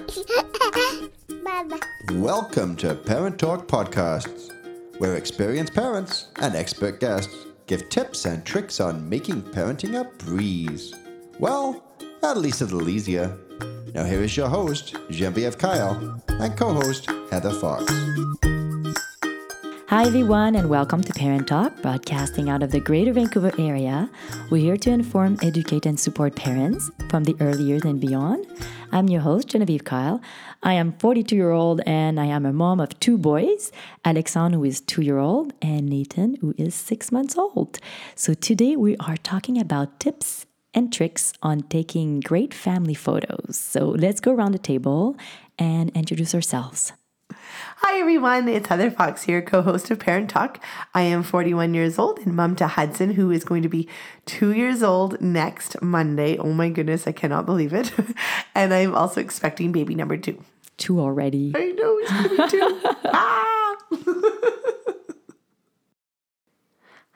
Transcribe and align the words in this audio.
Welcome 2.12 2.74
to 2.76 2.94
Parent 2.94 3.38
Talk 3.38 3.66
Podcasts, 3.66 4.50
where 4.98 5.16
experienced 5.16 5.74
parents 5.74 6.28
and 6.40 6.54
expert 6.54 7.00
guests 7.00 7.34
give 7.66 7.88
tips 7.90 8.24
and 8.24 8.42
tricks 8.44 8.80
on 8.80 9.06
making 9.06 9.42
parenting 9.42 10.00
a 10.00 10.04
breeze. 10.24 10.94
Well, 11.38 11.84
at 12.22 12.38
least 12.38 12.62
a 12.62 12.64
little 12.64 12.88
easier. 12.88 13.36
Now, 13.94 14.04
here 14.04 14.22
is 14.22 14.34
your 14.36 14.48
host, 14.48 14.96
Genevieve 15.10 15.58
Kyle, 15.58 16.22
and 16.28 16.56
co 16.56 16.72
host, 16.72 17.10
Heather 17.30 17.52
Fox. 17.52 17.92
Hi, 19.88 20.04
everyone, 20.04 20.54
and 20.54 20.70
welcome 20.70 21.02
to 21.02 21.12
Parent 21.12 21.48
Talk, 21.48 21.82
broadcasting 21.82 22.48
out 22.48 22.62
of 22.62 22.70
the 22.70 22.78
Greater 22.78 23.12
Vancouver 23.12 23.50
area. 23.58 24.08
We're 24.48 24.62
here 24.62 24.76
to 24.76 24.90
inform, 24.90 25.36
educate, 25.42 25.84
and 25.84 25.98
support 25.98 26.36
parents 26.36 26.88
from 27.08 27.24
the 27.24 27.34
early 27.40 27.64
years 27.64 27.84
and 27.84 28.00
beyond. 28.00 28.46
I'm 28.92 29.08
your 29.08 29.20
host, 29.20 29.48
Genevieve 29.48 29.84
Kyle. 29.84 30.20
I 30.64 30.74
am 30.74 30.92
42 30.98 31.36
year 31.36 31.50
old 31.52 31.80
and 31.86 32.18
I 32.18 32.26
am 32.26 32.44
a 32.44 32.52
mom 32.52 32.80
of 32.80 32.98
two 32.98 33.16
boys, 33.16 33.70
Alexandre, 34.04 34.58
who 34.58 34.64
is 34.64 34.80
two 34.80 35.02
year 35.02 35.18
old, 35.18 35.52
and 35.62 35.88
Nathan, 35.88 36.36
who 36.40 36.54
is 36.58 36.74
six 36.74 37.12
months 37.12 37.38
old. 37.38 37.78
So 38.16 38.34
today 38.34 38.74
we 38.74 38.96
are 38.96 39.16
talking 39.16 39.60
about 39.60 40.00
tips 40.00 40.46
and 40.74 40.92
tricks 40.92 41.32
on 41.40 41.62
taking 41.62 42.18
great 42.18 42.52
family 42.52 42.94
photos. 42.94 43.56
So 43.56 43.90
let's 43.90 44.20
go 44.20 44.32
around 44.32 44.52
the 44.52 44.58
table 44.58 45.16
and 45.56 45.90
introduce 45.90 46.34
ourselves. 46.34 46.92
Hi 47.82 47.98
everyone, 47.98 48.46
it's 48.46 48.68
Heather 48.68 48.90
Fox 48.90 49.22
here, 49.22 49.40
co 49.40 49.62
host 49.62 49.90
of 49.90 49.98
Parent 50.00 50.28
Talk. 50.28 50.62
I 50.92 51.00
am 51.00 51.22
41 51.22 51.72
years 51.72 51.98
old 51.98 52.18
and 52.18 52.36
mom 52.36 52.54
to 52.56 52.66
Hudson, 52.66 53.14
who 53.14 53.30
is 53.30 53.42
going 53.42 53.62
to 53.62 53.70
be 53.70 53.88
two 54.26 54.52
years 54.52 54.82
old 54.82 55.18
next 55.22 55.80
Monday. 55.80 56.36
Oh 56.36 56.52
my 56.52 56.68
goodness, 56.68 57.06
I 57.06 57.12
cannot 57.12 57.46
believe 57.46 57.72
it. 57.72 57.90
and 58.54 58.74
I'm 58.74 58.94
also 58.94 59.22
expecting 59.22 59.72
baby 59.72 59.94
number 59.94 60.18
two. 60.18 60.44
Two 60.76 61.00
already. 61.00 61.52
I 61.56 61.70
know, 61.72 61.98
he's 61.98 62.10
going 62.10 62.22
to 62.24 62.28
be 62.28 62.50
two. 62.50 62.80
ah! 63.06 63.76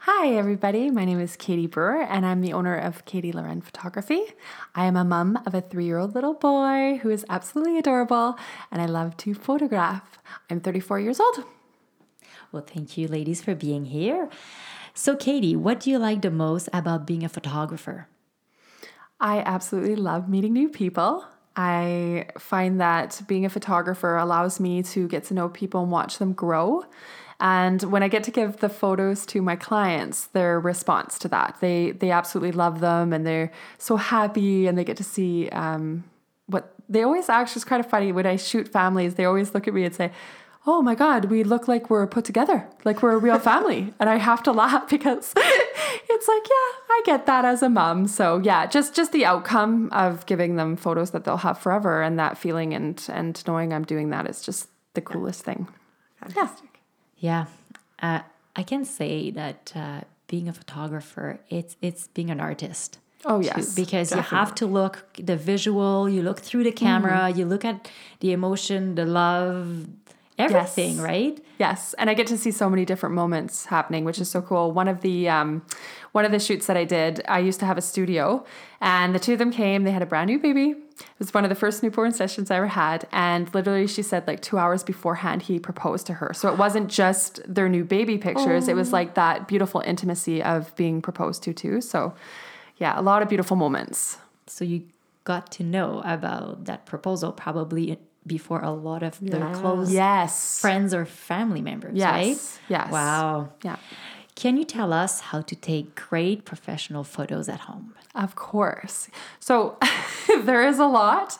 Hi, 0.06 0.34
everybody. 0.34 0.90
My 0.90 1.06
name 1.06 1.18
is 1.18 1.34
Katie 1.34 1.66
Brewer, 1.66 2.02
and 2.02 2.26
I'm 2.26 2.42
the 2.42 2.52
owner 2.52 2.76
of 2.76 3.06
Katie 3.06 3.32
Lauren 3.32 3.62
Photography. 3.62 4.22
I 4.74 4.84
am 4.84 4.96
a 4.96 5.02
mom 5.02 5.38
of 5.46 5.54
a 5.54 5.62
three 5.62 5.86
year 5.86 5.96
old 5.96 6.14
little 6.14 6.34
boy 6.34 7.00
who 7.02 7.08
is 7.08 7.24
absolutely 7.30 7.78
adorable, 7.78 8.36
and 8.70 8.82
I 8.82 8.84
love 8.84 9.16
to 9.16 9.32
photograph. 9.32 10.18
I'm 10.50 10.60
34 10.60 11.00
years 11.00 11.20
old. 11.20 11.44
Well, 12.52 12.62
thank 12.62 12.98
you, 12.98 13.08
ladies, 13.08 13.40
for 13.40 13.54
being 13.54 13.86
here. 13.86 14.28
So, 14.92 15.16
Katie, 15.16 15.56
what 15.56 15.80
do 15.80 15.88
you 15.88 15.98
like 15.98 16.20
the 16.20 16.30
most 16.30 16.68
about 16.74 17.06
being 17.06 17.24
a 17.24 17.30
photographer? 17.30 18.06
I 19.18 19.38
absolutely 19.38 19.96
love 19.96 20.28
meeting 20.28 20.52
new 20.52 20.68
people. 20.68 21.24
I 21.56 22.26
find 22.38 22.78
that 22.78 23.22
being 23.26 23.46
a 23.46 23.48
photographer 23.48 24.16
allows 24.16 24.60
me 24.60 24.82
to 24.82 25.08
get 25.08 25.24
to 25.24 25.34
know 25.34 25.48
people 25.48 25.82
and 25.82 25.90
watch 25.90 26.18
them 26.18 26.34
grow. 26.34 26.84
And 27.40 27.82
when 27.84 28.02
I 28.02 28.08
get 28.08 28.24
to 28.24 28.30
give 28.30 28.58
the 28.58 28.68
photos 28.68 29.26
to 29.26 29.42
my 29.42 29.56
clients, 29.56 30.26
their 30.26 30.60
response 30.60 31.18
to 31.20 31.28
that, 31.28 31.56
they 31.60 31.90
they 31.92 32.10
absolutely 32.10 32.52
love 32.52 32.80
them 32.80 33.12
and 33.12 33.26
they're 33.26 33.50
so 33.78 33.96
happy 33.96 34.66
and 34.66 34.78
they 34.78 34.84
get 34.84 34.96
to 34.98 35.04
see 35.04 35.48
um, 35.50 36.04
what 36.46 36.74
they 36.88 37.02
always 37.02 37.28
actually 37.28 37.60
it's 37.60 37.64
kind 37.64 37.84
of 37.84 37.90
funny 37.90 38.12
when 38.12 38.26
I 38.26 38.36
shoot 38.36 38.68
families, 38.68 39.14
they 39.14 39.24
always 39.24 39.54
look 39.54 39.66
at 39.66 39.74
me 39.74 39.84
and 39.84 39.94
say, 39.94 40.10
Oh 40.66 40.80
my 40.80 40.94
God, 40.94 41.26
we 41.26 41.44
look 41.44 41.68
like 41.68 41.90
we're 41.90 42.06
put 42.06 42.24
together, 42.24 42.66
like 42.84 43.02
we're 43.02 43.12
a 43.12 43.18
real 43.18 43.38
family. 43.38 43.92
and 44.00 44.08
I 44.08 44.16
have 44.16 44.42
to 44.44 44.52
laugh 44.52 44.88
because 44.96 45.34
it's 45.36 46.28
like, 46.28 46.42
yeah, 46.44 46.78
I 46.90 47.02
get 47.04 47.26
that 47.26 47.44
as 47.44 47.62
a 47.62 47.68
mom. 47.68 48.06
So 48.06 48.38
yeah, 48.38 48.66
just 48.66 48.94
just 48.94 49.12
the 49.12 49.24
outcome 49.24 49.90
of 49.92 50.24
giving 50.26 50.56
them 50.56 50.76
photos 50.76 51.10
that 51.10 51.24
they'll 51.24 51.38
have 51.38 51.58
forever 51.58 52.02
and 52.02 52.18
that 52.18 52.38
feeling 52.38 52.72
and 52.74 53.04
and 53.08 53.42
knowing 53.46 53.72
I'm 53.72 53.84
doing 53.84 54.10
that 54.10 54.28
is 54.28 54.40
just 54.42 54.68
the 54.94 55.00
coolest 55.00 55.42
thing. 55.44 55.68
Fantastic. 56.16 56.70
Yeah, 56.72 56.73
uh, 58.02 58.20
I 58.56 58.62
can 58.62 58.84
say 58.84 59.30
that 59.30 59.72
uh, 59.74 60.00
being 60.28 60.48
a 60.48 60.52
photographer, 60.52 61.40
it's 61.48 61.76
it's 61.80 62.08
being 62.08 62.30
an 62.30 62.40
artist. 62.40 62.98
Oh 63.24 63.40
too, 63.40 63.46
yes, 63.46 63.74
because 63.74 64.14
you 64.14 64.20
have 64.20 64.54
to 64.56 64.66
look 64.66 65.06
the 65.18 65.36
visual. 65.36 66.08
You 66.08 66.22
look 66.22 66.40
through 66.40 66.64
the 66.64 66.72
camera. 66.72 67.20
Mm-hmm. 67.22 67.38
You 67.38 67.44
look 67.46 67.64
at 67.64 67.90
the 68.20 68.32
emotion, 68.32 68.94
the 68.94 69.06
love, 69.06 69.86
everything. 70.38 70.96
Yes. 70.96 71.04
Right? 71.04 71.44
Yes, 71.58 71.94
and 71.94 72.10
I 72.10 72.14
get 72.14 72.26
to 72.28 72.38
see 72.38 72.50
so 72.50 72.68
many 72.68 72.84
different 72.84 73.14
moments 73.14 73.66
happening, 73.66 74.04
which 74.04 74.20
is 74.20 74.28
so 74.30 74.42
cool. 74.42 74.72
One 74.72 74.88
of 74.88 75.00
the 75.00 75.28
um, 75.28 75.62
one 76.12 76.24
of 76.24 76.32
the 76.32 76.40
shoots 76.40 76.66
that 76.66 76.76
I 76.76 76.84
did, 76.84 77.22
I 77.28 77.38
used 77.38 77.60
to 77.60 77.66
have 77.66 77.78
a 77.78 77.82
studio, 77.82 78.44
and 78.80 79.14
the 79.14 79.18
two 79.18 79.32
of 79.32 79.38
them 79.38 79.52
came. 79.52 79.84
They 79.84 79.92
had 79.92 80.02
a 80.02 80.06
brand 80.06 80.28
new 80.28 80.38
baby. 80.38 80.74
It 80.98 81.18
was 81.18 81.34
one 81.34 81.44
of 81.44 81.48
the 81.48 81.56
first 81.56 81.82
newborn 81.82 82.12
sessions 82.12 82.50
I 82.50 82.56
ever 82.56 82.68
had, 82.68 83.06
and 83.12 83.52
literally, 83.54 83.86
she 83.86 84.02
said 84.02 84.26
like 84.26 84.40
two 84.42 84.58
hours 84.58 84.82
beforehand 84.84 85.42
he 85.42 85.58
proposed 85.58 86.06
to 86.06 86.14
her. 86.14 86.32
So 86.34 86.48
it 86.52 86.56
wasn't 86.58 86.88
just 86.88 87.40
their 87.52 87.68
new 87.68 87.84
baby 87.84 88.16
pictures; 88.18 88.68
it 88.68 88.76
was 88.76 88.92
like 88.92 89.14
that 89.14 89.48
beautiful 89.48 89.80
intimacy 89.84 90.42
of 90.42 90.74
being 90.76 91.02
proposed 91.02 91.42
to 91.44 91.52
too. 91.52 91.80
So, 91.80 92.14
yeah, 92.78 92.98
a 92.98 93.02
lot 93.02 93.22
of 93.22 93.28
beautiful 93.28 93.56
moments. 93.56 94.18
So 94.46 94.64
you 94.64 94.82
got 95.24 95.50
to 95.52 95.62
know 95.64 96.02
about 96.04 96.66
that 96.66 96.86
proposal 96.86 97.32
probably 97.32 97.98
before 98.26 98.60
a 98.62 98.70
lot 98.70 99.02
of 99.02 99.18
their 99.20 99.50
close 99.54 99.90
Yes. 99.90 100.60
friends 100.60 100.94
or 100.94 101.04
family 101.04 101.60
members. 101.60 101.96
Yes. 101.96 102.12
Right? 102.12 102.60
Yes. 102.68 102.90
Wow. 102.92 103.50
Yeah. 103.62 103.76
Can 104.34 104.56
you 104.56 104.64
tell 104.64 104.92
us 104.92 105.20
how 105.20 105.42
to 105.42 105.54
take 105.54 105.94
great 105.94 106.44
professional 106.44 107.04
photos 107.04 107.48
at 107.48 107.60
home? 107.60 107.94
Of 108.14 108.34
course. 108.34 109.08
So 109.38 109.78
there 110.42 110.66
is 110.66 110.78
a 110.78 110.86
lot 110.86 111.38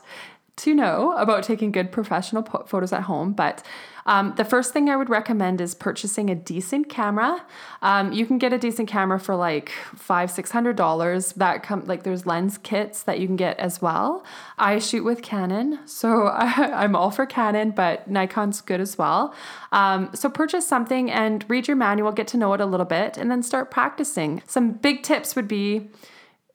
to 0.57 0.75
know 0.75 1.13
about 1.17 1.43
taking 1.43 1.73
good 1.73 1.91
professional 1.91 2.43
photos 2.43 2.93
at 2.93 3.03
home, 3.03 3.33
but 3.33 3.65
um, 4.07 4.35
the 4.37 4.45
first 4.45 4.73
thing 4.73 4.91
I 4.91 4.97
would 4.97 5.09
recommend 5.09 5.61
is 5.61 5.75
purchasing 5.75 6.29
a 6.31 6.35
decent 6.35 6.89
camera. 6.89 7.45
Um, 7.83 8.13
you 8.13 8.27
can 8.27 8.39
get 8.39 8.53
a 8.53 8.59
decent 8.59 8.89
camera 8.89 9.19
for 9.19 9.35
like 9.35 9.71
five, 9.95 10.31
six 10.31 10.51
hundred 10.51 10.77
dollars. 10.77 11.33
That 11.33 11.63
come 11.63 11.85
like 11.87 12.03
there's 12.03 12.27
lens 12.27 12.59
kits 12.59 13.03
that 13.05 13.19
you 13.19 13.27
can 13.27 13.37
get 13.37 13.59
as 13.59 13.81
well. 13.81 14.25
I 14.59 14.79
shoot 14.79 15.05
with 15.05 15.23
Canon, 15.23 15.79
so 15.87 16.27
I, 16.29 16.85
am 16.85 16.95
all 16.95 17.11
for 17.11 17.27
Canon, 17.27 17.71
but 17.71 18.09
Nikon's 18.09 18.61
good 18.61 18.81
as 18.81 18.99
well. 18.99 19.35
Um, 19.73 20.11
so 20.15 20.29
purchase 20.29 20.67
something 20.67 21.11
and 21.11 21.45
read 21.49 21.67
your 21.67 21.77
manual, 21.77 22.13
get 22.13 22.29
to 22.29 22.37
know 22.37 22.53
it 22.53 22.61
a 22.61 22.67
little 22.67 22.87
bit, 22.87 23.17
and 23.17 23.31
then 23.31 23.43
start 23.43 23.71
practicing. 23.71 24.43
Some 24.47 24.73
big 24.73 25.03
tips 25.03 25.35
would 25.35 25.49
be 25.49 25.91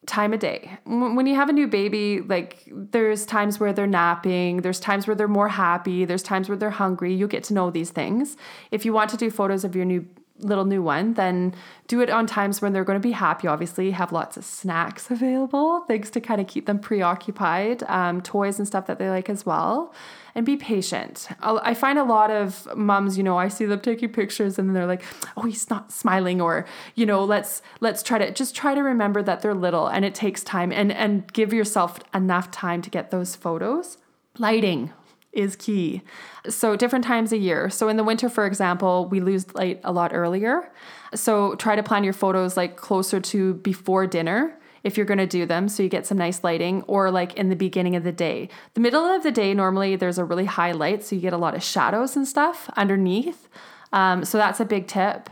time 0.09 0.33
of 0.33 0.39
day. 0.39 0.77
When 0.85 1.25
you 1.27 1.35
have 1.35 1.49
a 1.49 1.53
new 1.53 1.67
baby, 1.67 2.21
like 2.21 2.63
there's 2.67 3.25
times 3.25 3.59
where 3.59 3.71
they're 3.71 3.87
napping, 3.87 4.57
there's 4.57 4.79
times 4.79 5.07
where 5.07 5.15
they're 5.15 5.27
more 5.27 5.49
happy, 5.49 6.03
there's 6.03 6.23
times 6.23 6.49
where 6.49 6.57
they're 6.57 6.71
hungry. 6.71 7.13
You 7.13 7.27
get 7.27 7.43
to 7.45 7.53
know 7.53 7.69
these 7.69 7.91
things. 7.91 8.35
If 8.71 8.85
you 8.85 8.91
want 8.91 9.11
to 9.11 9.17
do 9.17 9.29
photos 9.29 9.63
of 9.63 9.75
your 9.75 9.85
new 9.85 10.05
little 10.39 10.65
new 10.65 10.81
one, 10.81 11.13
then 11.13 11.53
do 11.87 12.01
it 12.01 12.09
on 12.09 12.25
times 12.25 12.61
when 12.61 12.73
they're 12.73 12.83
going 12.83 12.99
to 12.99 13.07
be 13.07 13.11
happy. 13.11 13.47
Obviously, 13.47 13.91
have 13.91 14.11
lots 14.11 14.35
of 14.37 14.43
snacks 14.43 15.11
available, 15.17 15.81
things 15.81 16.09
to 16.11 16.21
kind 16.21 16.41
of 16.41 16.47
keep 16.47 16.65
them 16.65 16.79
preoccupied, 16.79 17.83
um, 17.83 18.21
toys 18.21 18.57
and 18.57 18.67
stuff 18.67 18.87
that 18.87 18.99
they 18.99 19.09
like 19.09 19.29
as 19.29 19.45
well. 19.45 19.93
And 20.39 20.45
be 20.45 20.55
patient. 20.55 21.27
I'll- 21.41 21.59
I 21.65 21.73
find 21.73 21.99
a 21.99 22.03
lot 22.05 22.31
of 22.31 22.65
moms, 22.73 23.17
you 23.17 23.23
know, 23.25 23.37
I 23.37 23.49
see 23.49 23.65
them 23.65 23.81
taking 23.81 24.07
pictures 24.07 24.57
and 24.57 24.73
they're 24.73 24.85
like, 24.85 25.03
"Oh, 25.35 25.41
he's 25.41 25.69
not 25.69 25.91
smiling," 25.91 26.39
or 26.39 26.65
you 26.95 27.05
know, 27.05 27.25
let's 27.25 27.61
let's 27.81 28.01
try 28.01 28.17
to 28.19 28.31
just 28.31 28.55
try 28.55 28.73
to 28.73 28.81
remember 28.81 29.21
that 29.21 29.41
they're 29.41 29.53
little 29.53 29.87
and 29.87 30.05
it 30.05 30.15
takes 30.15 30.41
time, 30.41 30.71
and 30.71 30.93
and 30.93 31.27
give 31.33 31.51
yourself 31.51 31.99
enough 32.13 32.51
time 32.51 32.81
to 32.83 32.89
get 32.89 33.11
those 33.11 33.35
photos. 33.35 33.97
Lighting 34.37 34.93
is 35.33 35.57
key. 35.57 36.03
So, 36.47 36.77
different 36.77 37.03
times 37.03 37.33
a 37.33 37.37
year. 37.37 37.69
So, 37.69 37.89
in 37.89 37.97
the 37.97 38.05
winter, 38.05 38.29
for 38.29 38.45
example, 38.45 39.09
we 39.09 39.19
lose 39.19 39.53
light 39.55 39.81
a 39.83 39.91
lot 39.91 40.11
earlier. 40.13 40.71
So, 41.13 41.55
try 41.55 41.75
to 41.75 41.83
plan 41.83 42.05
your 42.05 42.13
photos 42.13 42.55
like 42.55 42.77
closer 42.77 43.19
to 43.19 43.55
before 43.55 44.07
dinner 44.07 44.55
if 44.83 44.97
you're 44.97 45.05
going 45.05 45.19
to 45.19 45.27
do 45.27 45.45
them 45.45 45.69
so 45.69 45.83
you 45.83 45.89
get 45.89 46.05
some 46.05 46.17
nice 46.17 46.43
lighting 46.43 46.81
or 46.83 47.11
like 47.11 47.33
in 47.35 47.49
the 47.49 47.55
beginning 47.55 47.95
of 47.95 48.03
the 48.03 48.11
day. 48.11 48.49
The 48.73 48.81
middle 48.81 49.05
of 49.05 49.23
the 49.23 49.31
day 49.31 49.53
normally 49.53 49.95
there's 49.95 50.17
a 50.17 50.25
really 50.25 50.45
high 50.45 50.71
light 50.71 51.03
so 51.03 51.15
you 51.15 51.21
get 51.21 51.33
a 51.33 51.37
lot 51.37 51.55
of 51.55 51.63
shadows 51.63 52.15
and 52.15 52.27
stuff 52.27 52.69
underneath. 52.75 53.47
Um, 53.91 54.25
so 54.25 54.37
that's 54.37 54.59
a 54.59 54.65
big 54.65 54.87
tip. 54.87 55.29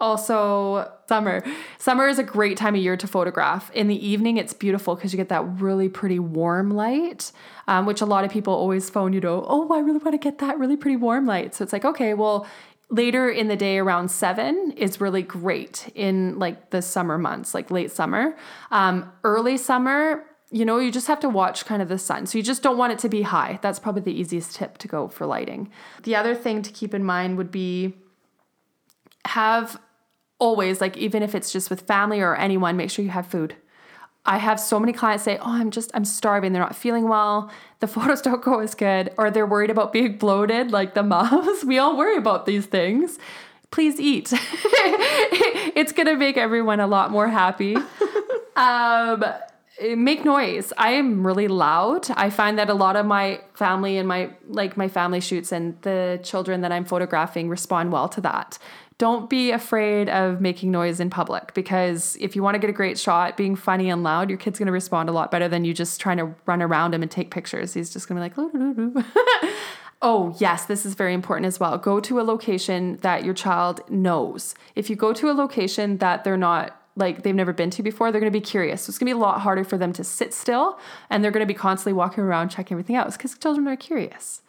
Also, 0.00 0.90
summer. 1.08 1.42
Summer 1.76 2.08
is 2.08 2.18
a 2.18 2.22
great 2.22 2.56
time 2.56 2.74
of 2.74 2.80
year 2.80 2.96
to 2.96 3.06
photograph. 3.06 3.70
In 3.72 3.86
the 3.86 4.06
evening, 4.06 4.38
it's 4.38 4.54
beautiful 4.54 4.94
because 4.94 5.12
you 5.12 5.18
get 5.18 5.28
that 5.28 5.44
really 5.60 5.90
pretty 5.90 6.18
warm 6.18 6.70
light, 6.70 7.32
um, 7.68 7.84
which 7.84 8.00
a 8.00 8.06
lot 8.06 8.24
of 8.24 8.30
people 8.30 8.54
always 8.54 8.88
phone 8.88 9.12
you 9.12 9.20
know, 9.20 9.44
oh, 9.46 9.68
I 9.74 9.80
really 9.80 9.98
want 9.98 10.14
to 10.14 10.18
get 10.18 10.38
that 10.38 10.58
really 10.58 10.76
pretty 10.76 10.96
warm 10.96 11.26
light. 11.26 11.54
So 11.54 11.64
it's 11.64 11.72
like, 11.74 11.84
okay, 11.84 12.14
well, 12.14 12.46
later 12.90 13.30
in 13.30 13.48
the 13.48 13.56
day 13.56 13.78
around 13.78 14.10
seven 14.10 14.72
is 14.76 15.00
really 15.00 15.22
great 15.22 15.90
in 15.94 16.38
like 16.38 16.70
the 16.70 16.82
summer 16.82 17.16
months, 17.16 17.54
like 17.54 17.70
late 17.70 17.90
summer. 17.90 18.36
Um, 18.70 19.10
early 19.24 19.56
summer, 19.56 20.24
you 20.50 20.64
know, 20.64 20.78
you 20.78 20.90
just 20.90 21.06
have 21.06 21.20
to 21.20 21.28
watch 21.28 21.64
kind 21.64 21.80
of 21.80 21.88
the 21.88 21.98
sun. 21.98 22.26
So 22.26 22.36
you 22.36 22.42
just 22.42 22.62
don't 22.62 22.76
want 22.76 22.92
it 22.92 22.98
to 23.00 23.08
be 23.08 23.22
high. 23.22 23.60
That's 23.62 23.78
probably 23.78 24.02
the 24.02 24.18
easiest 24.18 24.56
tip 24.56 24.78
to 24.78 24.88
go 24.88 25.06
for 25.06 25.24
lighting. 25.24 25.70
The 26.02 26.16
other 26.16 26.34
thing 26.34 26.62
to 26.62 26.72
keep 26.72 26.92
in 26.92 27.04
mind 27.04 27.36
would 27.38 27.52
be 27.52 27.94
have 29.26 29.80
always 30.40 30.80
like 30.80 30.96
even 30.96 31.22
if 31.22 31.34
it's 31.34 31.52
just 31.52 31.70
with 31.70 31.82
family 31.82 32.20
or 32.20 32.34
anyone 32.34 32.74
make 32.74 32.90
sure 32.90 33.04
you 33.04 33.10
have 33.10 33.26
food 33.26 33.54
I 34.26 34.38
have 34.38 34.60
so 34.60 34.78
many 34.78 34.92
clients 34.92 35.24
say, 35.24 35.38
"Oh, 35.38 35.52
I'm 35.52 35.70
just 35.70 35.90
I'm 35.94 36.04
starving. 36.04 36.52
They're 36.52 36.62
not 36.62 36.76
feeling 36.76 37.08
well. 37.08 37.50
The 37.80 37.86
photos 37.86 38.20
don't 38.20 38.42
go 38.42 38.60
as 38.60 38.74
good, 38.74 39.12
or 39.16 39.30
they're 39.30 39.46
worried 39.46 39.70
about 39.70 39.92
being 39.92 40.18
bloated, 40.18 40.70
like 40.70 40.94
the 40.94 41.02
moms. 41.02 41.64
we 41.66 41.78
all 41.78 41.96
worry 41.96 42.16
about 42.16 42.46
these 42.46 42.66
things. 42.66 43.18
Please 43.70 43.98
eat. 43.98 44.32
it's 44.32 45.92
gonna 45.92 46.16
make 46.16 46.36
everyone 46.36 46.80
a 46.80 46.86
lot 46.86 47.10
more 47.10 47.28
happy. 47.28 47.76
um, 48.56 49.24
make 49.96 50.24
noise. 50.24 50.72
I 50.76 50.92
am 50.92 51.26
really 51.26 51.48
loud. 51.48 52.10
I 52.10 52.28
find 52.28 52.58
that 52.58 52.68
a 52.68 52.74
lot 52.74 52.96
of 52.96 53.06
my 53.06 53.40
family 53.54 53.96
and 53.96 54.06
my 54.06 54.30
like 54.48 54.76
my 54.76 54.88
family 54.88 55.20
shoots 55.20 55.50
and 55.50 55.80
the 55.82 56.20
children 56.22 56.60
that 56.60 56.72
I'm 56.72 56.84
photographing 56.84 57.48
respond 57.48 57.90
well 57.90 58.08
to 58.10 58.20
that 58.20 58.58
don't 59.00 59.30
be 59.30 59.50
afraid 59.50 60.10
of 60.10 60.42
making 60.42 60.70
noise 60.70 61.00
in 61.00 61.08
public 61.08 61.54
because 61.54 62.18
if 62.20 62.36
you 62.36 62.42
want 62.42 62.54
to 62.54 62.58
get 62.58 62.68
a 62.68 62.72
great 62.74 62.98
shot, 62.98 63.34
being 63.34 63.56
funny 63.56 63.88
and 63.88 64.02
loud, 64.02 64.28
your 64.28 64.36
kid's 64.36 64.58
going 64.58 64.66
to 64.66 64.72
respond 64.72 65.08
a 65.08 65.12
lot 65.12 65.30
better 65.30 65.48
than 65.48 65.64
you 65.64 65.72
just 65.72 65.98
trying 66.02 66.18
to 66.18 66.34
run 66.44 66.60
around 66.60 66.92
him 66.92 67.00
and 67.00 67.10
take 67.10 67.30
pictures. 67.30 67.72
He's 67.72 67.90
just 67.90 68.06
going 68.06 68.20
to 68.20 68.28
be 68.28 68.42
like, 68.42 69.54
oh, 70.02 70.36
yes, 70.38 70.66
this 70.66 70.84
is 70.84 70.92
very 70.92 71.14
important 71.14 71.46
as 71.46 71.58
well. 71.58 71.78
Go 71.78 71.98
to 71.98 72.20
a 72.20 72.22
location 72.22 72.98
that 73.00 73.24
your 73.24 73.32
child 73.32 73.80
knows. 73.88 74.54
If 74.74 74.90
you 74.90 74.96
go 74.96 75.14
to 75.14 75.30
a 75.30 75.32
location 75.32 75.96
that 75.96 76.22
they're 76.22 76.36
not 76.36 76.76
like 76.94 77.22
they've 77.22 77.34
never 77.34 77.54
been 77.54 77.70
to 77.70 77.82
before, 77.82 78.12
they're 78.12 78.20
going 78.20 78.30
to 78.30 78.38
be 78.38 78.44
curious. 78.44 78.82
So 78.82 78.90
it's 78.90 78.98
going 78.98 79.08
to 79.08 79.14
be 79.14 79.18
a 79.18 79.22
lot 79.22 79.40
harder 79.40 79.64
for 79.64 79.78
them 79.78 79.94
to 79.94 80.04
sit 80.04 80.34
still 80.34 80.78
and 81.08 81.24
they're 81.24 81.30
going 81.30 81.46
to 81.46 81.50
be 81.50 81.54
constantly 81.54 81.94
walking 81.94 82.22
around 82.22 82.50
checking 82.50 82.74
everything 82.74 82.96
out 82.96 83.10
because 83.10 83.38
children 83.38 83.66
are 83.66 83.76
curious. 83.76 84.42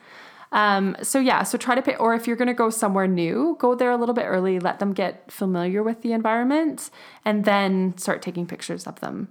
Um, 0.52 0.98
so 1.02 1.20
yeah, 1.20 1.44
so 1.44 1.58
try 1.58 1.76
to 1.76 1.82
pay, 1.82 1.96
or 1.96 2.14
if 2.14 2.28
you're 2.28 2.36
going 2.36 2.48
to 2.48 2.54
go 2.54 2.70
somewhere 2.70 3.08
new, 3.08 3.56
go 3.60 3.74
there 3.74 3.92
a 3.92 3.98
little 3.98 4.16
bit 4.16 4.26
early, 4.26 4.60
let 4.60 4.80
them 4.80 4.94
get 4.94 5.32
familiar 5.32 5.82
with 5.82 6.02
the 6.02 6.12
environment, 6.12 6.90
and 7.24 7.46
then 7.46 7.98
start 7.98 8.22
taking 8.22 8.46
pictures 8.46 8.86
of 8.86 9.00
them. 9.00 9.30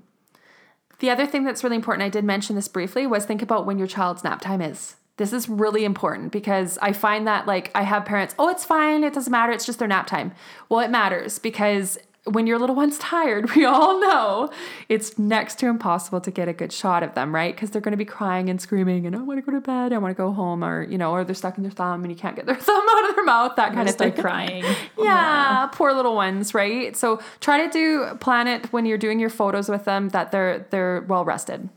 The 1.01 1.11
other 1.11 1.27
thing 1.27 1.45
that's 1.45 1.65
really 1.65 1.77
important, 1.77 2.05
I 2.05 2.09
did 2.09 2.25
mention 2.25 2.57
this 2.57 2.69
briefly, 2.69 3.07
was 3.07 3.25
think 3.25 3.43
about 3.43 3.67
when 3.67 3.79
your 3.79 3.87
child's 3.87 4.25
nap 4.25 4.41
time 4.41 4.61
is. 4.63 4.97
This 5.17 5.33
is 5.35 5.49
really 5.49 5.85
important 5.85 6.33
because 6.33 6.79
I 6.81 6.93
find 6.93 7.27
that 7.27 7.47
like 7.47 7.71
I 7.75 7.83
have 7.83 8.07
parents, 8.07 8.35
oh, 8.39 8.49
it's 8.49 8.65
fine, 8.65 9.05
it 9.05 9.13
doesn't 9.13 9.31
matter, 9.31 9.53
it's 9.53 9.67
just 9.67 9.79
their 9.79 9.89
nap 9.89 10.07
time. 10.07 10.33
Well, 10.71 10.81
it 10.81 10.91
matters 10.91 11.39
because 11.39 11.99
when 12.33 12.47
your 12.47 12.59
little 12.59 12.75
one's 12.75 12.99
tired, 12.99 13.51
we 13.57 13.65
all 13.65 14.01
know 14.01 14.51
it's 14.89 15.19
next 15.19 15.59
to 15.61 15.67
impossible 15.67 16.21
to 16.21 16.31
get 16.31 16.49
a 16.49 16.53
good 16.53 16.73
shot 16.73 17.03
of 17.03 17.15
them, 17.15 17.35
right? 17.35 17.55
Because 17.55 17.71
they're 17.71 17.81
going 17.81 17.93
to 17.93 17.99
be 17.99 18.05
crying 18.05 18.49
and 18.49 18.61
screaming, 18.61 19.07
and 19.07 19.15
I 19.15 19.21
want 19.21 19.39
to 19.39 19.43
go 19.43 19.53
to 19.53 19.61
bed, 19.61 19.93
I 19.93 19.99
want 19.99 20.17
to 20.17 20.21
go 20.21 20.33
home, 20.33 20.65
or 20.65 20.83
you 20.85 20.99
know, 20.99 21.13
or 21.13 21.25
they're 21.25 21.35
stuck 21.35 21.57
in 21.57 21.63
their 21.63 21.73
thumb 21.73 22.03
and 22.03 22.13
you 22.13 22.19
can't 22.19 22.37
get 22.37 22.47
their 22.47 22.55
thumb 22.69 22.87
out 22.91 23.11
of 23.11 23.17
their 23.17 23.25
mouth, 23.25 23.57
that 23.57 23.73
kind 23.73 23.89
of 23.89 23.95
thing. 23.95 24.13
crying. 24.13 24.65
Oh, 24.97 25.05
yeah, 25.05 25.63
yeah, 25.63 25.67
poor 25.73 25.93
little 25.93 26.15
ones, 26.15 26.53
right? 26.53 26.97
So 26.97 27.21
try 27.41 27.65
to 27.65 27.71
do 27.71 28.17
plan 28.21 28.47
it 28.47 28.73
when 28.73 28.87
you're 28.87 28.99
doing 28.99 29.19
your 29.19 29.31
photos 29.31 29.69
with 29.69 29.85
them 29.85 30.11
that 30.11 30.31
they're 30.31 30.67
they're 30.71 31.05
well 31.09 31.25
rested, 31.25 31.69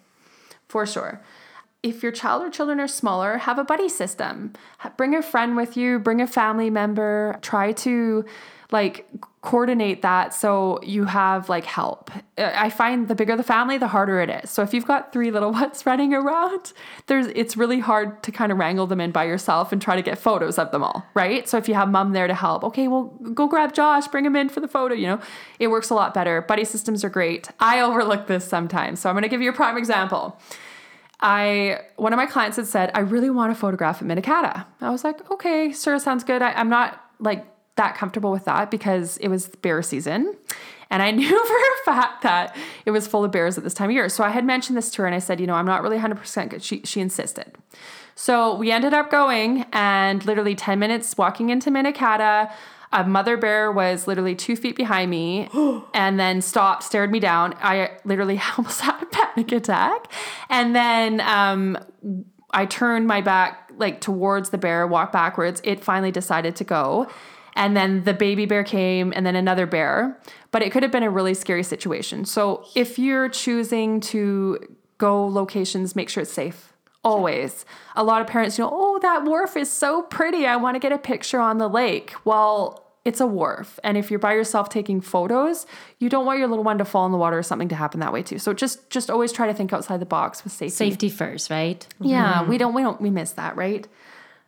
for 0.67 0.85
sure 0.85 1.21
if 1.83 2.01
your 2.01 2.13
child 2.13 2.41
or 2.41 2.49
children 2.49 2.79
are 2.79 2.87
smaller, 2.87 3.39
have 3.39 3.59
a 3.59 3.63
buddy 3.63 3.89
system. 3.89 4.53
Bring 4.95 5.13
a 5.13 5.21
friend 5.21 5.57
with 5.57 5.75
you, 5.75 5.99
bring 5.99 6.21
a 6.21 6.27
family 6.27 6.69
member. 6.69 7.37
Try 7.41 7.73
to 7.73 8.23
like 8.71 9.07
coordinate 9.41 10.01
that 10.01 10.33
so 10.33 10.79
you 10.83 11.03
have 11.03 11.49
like 11.49 11.65
help. 11.65 12.09
I 12.37 12.69
find 12.69 13.09
the 13.09 13.15
bigger 13.15 13.35
the 13.35 13.43
family, 13.43 13.77
the 13.77 13.89
harder 13.89 14.21
it 14.21 14.29
is. 14.29 14.49
So 14.49 14.63
if 14.63 14.73
you've 14.73 14.87
got 14.87 15.11
three 15.11 15.31
little 15.31 15.51
ones 15.61 15.85
running 15.85 16.13
around, 16.13 16.73
there's 17.07 17.27
it's 17.27 17.57
really 17.57 17.79
hard 17.79 18.23
to 18.23 18.31
kind 18.31 18.51
of 18.51 18.57
wrangle 18.57 18.87
them 18.87 19.01
in 19.01 19.11
by 19.11 19.25
yourself 19.25 19.71
and 19.71 19.81
try 19.81 19.95
to 19.95 20.01
get 20.01 20.17
photos 20.17 20.57
of 20.57 20.71
them 20.71 20.83
all, 20.83 21.05
right? 21.13 21.47
So 21.47 21.57
if 21.57 21.67
you 21.67 21.73
have 21.73 21.89
mom 21.89 22.13
there 22.13 22.27
to 22.27 22.33
help, 22.33 22.63
okay, 22.63 22.87
well 22.87 23.05
go 23.33 23.47
grab 23.47 23.73
Josh, 23.73 24.07
bring 24.07 24.25
him 24.25 24.35
in 24.35 24.49
for 24.49 24.59
the 24.59 24.67
photo, 24.67 24.95
you 24.95 25.07
know. 25.07 25.19
It 25.59 25.67
works 25.67 25.89
a 25.89 25.95
lot 25.95 26.13
better. 26.13 26.41
Buddy 26.41 26.65
systems 26.65 27.03
are 27.03 27.09
great. 27.09 27.49
I 27.59 27.81
overlook 27.81 28.27
this 28.27 28.45
sometimes. 28.45 29.01
So 29.01 29.09
I'm 29.09 29.15
going 29.15 29.23
to 29.23 29.29
give 29.29 29.41
you 29.41 29.49
a 29.49 29.53
prime 29.53 29.77
example. 29.77 30.39
I 31.19 31.79
one 31.95 32.11
of 32.13 32.17
my 32.17 32.25
clients 32.25 32.57
had 32.57 32.67
said, 32.67 32.91
I 32.93 32.99
really 32.99 33.29
want 33.29 33.53
to 33.53 33.59
photograph 33.59 34.01
at 34.01 34.07
Minnekhada. 34.07 34.65
I 34.81 34.89
was 34.89 35.03
like, 35.03 35.29
okay, 35.31 35.71
sure, 35.71 35.97
sounds 35.97 36.23
good. 36.23 36.41
I, 36.41 36.51
I'm 36.51 36.69
not 36.69 37.01
like 37.19 37.45
that 37.75 37.95
comfortable 37.95 38.31
with 38.31 38.45
that 38.45 38.69
because 38.69 39.17
it 39.17 39.27
was 39.27 39.47
bear 39.47 39.81
season. 39.81 40.35
And 40.89 41.01
I 41.01 41.11
knew 41.11 41.27
for 41.27 41.55
a 41.55 41.85
fact 41.85 42.21
that 42.21 42.55
it 42.85 42.91
was 42.91 43.07
full 43.07 43.25
of 43.25 43.31
bears 43.31 43.57
at 43.57 43.63
this 43.63 43.73
time 43.73 43.89
of 43.89 43.93
year. 43.93 44.09
So 44.09 44.23
I 44.23 44.29
had 44.29 44.45
mentioned 44.45 44.77
this 44.77 44.91
to 44.91 45.01
her 45.01 45.05
and 45.05 45.15
I 45.15 45.19
said, 45.19 45.39
you 45.39 45.47
know, 45.47 45.55
I'm 45.55 45.65
not 45.65 45.81
really 45.81 45.97
100% 45.97 46.49
good. 46.49 46.63
She, 46.63 46.81
she 46.83 47.01
insisted. 47.01 47.57
So 48.15 48.55
we 48.55 48.71
ended 48.71 48.93
up 48.93 49.09
going 49.09 49.65
and 49.73 50.23
literally 50.25 50.55
10 50.55 50.77
minutes 50.77 51.17
walking 51.17 51.49
into 51.49 51.71
Minnekhada. 51.71 52.53
A 52.91 53.03
mother 53.03 53.37
bear 53.37 53.71
was 53.71 54.05
literally 54.05 54.35
two 54.35 54.55
feet 54.55 54.75
behind 54.75 55.09
me 55.09 55.49
and 55.95 56.19
then 56.19 56.41
stopped, 56.41 56.83
stared 56.83 57.11
me 57.11 57.19
down. 57.19 57.55
I 57.59 57.97
literally 58.05 58.39
almost 58.57 58.81
had 58.81 59.01
a 59.01 59.05
panic 59.07 59.51
attack. 59.51 60.11
And 60.49 60.75
then 60.75 61.21
um, 61.21 61.79
I 62.51 62.67
turned 62.67 63.07
my 63.07 63.21
back 63.21 63.71
like 63.77 63.99
towards 63.99 64.51
the 64.51 64.59
bear, 64.59 64.85
walked 64.85 65.13
backwards. 65.13 65.59
It 65.63 65.83
finally 65.83 66.11
decided 66.11 66.55
to 66.57 66.63
go 66.63 67.09
and 67.55 67.75
then 67.75 68.03
the 68.03 68.13
baby 68.13 68.45
bear 68.45 68.63
came 68.63 69.13
and 69.15 69.25
then 69.25 69.35
another 69.35 69.65
bear. 69.65 70.19
But 70.51 70.61
it 70.61 70.71
could 70.71 70.83
have 70.83 70.91
been 70.91 71.03
a 71.03 71.09
really 71.09 71.33
scary 71.33 71.63
situation. 71.63 72.25
So 72.25 72.65
if 72.75 72.99
you're 72.99 73.29
choosing 73.29 73.99
to 74.01 74.59
go 74.97 75.27
locations 75.27 75.95
make 75.95 76.09
sure 76.09 76.23
it's 76.23 76.31
safe. 76.31 76.73
Always. 77.03 77.65
A 77.97 78.03
lot 78.03 78.21
of 78.21 78.27
parents 78.27 78.57
you 78.57 78.63
know 78.63 78.71
oh 78.71 78.99
that 78.99 79.25
wharf 79.25 79.57
is 79.57 79.71
so 79.71 80.03
pretty. 80.03 80.45
I 80.45 80.55
want 80.55 80.75
to 80.75 80.79
get 80.79 80.91
a 80.91 80.97
picture 80.97 81.39
on 81.39 81.57
the 81.57 81.67
lake. 81.67 82.13
Well 82.23 82.79
it's 83.03 83.19
a 83.19 83.27
wharf. 83.27 83.81
And 83.83 83.97
if 83.97 84.09
you're 84.09 84.19
by 84.19 84.33
yourself 84.33 84.69
taking 84.69 85.01
photos 85.01 85.65
you 85.99 86.09
don't 86.09 86.25
want 86.25 86.39
your 86.39 86.47
little 86.47 86.63
one 86.63 86.77
to 86.77 86.85
fall 86.85 87.05
in 87.05 87.11
the 87.11 87.17
water 87.17 87.37
or 87.37 87.43
something 87.43 87.67
to 87.69 87.75
happen 87.75 87.99
that 87.99 88.13
way 88.13 88.23
too. 88.23 88.39
So 88.39 88.53
just 88.53 88.89
just 88.89 89.09
always 89.09 89.33
try 89.33 89.47
to 89.47 89.53
think 89.53 89.73
outside 89.73 89.99
the 89.99 90.05
box 90.05 90.43
with 90.43 90.53
safety. 90.53 90.69
Safety 90.69 91.09
first 91.09 91.49
right? 91.49 91.85
Yeah 91.99 92.35
mm-hmm. 92.35 92.49
we 92.49 92.57
don't 92.57 92.73
we 92.73 92.81
don't 92.81 93.01
we 93.01 93.09
miss 93.09 93.31
that 93.31 93.57
right? 93.57 93.85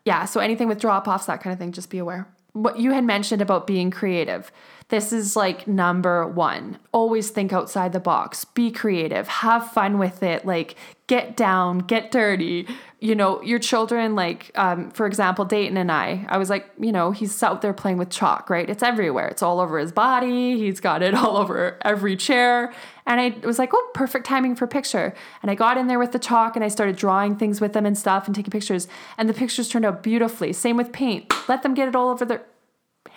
Yeah 0.05 0.23
so 0.23 0.39
anything 0.39 0.69
with 0.69 0.79
drop 0.79 1.07
offs 1.07 1.25
that 1.25 1.41
kind 1.41 1.51
of 1.51 1.59
thing 1.59 1.73
just 1.73 1.89
be 1.89 1.97
aware 1.97 2.29
what 2.55 2.79
you 2.79 2.91
had 2.91 3.03
mentioned 3.03 3.41
about 3.41 3.67
being 3.67 3.91
creative. 3.91 4.49
This 4.87 5.11
is 5.11 5.35
like 5.35 5.67
number 5.67 6.25
one. 6.25 6.79
Always 6.93 7.29
think 7.29 7.51
outside 7.51 7.91
the 7.91 7.99
box, 7.99 8.45
be 8.45 8.71
creative, 8.71 9.27
have 9.27 9.71
fun 9.71 9.97
with 9.97 10.23
it, 10.23 10.45
like 10.45 10.75
get 11.07 11.35
down, 11.35 11.79
get 11.79 12.11
dirty. 12.11 12.65
You 13.05 13.13
know, 13.13 13.39
your 13.43 13.59
children, 13.59 14.15
like, 14.15 14.49
um, 14.55 14.89
for 14.89 15.05
example, 15.05 15.45
Dayton 15.45 15.77
and 15.77 15.91
I, 15.91 16.25
I 16.27 16.39
was 16.39 16.49
like, 16.49 16.65
you 16.79 16.91
know, 16.91 17.11
he's 17.11 17.43
out 17.43 17.61
there 17.61 17.71
playing 17.71 17.97
with 17.97 18.09
chalk, 18.09 18.49
right? 18.49 18.67
It's 18.67 18.81
everywhere. 18.81 19.27
It's 19.27 19.43
all 19.43 19.59
over 19.59 19.77
his 19.77 19.91
body. 19.91 20.57
He's 20.57 20.79
got 20.79 21.03
it 21.03 21.13
all 21.21 21.37
over 21.37 21.77
every 21.83 22.15
chair. 22.15 22.73
And 23.05 23.21
I 23.21 23.35
was 23.45 23.59
like, 23.59 23.71
oh, 23.73 23.91
perfect 23.93 24.25
timing 24.25 24.55
for 24.55 24.65
picture. 24.65 25.13
And 25.43 25.51
I 25.51 25.55
got 25.55 25.77
in 25.77 25.85
there 25.85 25.99
with 25.99 26.13
the 26.13 26.19
chalk 26.19 26.55
and 26.55 26.65
I 26.65 26.67
started 26.67 26.95
drawing 26.95 27.35
things 27.35 27.61
with 27.61 27.73
them 27.73 27.85
and 27.85 27.95
stuff 27.95 28.25
and 28.25 28.35
taking 28.35 28.49
pictures. 28.49 28.87
And 29.19 29.29
the 29.29 29.33
pictures 29.33 29.69
turned 29.69 29.85
out 29.85 30.01
beautifully. 30.01 30.51
Same 30.51 30.75
with 30.75 30.91
paint. 30.91 31.31
Let 31.47 31.61
them 31.61 31.75
get 31.75 31.87
it 31.87 31.95
all 31.95 32.09
over 32.09 32.25
their 32.25 32.41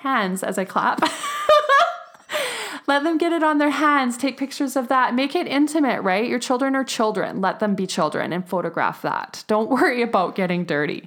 hands 0.02 0.42
as 0.42 0.58
I 0.58 0.66
clap. 0.66 1.00
Let 2.88 3.04
them 3.04 3.18
get 3.18 3.34
it 3.34 3.42
on 3.42 3.58
their 3.58 3.68
hands, 3.68 4.16
take 4.16 4.38
pictures 4.38 4.74
of 4.74 4.88
that, 4.88 5.14
make 5.14 5.36
it 5.36 5.46
intimate, 5.46 6.00
right? 6.00 6.26
Your 6.26 6.38
children 6.38 6.74
are 6.74 6.84
children. 6.84 7.38
Let 7.42 7.60
them 7.60 7.74
be 7.74 7.86
children 7.86 8.32
and 8.32 8.48
photograph 8.48 9.02
that. 9.02 9.44
Don't 9.46 9.68
worry 9.80 10.00
about 10.00 10.34
getting 10.34 10.64
dirty. 10.64 11.06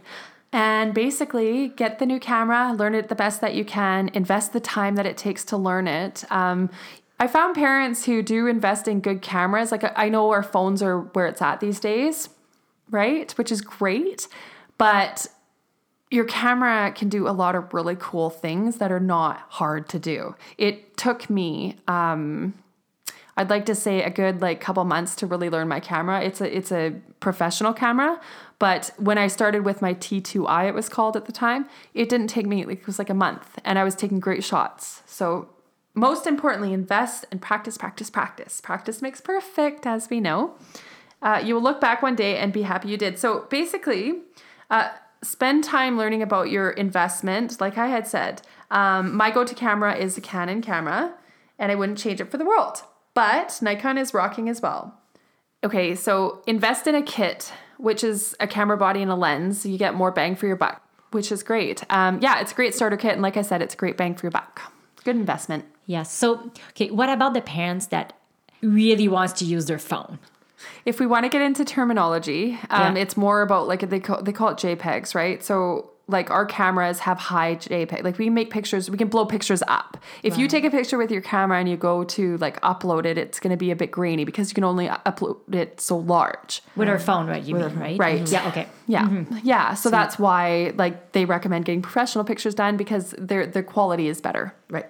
And 0.54 0.94
basically, 0.94 1.70
get 1.70 1.98
the 1.98 2.06
new 2.06 2.20
camera, 2.20 2.72
learn 2.74 2.94
it 2.94 3.10
the 3.10 3.16
best 3.16 3.42
that 3.42 3.56
you 3.56 3.66
can, 3.66 4.12
invest 4.14 4.54
the 4.54 4.60
time 4.60 4.94
that 4.96 5.08
it 5.08 5.18
takes 5.18 5.44
to 5.46 5.58
learn 5.58 5.88
it. 5.88 6.24
Um, 6.30 6.70
I 7.20 7.26
found 7.26 7.56
parents 7.56 8.06
who 8.06 8.22
do 8.22 8.46
invest 8.46 8.88
in 8.88 9.00
good 9.00 9.24
cameras. 9.24 9.72
Like 9.72 9.84
I 9.98 10.08
know 10.08 10.30
our 10.30 10.44
phones 10.44 10.84
are 10.84 11.00
where 11.00 11.26
it's 11.26 11.42
at 11.42 11.62
these 11.62 11.80
days, 11.80 12.30
right? 12.92 13.32
Which 13.40 13.52
is 13.52 13.62
great. 13.62 14.28
But 14.78 15.28
your 16.12 16.26
camera 16.26 16.92
can 16.92 17.10
do 17.10 17.28
a 17.28 17.32
lot 17.32 17.56
of 17.56 17.74
really 17.74 17.96
cool 17.98 18.30
things 18.30 18.78
that 18.78 18.92
are 18.92 19.00
not 19.00 19.46
hard 19.50 19.90
to 19.90 19.98
do. 19.98 20.36
It 20.58 20.98
took 20.98 21.30
me 21.30 21.78
um, 21.88 22.54
I'd 23.38 23.50
like 23.50 23.66
to 23.68 23.76
say 23.76 24.04
a 24.04 24.10
good 24.10 24.42
like 24.42 24.60
couple 24.60 24.84
months 24.84 25.16
to 25.16 25.26
really 25.26 25.50
learn 25.50 25.68
my 25.68 25.80
camera. 25.80 26.22
It's 26.22 26.42
a 26.42 26.56
it's 26.56 26.72
a 26.72 26.94
professional 27.22 27.74
camera, 27.74 28.20
but 28.60 28.92
when 28.98 29.18
I 29.18 29.28
started 29.28 29.64
with 29.64 29.82
my 29.82 29.94
T2i 29.94 30.68
it 30.68 30.74
was 30.74 30.90
called 30.90 31.16
at 31.16 31.26
the 31.26 31.32
time, 31.32 31.66
it 31.94 32.10
didn't 32.10 32.28
take 32.28 32.46
me 32.46 32.66
like 32.66 32.82
it 32.82 32.88
was 32.88 33.00
like 33.00 33.10
a 33.10 33.16
month 33.16 33.58
and 33.64 33.80
I 33.80 33.84
was 33.84 33.96
taking 33.96 34.20
great 34.20 34.44
shots. 34.44 35.02
So 35.06 35.50
most 35.94 36.28
importantly, 36.28 36.74
invest 36.74 37.26
and 37.32 37.42
practice, 37.42 37.78
practice, 37.78 38.10
practice. 38.10 38.62
Practice 38.62 39.02
makes 39.02 39.20
perfect, 39.20 39.86
as 39.86 40.10
we 40.10 40.20
know. 40.22 40.56
Uh, 41.22 41.42
you 41.44 41.56
will 41.56 41.62
look 41.62 41.82
back 41.82 42.02
one 42.02 42.16
day 42.16 42.38
and 42.38 42.54
be 42.54 42.62
happy 42.62 42.90
you 42.90 42.98
did. 42.98 43.20
So 43.20 43.46
basically, 43.50 44.22
uh, 44.70 44.90
spend 45.24 45.64
time 45.64 45.98
learning 45.98 46.22
about 46.22 46.50
your 46.50 46.72
investment. 46.72 47.62
Like 47.62 47.78
I 47.78 47.88
had 47.88 48.08
said, 48.08 48.42
um, 48.70 49.16
my 49.16 49.32
go 49.32 49.44
to 49.44 49.56
camera 49.56 49.96
is 49.96 50.18
a 50.18 50.22
Canon 50.22 50.62
camera, 50.62 51.14
and 51.60 51.72
I 51.72 51.76
wouldn't 51.76 52.00
change 52.00 52.22
it 52.22 52.32
for 52.32 52.38
the 52.38 52.46
world. 52.46 52.84
But 53.14 53.60
Nikon 53.62 53.98
is 53.98 54.14
rocking 54.14 54.50
as 54.50 54.62
well. 54.62 54.98
Okay, 55.64 55.94
so 55.96 56.42
invest 56.48 56.88
in 56.88 56.96
a 56.96 57.04
kit, 57.04 57.54
which 57.78 58.04
is 58.04 58.36
a 58.40 58.48
camera 58.48 58.78
body 58.78 59.02
and 59.02 59.12
a 59.12 59.16
lens. 59.16 59.66
You 59.66 59.78
get 59.78 59.94
more 59.94 60.12
bang 60.12 60.36
for 60.36 60.48
your 60.48 60.56
buck, 60.56 60.82
which 61.12 61.32
is 61.32 61.44
great. 61.44 61.84
Um, 61.90 62.20
yeah, 62.22 62.40
it's 62.40 62.52
a 62.52 62.56
great 62.56 62.74
starter 62.74 62.98
kit. 62.98 63.14
And 63.14 63.22
like 63.22 63.38
I 63.38 63.42
said, 63.44 63.62
it's 63.62 63.76
a 63.76 63.78
great 63.78 63.98
bang 63.98 64.16
for 64.16 64.26
your 64.26 64.32
buck. 64.32 64.62
Good 65.04 65.16
investment. 65.16 65.66
Yes. 65.86 66.12
So, 66.12 66.52
okay, 66.70 66.90
what 66.90 67.10
about 67.10 67.34
the 67.34 67.42
parents 67.42 67.88
that 67.88 68.14
really 68.62 69.08
wants 69.08 69.34
to 69.34 69.46
use 69.46 69.66
their 69.66 69.80
phone? 69.80 70.20
If 70.86 71.00
we 71.00 71.06
want 71.06 71.26
to 71.26 71.30
get 71.30 71.42
into 71.42 71.64
terminology, 71.66 72.60
um, 72.70 72.96
Yeah. 72.96 73.02
it's 73.02 73.18
more 73.18 73.42
about 73.42 73.68
like 73.68 73.90
they 73.90 74.00
call, 74.00 74.22
they 74.22 74.32
call 74.32 74.50
it 74.50 74.58
JPEGs, 74.58 75.16
right? 75.16 75.44
So 75.44 75.88
like 76.08 76.30
our 76.30 76.46
cameras 76.46 77.00
have 77.00 77.18
high 77.18 77.56
JPEG. 77.56 78.04
Like 78.04 78.18
we 78.18 78.30
make 78.30 78.50
pictures, 78.50 78.90
we 78.90 78.98
can 78.98 79.08
blow 79.08 79.26
pictures 79.26 79.64
up. 79.68 79.98
If 80.24 80.38
you 80.38 80.50
take 80.50 80.66
a 80.66 80.70
picture 80.70 80.98
with 80.98 81.10
your 81.10 81.22
camera 81.22 81.58
and 81.58 81.70
you 81.70 81.78
go 81.78 82.04
to 82.04 82.38
like 82.38 82.60
upload 82.62 83.06
it, 83.06 83.18
it's 83.18 83.40
going 83.40 83.52
to 83.52 83.58
be 83.58 83.72
a 83.72 83.76
bit 83.78 83.92
grainy 83.92 84.26
because 84.26 84.50
you 84.50 84.56
can 84.56 84.66
only 84.66 84.88
upload 84.88 85.38
it 85.54 85.80
so 85.80 85.98
large. 85.98 86.62
With 86.76 86.90
our 86.90 87.00
phone, 87.00 87.28
right? 87.28 87.42
You 87.42 87.56
mean, 87.56 87.74
right? 87.80 87.98
Right. 87.98 88.30
Yeah, 88.30 88.48
okay. 88.50 88.68
Yeah. 88.88 89.24
Yeah. 89.44 89.74
So 89.76 89.90
that's 89.90 90.20
why 90.20 90.74
like 90.76 91.14
they 91.14 91.24
recommend 91.24 91.64
getting 91.66 91.82
professional 91.82 92.26
pictures 92.26 92.56
done 92.56 92.76
because 92.76 93.16
their 93.18 93.48
their 93.48 93.64
quality 93.64 94.10
is 94.10 94.20
better. 94.20 94.54
Right. 94.70 94.88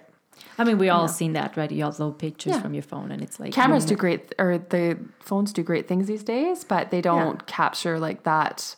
I 0.58 0.64
mean, 0.64 0.78
we 0.78 0.88
all 0.90 1.08
seen 1.08 1.32
that, 1.32 1.56
right? 1.56 1.70
You 1.70 1.84
upload 1.84 2.18
pictures 2.18 2.52
Yeah. 2.54 2.60
from 2.60 2.74
your 2.74 2.82
phone 2.82 3.10
and 3.10 3.22
it's 3.22 3.40
like 3.40 3.52
Cameras 3.52 3.84
do 3.86 3.96
great 3.96 4.34
or 4.38 4.58
the 4.58 4.98
phones 5.20 5.52
do 5.52 5.62
great 5.62 5.88
things 5.88 6.06
these 6.06 6.22
days, 6.22 6.64
but 6.64 6.90
they 6.90 7.00
don't 7.00 7.46
capture 7.46 7.98
like 7.98 8.22
that. 8.24 8.76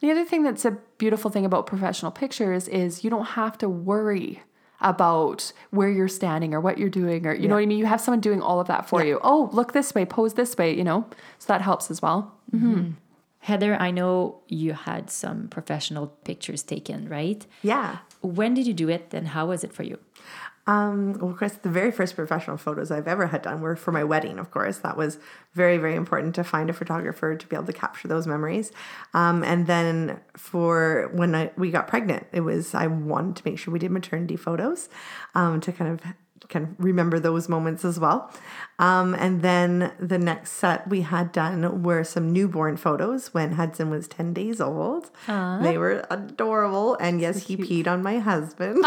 The 0.00 0.10
other 0.10 0.24
thing 0.24 0.42
that's 0.42 0.64
a 0.64 0.78
beautiful 0.98 1.30
thing 1.30 1.44
about 1.44 1.66
professional 1.66 2.12
pictures 2.12 2.68
is 2.68 3.02
you 3.02 3.10
don't 3.10 3.24
have 3.40 3.56
to 3.58 3.68
worry 3.68 4.42
about 4.80 5.52
where 5.70 5.88
you're 5.88 6.06
standing 6.08 6.52
or 6.54 6.60
what 6.60 6.76
you're 6.78 6.90
doing 6.90 7.26
or 7.26 7.34
you 7.34 7.48
know 7.48 7.54
what 7.54 7.62
I 7.62 7.66
mean 7.66 7.78
you 7.78 7.86
have 7.86 8.00
someone 8.00 8.20
doing 8.20 8.42
all 8.42 8.60
of 8.60 8.66
that 8.68 8.86
for 8.88 9.02
you. 9.04 9.18
Oh, 9.22 9.48
look 9.52 9.72
this 9.72 9.94
way, 9.94 10.04
pose 10.04 10.34
this 10.34 10.56
way, 10.56 10.74
you 10.76 10.84
know. 10.84 11.06
So 11.38 11.46
that 11.48 11.62
helps 11.62 11.90
as 11.90 12.02
well. 12.02 12.34
Mm-hmm. 12.54 12.74
Mm-hmm. 12.74 12.90
Heather, 13.40 13.76
I 13.80 13.90
know 13.90 14.40
you 14.48 14.72
had 14.74 15.08
some 15.08 15.48
professional 15.48 16.08
pictures 16.24 16.62
taken, 16.62 17.08
right? 17.08 17.46
Yeah. 17.62 17.98
When 18.20 18.54
did 18.54 18.66
you 18.66 18.74
do 18.74 18.88
it 18.88 19.14
and 19.14 19.28
how 19.28 19.46
was 19.46 19.64
it 19.64 19.72
for 19.72 19.82
you? 19.84 19.98
Um, 20.68 21.14
well, 21.14 21.30
of 21.30 21.36
course, 21.38 21.52
the 21.52 21.68
very 21.68 21.92
first 21.92 22.16
professional 22.16 22.56
photos 22.56 22.90
I've 22.90 23.06
ever 23.06 23.28
had 23.28 23.42
done 23.42 23.60
were 23.60 23.76
for 23.76 23.92
my 23.92 24.02
wedding, 24.02 24.38
of 24.38 24.50
course. 24.50 24.78
That 24.78 24.96
was 24.96 25.18
very, 25.54 25.78
very 25.78 25.94
important 25.94 26.34
to 26.34 26.44
find 26.44 26.68
a 26.68 26.72
photographer 26.72 27.36
to 27.36 27.46
be 27.46 27.54
able 27.54 27.66
to 27.66 27.72
capture 27.72 28.08
those 28.08 28.26
memories. 28.26 28.72
Um, 29.14 29.44
and 29.44 29.68
then 29.68 30.20
for 30.36 31.08
when 31.12 31.34
I, 31.34 31.52
we 31.56 31.70
got 31.70 31.86
pregnant, 31.86 32.26
it 32.32 32.40
was, 32.40 32.74
I 32.74 32.88
wanted 32.88 33.36
to 33.36 33.42
make 33.44 33.58
sure 33.58 33.72
we 33.72 33.78
did 33.78 33.92
maternity 33.92 34.36
photos 34.36 34.88
um, 35.36 35.60
to 35.60 35.72
kind 35.72 35.92
of 35.92 36.00
kind 36.48 36.64
of 36.66 36.74
remember 36.78 37.18
those 37.18 37.48
moments 37.48 37.84
as 37.84 37.98
well. 37.98 38.30
Um, 38.78 39.14
and 39.14 39.42
then 39.42 39.92
the 39.98 40.18
next 40.18 40.52
set 40.52 40.86
we 40.88 41.00
had 41.00 41.32
done 41.32 41.82
were 41.82 42.04
some 42.04 42.32
newborn 42.32 42.76
photos 42.76 43.32
when 43.32 43.52
Hudson 43.52 43.90
was 43.90 44.06
10 44.06 44.32
days 44.34 44.60
old. 44.60 45.10
They 45.26 45.78
were 45.78 46.04
adorable. 46.10 46.94
And 47.00 47.20
yes, 47.20 47.46
he 47.46 47.56
peed 47.56 47.86
on 47.86 48.02
my 48.02 48.18
husband. 48.18 48.82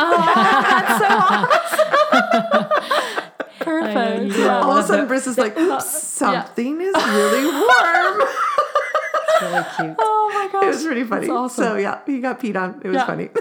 Perfect. 3.60 4.38
Yeah. 4.38 4.62
All 4.62 4.78
of 4.78 4.84
a 4.86 4.88
sudden, 4.88 5.08
Briss 5.08 5.28
is 5.28 5.38
like, 5.38 5.58
oops, 5.58 5.86
something 5.90 6.82
is 6.82 6.96
really 6.96 7.46
warm. 7.46 8.22
Really 9.42 9.64
cute. 9.78 9.96
Oh 10.32 10.34
my 10.34 10.52
gosh. 10.52 10.64
it 10.66 10.68
was 10.68 10.86
really 10.86 11.04
funny. 11.04 11.30
Awesome. 11.30 11.64
So, 11.64 11.76
yeah, 11.78 12.00
he 12.06 12.20
got 12.20 12.40
peed 12.40 12.56
on. 12.56 12.82
It 12.84 12.88
was 12.88 12.96
Yeah. 12.98 13.06
funny. 13.06 13.30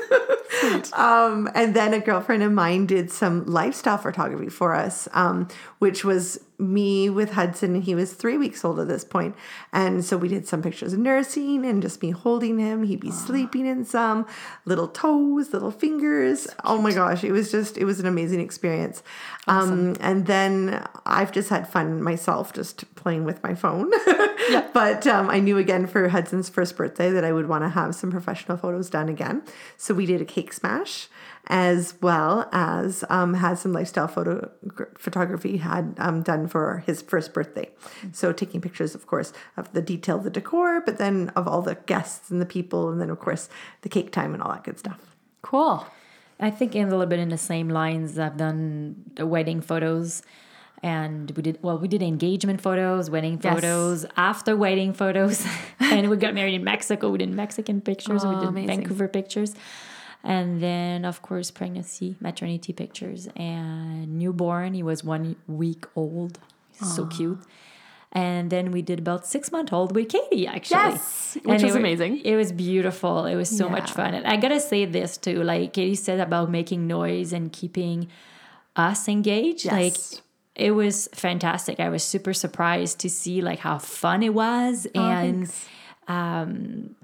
um, 0.95 1.49
and 1.54 1.75
then 1.75 1.92
a 1.95 2.00
girlfriend 2.00 2.42
of 2.42 2.52
mine 2.52 2.87
did 2.87 3.11
some 3.11 3.45
lifestyle 3.47 3.99
photography 3.99 4.49
for 4.49 4.75
us, 4.75 5.07
um, 5.12 5.47
which 5.78 6.04
was 6.04 6.40
me 6.58 7.08
with 7.08 7.32
Hudson. 7.32 7.80
He 7.82 7.94
was 7.94 8.12
three 8.12 8.36
weeks 8.36 8.64
old 8.64 8.80
at 8.80 8.88
this 8.88 9.04
point. 9.04 9.36
And 9.72 10.04
so 10.04 10.16
we 10.16 10.28
did 10.28 10.46
some 10.46 10.62
pictures 10.62 10.92
of 10.92 10.98
nursing 10.98 11.64
and 11.64 11.80
just 11.80 12.02
me 12.02 12.10
holding 12.10 12.58
him. 12.58 12.82
He'd 12.82 13.00
be 13.00 13.10
sleeping 13.10 13.66
in 13.66 13.84
some 13.84 14.26
little 14.64 14.88
toes, 14.88 15.52
little 15.52 15.70
fingers. 15.70 16.48
Oh 16.64 16.78
my 16.78 16.92
gosh, 16.92 17.22
it 17.22 17.32
was 17.32 17.50
just, 17.50 17.78
it 17.78 17.84
was 17.84 18.00
an 18.00 18.06
amazing 18.06 18.40
experience. 18.40 19.02
Um, 19.46 19.96
and 20.00 20.26
then 20.26 20.84
I've 21.06 21.32
just 21.32 21.48
had 21.48 21.68
fun 21.68 22.02
myself 22.02 22.52
just 22.52 22.92
playing 22.96 23.24
with 23.24 23.42
my 23.42 23.54
phone. 23.54 23.92
But 24.72 25.06
um, 25.06 25.28
I 25.28 25.40
knew 25.40 25.58
again 25.58 25.86
for 25.86 26.08
Hudson's 26.08 26.48
first 26.48 26.76
birthday 26.76 27.10
that 27.10 27.24
I 27.24 27.32
would 27.32 27.48
want 27.48 27.64
to 27.64 27.68
have 27.68 27.94
some 27.94 28.10
professional 28.10 28.56
photos 28.56 28.88
done 28.88 29.08
again. 29.08 29.42
So 29.76 29.92
we 29.92 30.06
did 30.06 30.22
a 30.22 30.24
cake 30.24 30.52
smash 30.52 31.08
as 31.47 31.95
well 32.02 32.49
as 32.52 33.04
um, 33.09 33.35
had 33.35 33.59
some 33.59 33.73
lifestyle 33.73 34.09
photo 34.09 34.50
photography 34.99 35.59
had 35.59 35.95
um, 35.99 36.23
done 36.23 36.47
for 36.47 36.83
his 36.87 37.00
first 37.00 37.33
birthday. 37.33 37.71
So 38.12 38.33
taking 38.33 38.61
pictures, 38.61 38.95
of 38.95 39.07
course, 39.07 39.33
of 39.57 39.73
the 39.73 39.80
detail 39.80 40.16
of 40.16 40.25
the 40.25 40.30
decor, 40.30 40.83
but 40.85 40.99
then 40.99 41.30
of 41.37 41.49
all 41.49 41.62
the 41.62 41.76
guests 41.87 42.30
and 42.30 42.40
the 42.40 42.47
people, 42.47 42.90
and 42.90 43.00
then 43.00 43.09
of 43.11 43.18
course 43.18 43.49
the 43.83 43.88
cake 43.88 44.12
time 44.12 44.35
and 44.35 44.42
all 44.42 44.50
that 44.52 44.64
good 44.64 44.78
stuff. 44.78 45.16
Cool. 45.42 45.87
I 46.40 46.50
think 46.50 46.75
in 46.76 46.87
a 46.87 46.90
little 46.90 47.07
bit 47.07 47.18
in 47.18 47.30
the 47.30 47.38
same 47.38 47.68
lines. 47.68 48.18
I've 48.18 48.37
done 48.37 49.02
the 49.16 49.26
wedding 49.26 49.61
photos, 49.61 50.23
and 50.83 51.30
we 51.33 51.42
did 51.42 51.59
well. 51.62 51.78
We 51.78 51.88
did 51.88 52.02
engagement 52.02 52.61
photos, 52.61 53.11
wedding 53.11 53.40
Yes. 53.42 53.54
photos, 53.54 54.07
after 54.16 54.57
wedding 54.57 54.92
photos, 54.92 55.45
and 55.80 56.09
we 56.11 56.16
got 56.16 56.35
married 56.35 56.54
in 56.54 56.62
Mexico. 56.62 57.11
We 57.11 57.18
did 57.18 57.30
Mexican 57.30 57.80
pictures. 57.80 58.23
oh, 58.25 58.28
we 58.35 58.40
did 58.40 58.49
amazing. 58.50 58.68
Vancouver 58.68 59.09
pictures, 59.09 59.54
and 60.35 60.61
then 60.66 61.04
of 61.04 61.16
course 61.28 61.49
pregnancy, 61.50 62.08
maternity 62.20 62.73
pictures, 62.82 63.23
and 63.37 64.18
newborn. 64.20 64.75
He 64.75 64.82
was 64.82 65.02
one 65.02 65.37
week 65.62 65.85
old. 65.97 66.38
So 66.94 67.06
cute. 67.06 67.40
And 68.12 68.49
then 68.54 68.70
we 68.70 68.80
did 68.82 68.99
about 69.00 69.26
six 69.26 69.50
month 69.52 69.73
old 69.73 69.94
with 69.97 70.08
Katie 70.14 70.47
actually. 70.47 70.78
Yes, 70.92 71.37
which 71.42 71.54
And 71.54 71.62
was 71.62 71.73
wa- 71.73 71.78
amazing. 71.85 72.12
It 72.25 72.37
was 72.37 72.52
beautiful. 72.52 73.26
It 73.26 73.37
was 73.42 73.50
so 73.62 73.68
much 73.68 73.90
fun. 73.99 74.14
And 74.14 74.26
I 74.26 74.37
gotta 74.37 74.61
say 74.61 74.85
this 74.87 75.16
too, 75.18 75.42
like 75.42 75.73
Katie 75.73 75.94
said 76.08 76.20
about 76.20 76.50
making 76.50 76.87
noise 76.87 77.32
and 77.32 77.52
keeping 77.52 78.08
us 78.76 79.08
engaged. 79.08 79.66
Like 79.66 79.97
it 80.54 80.73
was 80.73 81.08
fantastic. 81.14 81.80
I 81.80 81.88
was 81.88 82.02
super 82.14 82.32
surprised 82.32 83.00
to 83.00 83.08
see 83.11 83.40
like 83.42 83.58
how 83.61 83.78
fun 83.78 84.23
it 84.23 84.32
was 84.35 84.87
and 84.94 85.47
thanks. 85.49 85.68
Um, 86.06 86.94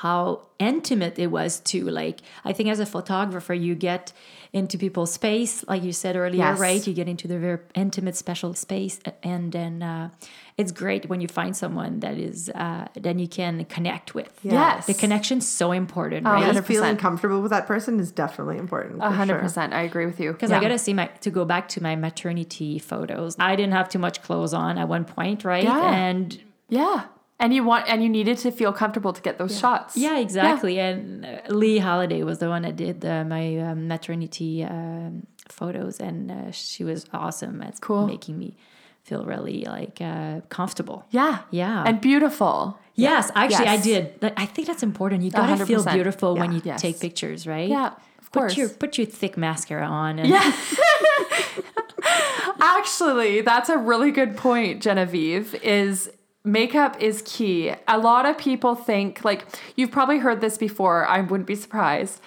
how 0.00 0.42
intimate 0.58 1.18
it 1.18 1.28
was 1.28 1.60
too. 1.60 1.84
Like 1.90 2.18
I 2.44 2.52
think 2.52 2.68
as 2.68 2.80
a 2.80 2.86
photographer, 2.86 3.54
you 3.54 3.74
get 3.74 4.12
into 4.52 4.76
people's 4.78 5.12
space, 5.12 5.64
like 5.68 5.82
you 5.84 5.92
said 5.92 6.16
earlier, 6.16 6.38
Yes. 6.50 6.58
right? 6.58 6.84
You 6.86 6.92
get 6.92 7.08
into 7.08 7.28
the 7.28 7.38
very 7.38 7.58
intimate, 7.74 8.16
special 8.16 8.52
space, 8.54 8.98
and 9.22 9.52
then 9.52 9.80
uh, 9.82 10.10
it's 10.60 10.72
great 10.72 11.08
when 11.08 11.20
you 11.20 11.28
find 11.28 11.56
someone 11.56 12.00
that 12.00 12.16
is 12.18 12.50
uh, 12.64 12.86
then 12.94 13.18
you 13.20 13.28
can 13.28 13.64
connect 13.66 14.14
with. 14.14 14.32
Yes. 14.42 14.86
the 14.86 14.94
connection's 14.94 15.46
so 15.46 15.70
important, 15.72 16.26
Oh, 16.26 16.32
right? 16.32 16.54
100%. 16.54 16.64
feeling 16.64 16.96
comfortable 16.96 17.40
with 17.40 17.52
that 17.52 17.66
person 17.68 18.00
is 18.00 18.10
definitely 18.10 18.58
important. 18.58 18.96
A 19.00 19.08
for 19.10 19.14
hundred 19.20 19.34
sure. 19.34 19.42
percent. 19.42 19.72
I 19.72 19.82
agree 19.82 20.06
with 20.06 20.18
you. 20.20 20.32
Because 20.32 20.50
I 20.50 20.60
gotta 20.60 20.78
see 20.78 20.94
my 20.94 21.06
to 21.26 21.30
go 21.30 21.44
back 21.44 21.68
to 21.74 21.82
my 21.82 21.94
maternity 21.96 22.78
photos. 22.80 23.36
I 23.38 23.54
didn't 23.56 23.72
have 23.80 23.88
too 23.88 24.00
much 24.00 24.20
clothes 24.22 24.52
on 24.52 24.78
at 24.78 24.88
one 24.88 25.04
point, 25.04 25.44
right? 25.44 25.64
Yeah. 25.64 25.94
And 25.94 26.38
Yeah. 26.68 27.04
And 27.42 27.54
you 27.54 27.64
want 27.64 27.88
and 27.88 28.02
you 28.02 28.08
needed 28.08 28.36
to 28.44 28.50
feel 28.52 28.72
comfortable 28.72 29.12
to 29.14 29.22
get 29.22 29.38
those 29.38 29.58
shots. 29.58 29.96
yeah, 29.96 30.18
exactly. 30.18 30.78
And 30.78 31.24
uh, 31.24 31.38
Lee 31.48 31.78
Holiday 31.78 32.22
was 32.22 32.38
the 32.38 32.48
one 32.48 32.62
that 32.62 32.76
did 32.76 33.02
uh, 33.04 33.24
my 33.24 33.44
um, 33.58 33.88
maternity 33.88 34.62
um, 34.62 35.26
photos, 35.48 35.98
and 36.00 36.30
uh, 36.30 36.50
she 36.52 36.84
was 36.84 37.06
awesome 37.14 37.62
at 37.62 37.80
Cool. 37.80 38.06
making 38.06 38.36
me 38.38 38.56
feel 39.04 39.24
really 39.24 39.64
like 39.64 39.96
uh, 40.02 40.40
comfortable. 40.50 41.06
Yeah. 41.10 41.38
Yeah. 41.50 41.82
And 41.86 42.00
beautiful. 42.00 42.78
Yes, 42.94 43.30
actually, 43.34 43.64
Yes. 43.64 43.80
I 43.80 43.82
did. 43.82 44.32
I 44.36 44.44
think 44.44 44.66
that's 44.68 44.82
important. 44.82 45.22
You 45.22 45.30
gotta 45.30 45.64
feel 45.64 45.82
100%. 45.82 45.94
beautiful 45.94 46.36
when 46.36 46.52
you 46.52 46.60
Yes. 46.62 46.82
take 46.82 47.00
pictures, 47.00 47.46
right? 47.46 47.68
Yeah. 47.70 47.94
Of 48.18 48.30
Put 48.32 48.40
course. 48.40 48.56
your 48.58 48.68
put 48.68 48.98
your 48.98 49.06
thick 49.06 49.36
mascara 49.38 49.86
on. 49.86 50.18
And 50.18 50.28
Yeah. 50.28 50.44
Actually, 52.60 53.40
that's 53.40 53.68
a 53.68 53.78
really 53.78 54.10
good 54.10 54.36
point, 54.36 54.82
Genevieve, 54.82 55.54
is 55.62 56.10
makeup 56.50 57.00
is 57.00 57.22
key. 57.24 57.72
A 57.86 57.98
lot 57.98 58.26
of 58.26 58.38
people 58.38 58.74
think 58.74 59.24
like 59.24 59.46
you've 59.76 59.90
probably 59.90 60.18
heard 60.18 60.40
this 60.40 60.58
before, 60.58 61.06
I 61.06 61.20
wouldn't 61.20 61.46
be 61.46 61.54
surprised. 61.54 62.20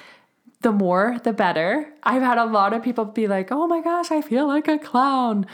The 0.62 0.72
more 0.72 1.20
the 1.24 1.34
better. 1.34 1.92
I've 2.04 2.22
had 2.22 2.38
a 2.38 2.46
lot 2.46 2.74
of 2.74 2.84
people 2.84 3.06
be 3.06 3.28
like, 3.28 3.52
"Oh 3.52 3.68
my 3.68 3.82
gosh, 3.82 4.12
I 4.12 4.22
feel 4.22 4.48
like 4.48 4.68
a 4.68 4.80
clown." 4.80 5.46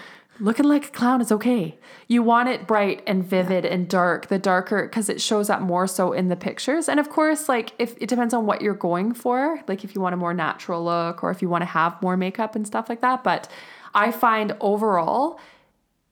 Looking 0.41 0.67
like 0.67 0.85
a 0.85 0.91
clown 0.91 1.19
is 1.19 1.33
okay. 1.33 1.77
You 2.07 2.23
want 2.23 2.47
it 2.47 2.65
bright 2.65 3.03
and 3.05 3.25
vivid 3.25 3.65
and 3.65 3.89
dark. 3.89 4.27
The 4.27 4.39
darker 4.39 4.83
because 4.83 5.09
it 5.09 5.19
shows 5.19 5.49
up 5.49 5.61
more 5.61 5.87
so 5.87 6.13
in 6.13 6.29
the 6.29 6.35
pictures. 6.37 6.87
And 6.87 6.99
of 6.99 7.09
course, 7.09 7.49
like 7.49 7.73
if 7.79 7.95
it 7.99 8.07
depends 8.07 8.33
on 8.33 8.45
what 8.45 8.61
you're 8.61 8.73
going 8.73 9.13
for, 9.13 9.61
like 9.67 9.83
if 9.83 9.95
you 9.95 10.01
want 10.01 10.13
a 10.13 10.17
more 10.17 10.33
natural 10.33 10.83
look 10.85 11.23
or 11.23 11.31
if 11.31 11.41
you 11.41 11.49
want 11.49 11.63
to 11.63 11.65
have 11.65 12.01
more 12.01 12.15
makeup 12.15 12.55
and 12.55 12.65
stuff 12.65 12.87
like 12.87 13.01
that. 13.01 13.23
But 13.23 13.49
I 13.93 14.11
find 14.11 14.55
overall 14.61 15.39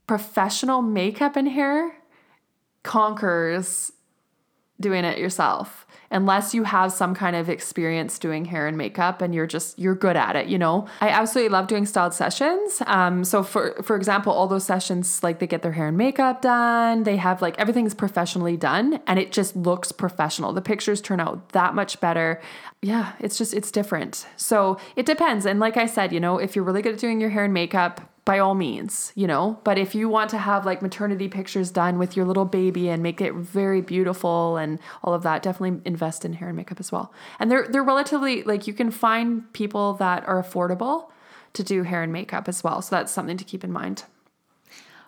professional 0.08 0.82
makeup 0.82 1.36
and 1.36 1.50
hair 1.50 1.94
conquers 2.88 3.92
doing 4.80 5.04
it 5.04 5.18
yourself 5.18 5.86
unless 6.10 6.54
you 6.54 6.64
have 6.64 6.94
some 6.94 7.14
kind 7.14 7.36
of 7.36 7.50
experience 7.50 8.18
doing 8.18 8.46
hair 8.46 8.66
and 8.66 8.78
makeup 8.78 9.22
and 9.22 9.36
you're 9.36 9.48
just 9.48 9.78
you're 9.78 9.96
good 9.96 10.16
at 10.16 10.36
it 10.36 10.48
you 10.48 10.58
know? 10.58 10.88
I 11.02 11.10
absolutely 11.10 11.50
love 11.50 11.68
doing 11.68 11.86
styled 11.86 12.14
sessions. 12.14 12.82
Um 12.86 13.26
so 13.26 13.44
for 13.44 13.76
for 13.84 13.96
example 13.96 14.32
all 14.32 14.48
those 14.48 14.64
sessions 14.64 15.22
like 15.22 15.40
they 15.40 15.48
get 15.48 15.64
their 15.64 15.74
hair 15.74 15.88
and 15.88 15.98
makeup 15.98 16.42
done 16.42 17.04
they 17.04 17.18
have 17.18 17.42
like 17.42 17.60
everything's 17.60 17.94
professionally 17.94 18.56
done 18.56 19.02
and 19.08 19.20
it 19.20 19.32
just 19.32 19.56
looks 19.56 19.92
professional. 19.92 20.54
The 20.54 20.62
pictures 20.62 21.02
turn 21.02 21.20
out 21.20 21.50
that 21.50 21.76
much 21.76 22.00
better. 22.00 22.40
Yeah 22.82 23.14
it's 23.20 23.38
just 23.38 23.54
it's 23.54 23.72
different. 23.72 24.28
So 24.38 24.78
it 24.96 25.06
depends. 25.06 25.46
And 25.46 25.60
like 25.60 25.76
i 25.76 25.88
said 25.88 26.14
you 26.14 26.20
know 26.20 26.38
if 26.38 26.56
you're 26.56 26.66
really 26.66 26.82
good 26.82 26.94
at 26.94 27.00
doing 27.00 27.20
your 27.20 27.32
hair 27.32 27.44
and 27.46 27.54
makeup 27.54 28.02
by 28.28 28.40
all 28.40 28.56
means, 28.56 29.14
you 29.16 29.26
know. 29.26 29.58
But 29.64 29.78
if 29.80 29.96
you 29.96 30.10
want 30.10 30.30
to 30.32 30.38
have 30.38 30.66
like 30.66 30.82
maternity 30.82 31.30
pictures 31.30 31.72
done 31.72 31.98
with 31.98 32.18
your 32.18 32.26
little 32.26 32.44
baby 32.46 32.90
and 32.90 33.02
make 33.02 33.22
it 33.22 33.34
very 33.34 33.82
beautiful 33.82 34.58
and 34.58 34.80
all 35.04 35.14
of 35.14 35.24
that, 35.24 35.42
definitely 35.42 35.82
invest 35.86 36.26
in 36.26 36.34
hair 36.34 36.50
and 36.50 36.58
makeup 36.58 36.80
as 36.80 36.92
well. 36.92 37.14
And 37.40 37.50
they're 37.50 37.66
they're 37.72 37.84
relatively 37.94 38.44
like 38.44 38.68
you 38.68 38.74
can 38.74 38.92
find 38.92 39.52
people 39.54 39.94
that 40.04 40.28
are 40.28 40.44
affordable 40.44 41.10
to 41.54 41.64
do 41.64 41.84
hair 41.84 42.04
and 42.04 42.12
makeup 42.12 42.48
as 42.50 42.64
well. 42.66 42.82
So 42.82 42.98
that's 42.98 43.12
something 43.14 43.38
to 43.38 43.46
keep 43.46 43.64
in 43.64 43.72
mind. 43.72 44.04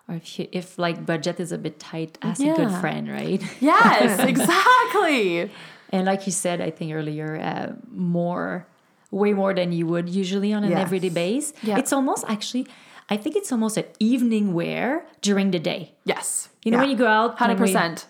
Or 0.08 0.16
if 0.16 0.40
you, 0.40 0.48
if 0.52 0.80
like 0.80 1.06
budget 1.06 1.40
is 1.40 1.52
a 1.52 1.58
bit 1.58 1.78
tight, 1.78 2.18
ask 2.22 2.42
a 2.42 2.56
good 2.56 2.72
friend, 2.80 3.06
right? 3.10 3.44
Yes, 3.60 4.20
exactly. 4.34 5.52
And 5.92 6.06
like 6.06 6.26
you 6.26 6.32
said, 6.32 6.62
I 6.62 6.72
think 6.72 6.94
earlier, 6.94 7.30
uh, 7.40 7.74
more, 7.92 8.66
way 9.12 9.34
more 9.34 9.54
than 9.54 9.72
you 9.72 9.86
would 9.88 10.08
usually 10.10 10.54
on 10.54 10.64
an 10.64 10.72
Yes. 10.72 10.82
everyday 10.82 11.10
base. 11.10 11.54
Yeah. 11.62 11.78
It's 11.80 11.92
almost 11.94 12.24
actually, 12.28 12.66
I 13.10 13.18
think 13.18 13.36
it's 13.36 13.52
almost 13.52 13.78
an 13.78 13.86
evening 14.00 14.54
wear 14.54 15.06
during 15.22 15.52
the 15.52 15.60
day. 15.60 15.94
Yes. 16.06 16.50
You 16.64 16.72
know, 16.72 16.78
Yeah. 16.78 16.82
when 16.82 16.90
you 16.92 16.98
go 16.98 17.08
out, 17.08 17.38
hundred 17.40 17.58
percent. 17.58 18.06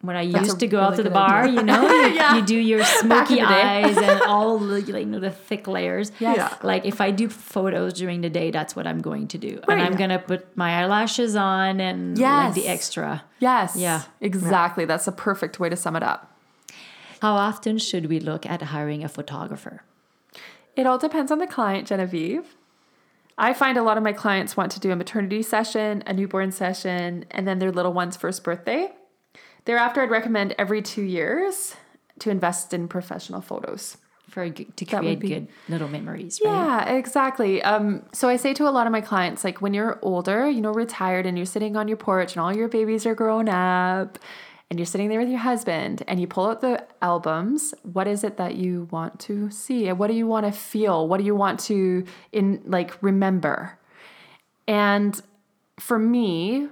When 0.00 0.14
I 0.14 0.30
That's 0.30 0.46
used 0.46 0.60
to 0.60 0.68
go 0.68 0.78
out 0.78 0.94
to 0.94 1.02
the 1.02 1.10
bar, 1.10 1.42
idea. 1.42 1.54
you 1.58 1.62
know, 1.64 1.82
you, 1.82 2.08
Yeah. 2.14 2.36
you 2.36 2.42
do 2.42 2.54
your 2.56 2.84
smoky 2.84 3.40
eyes 3.40 3.96
and 3.96 4.20
all 4.28 4.56
the, 4.58 4.76
like, 4.80 4.86
you 4.86 5.04
know, 5.06 5.18
the 5.18 5.32
thick 5.32 5.66
layers. 5.66 6.12
Yes. 6.20 6.36
Yeah. 6.36 6.54
Like 6.62 6.84
if 6.84 7.00
I 7.00 7.10
do 7.10 7.28
photos 7.28 7.94
during 7.94 8.20
the 8.20 8.30
day, 8.30 8.52
that's 8.52 8.76
what 8.76 8.86
I'm 8.86 9.00
going 9.00 9.26
to 9.28 9.38
do. 9.38 9.58
Right. 9.66 9.70
And 9.76 9.82
I'm 9.82 9.96
going 9.96 10.10
to 10.10 10.20
put 10.20 10.56
my 10.56 10.70
eyelashes 10.82 11.34
on 11.34 11.80
and 11.80 12.16
like 12.16 12.54
the 12.54 12.68
extra. 12.68 13.24
Yes. 13.40 13.74
Yeah. 13.74 14.02
Exactly. 14.20 14.84
That's 14.84 15.08
a 15.08 15.12
perfect 15.12 15.58
way 15.58 15.68
to 15.68 15.74
sum 15.74 15.96
it 15.96 16.04
up. 16.04 16.32
How 17.20 17.34
often 17.34 17.78
should 17.78 18.06
we 18.06 18.20
look 18.20 18.46
at 18.46 18.62
hiring 18.62 19.02
a 19.02 19.08
photographer? 19.08 19.82
It 20.76 20.86
all 20.86 20.98
depends 20.98 21.32
on 21.32 21.38
the 21.40 21.48
client, 21.48 21.88
Genevieve. 21.88 22.54
I 23.38 23.54
find 23.54 23.78
a 23.78 23.82
lot 23.84 23.96
of 23.96 24.02
my 24.02 24.12
clients 24.12 24.56
want 24.56 24.72
to 24.72 24.80
do 24.80 24.90
a 24.90 24.96
maternity 24.96 25.42
session, 25.42 26.02
a 26.06 26.12
newborn 26.12 26.50
session, 26.50 27.24
and 27.30 27.46
then 27.46 27.60
their 27.60 27.70
little 27.70 27.92
one's 27.92 28.16
first 28.16 28.42
birthday. 28.42 28.90
Thereafter, 29.64 30.02
I'd 30.02 30.10
recommend 30.10 30.56
every 30.58 30.82
two 30.82 31.02
years 31.02 31.76
to 32.18 32.30
invest 32.30 32.74
in 32.74 32.88
professional 32.88 33.40
photos. 33.40 33.96
For 34.28 34.50
to 34.50 34.84
create 34.84 35.20
be- 35.20 35.28
good 35.28 35.48
little 35.70 35.88
memories, 35.88 36.38
right? 36.44 36.50
Yeah, 36.50 36.92
exactly. 36.92 37.62
Um, 37.62 38.04
so 38.12 38.28
I 38.28 38.36
say 38.36 38.52
to 38.54 38.68
a 38.68 38.70
lot 38.70 38.86
of 38.86 38.92
my 38.92 39.00
clients, 39.00 39.42
like 39.42 39.62
when 39.62 39.72
you're 39.72 39.98
older, 40.02 40.50
you 40.50 40.60
know, 40.60 40.72
retired, 40.72 41.24
and 41.24 41.38
you're 41.38 41.46
sitting 41.46 41.76
on 41.76 41.88
your 41.88 41.96
porch, 41.96 42.34
and 42.34 42.42
all 42.42 42.54
your 42.54 42.68
babies 42.68 43.06
are 43.06 43.14
grown 43.14 43.48
up, 43.48 44.18
and 44.70 44.78
you're 44.78 44.86
sitting 44.86 45.08
there 45.08 45.20
with 45.20 45.30
your 45.30 45.38
husband, 45.38 46.02
and 46.06 46.20
you 46.20 46.26
pull 46.26 46.46
out 46.46 46.60
the 46.60 46.84
albums. 47.00 47.74
What 47.82 48.06
is 48.06 48.22
it 48.22 48.36
that 48.36 48.56
you 48.56 48.88
want 48.90 49.18
to 49.20 49.50
see? 49.50 49.90
What 49.92 50.08
do 50.08 50.14
you 50.14 50.26
want 50.26 50.46
to 50.46 50.52
feel? 50.52 51.08
What 51.08 51.18
do 51.18 51.24
you 51.24 51.34
want 51.34 51.60
to 51.60 52.04
in 52.32 52.62
like 52.66 53.02
remember? 53.02 53.78
And 54.66 55.20
for 55.80 55.98
me, 55.98 56.68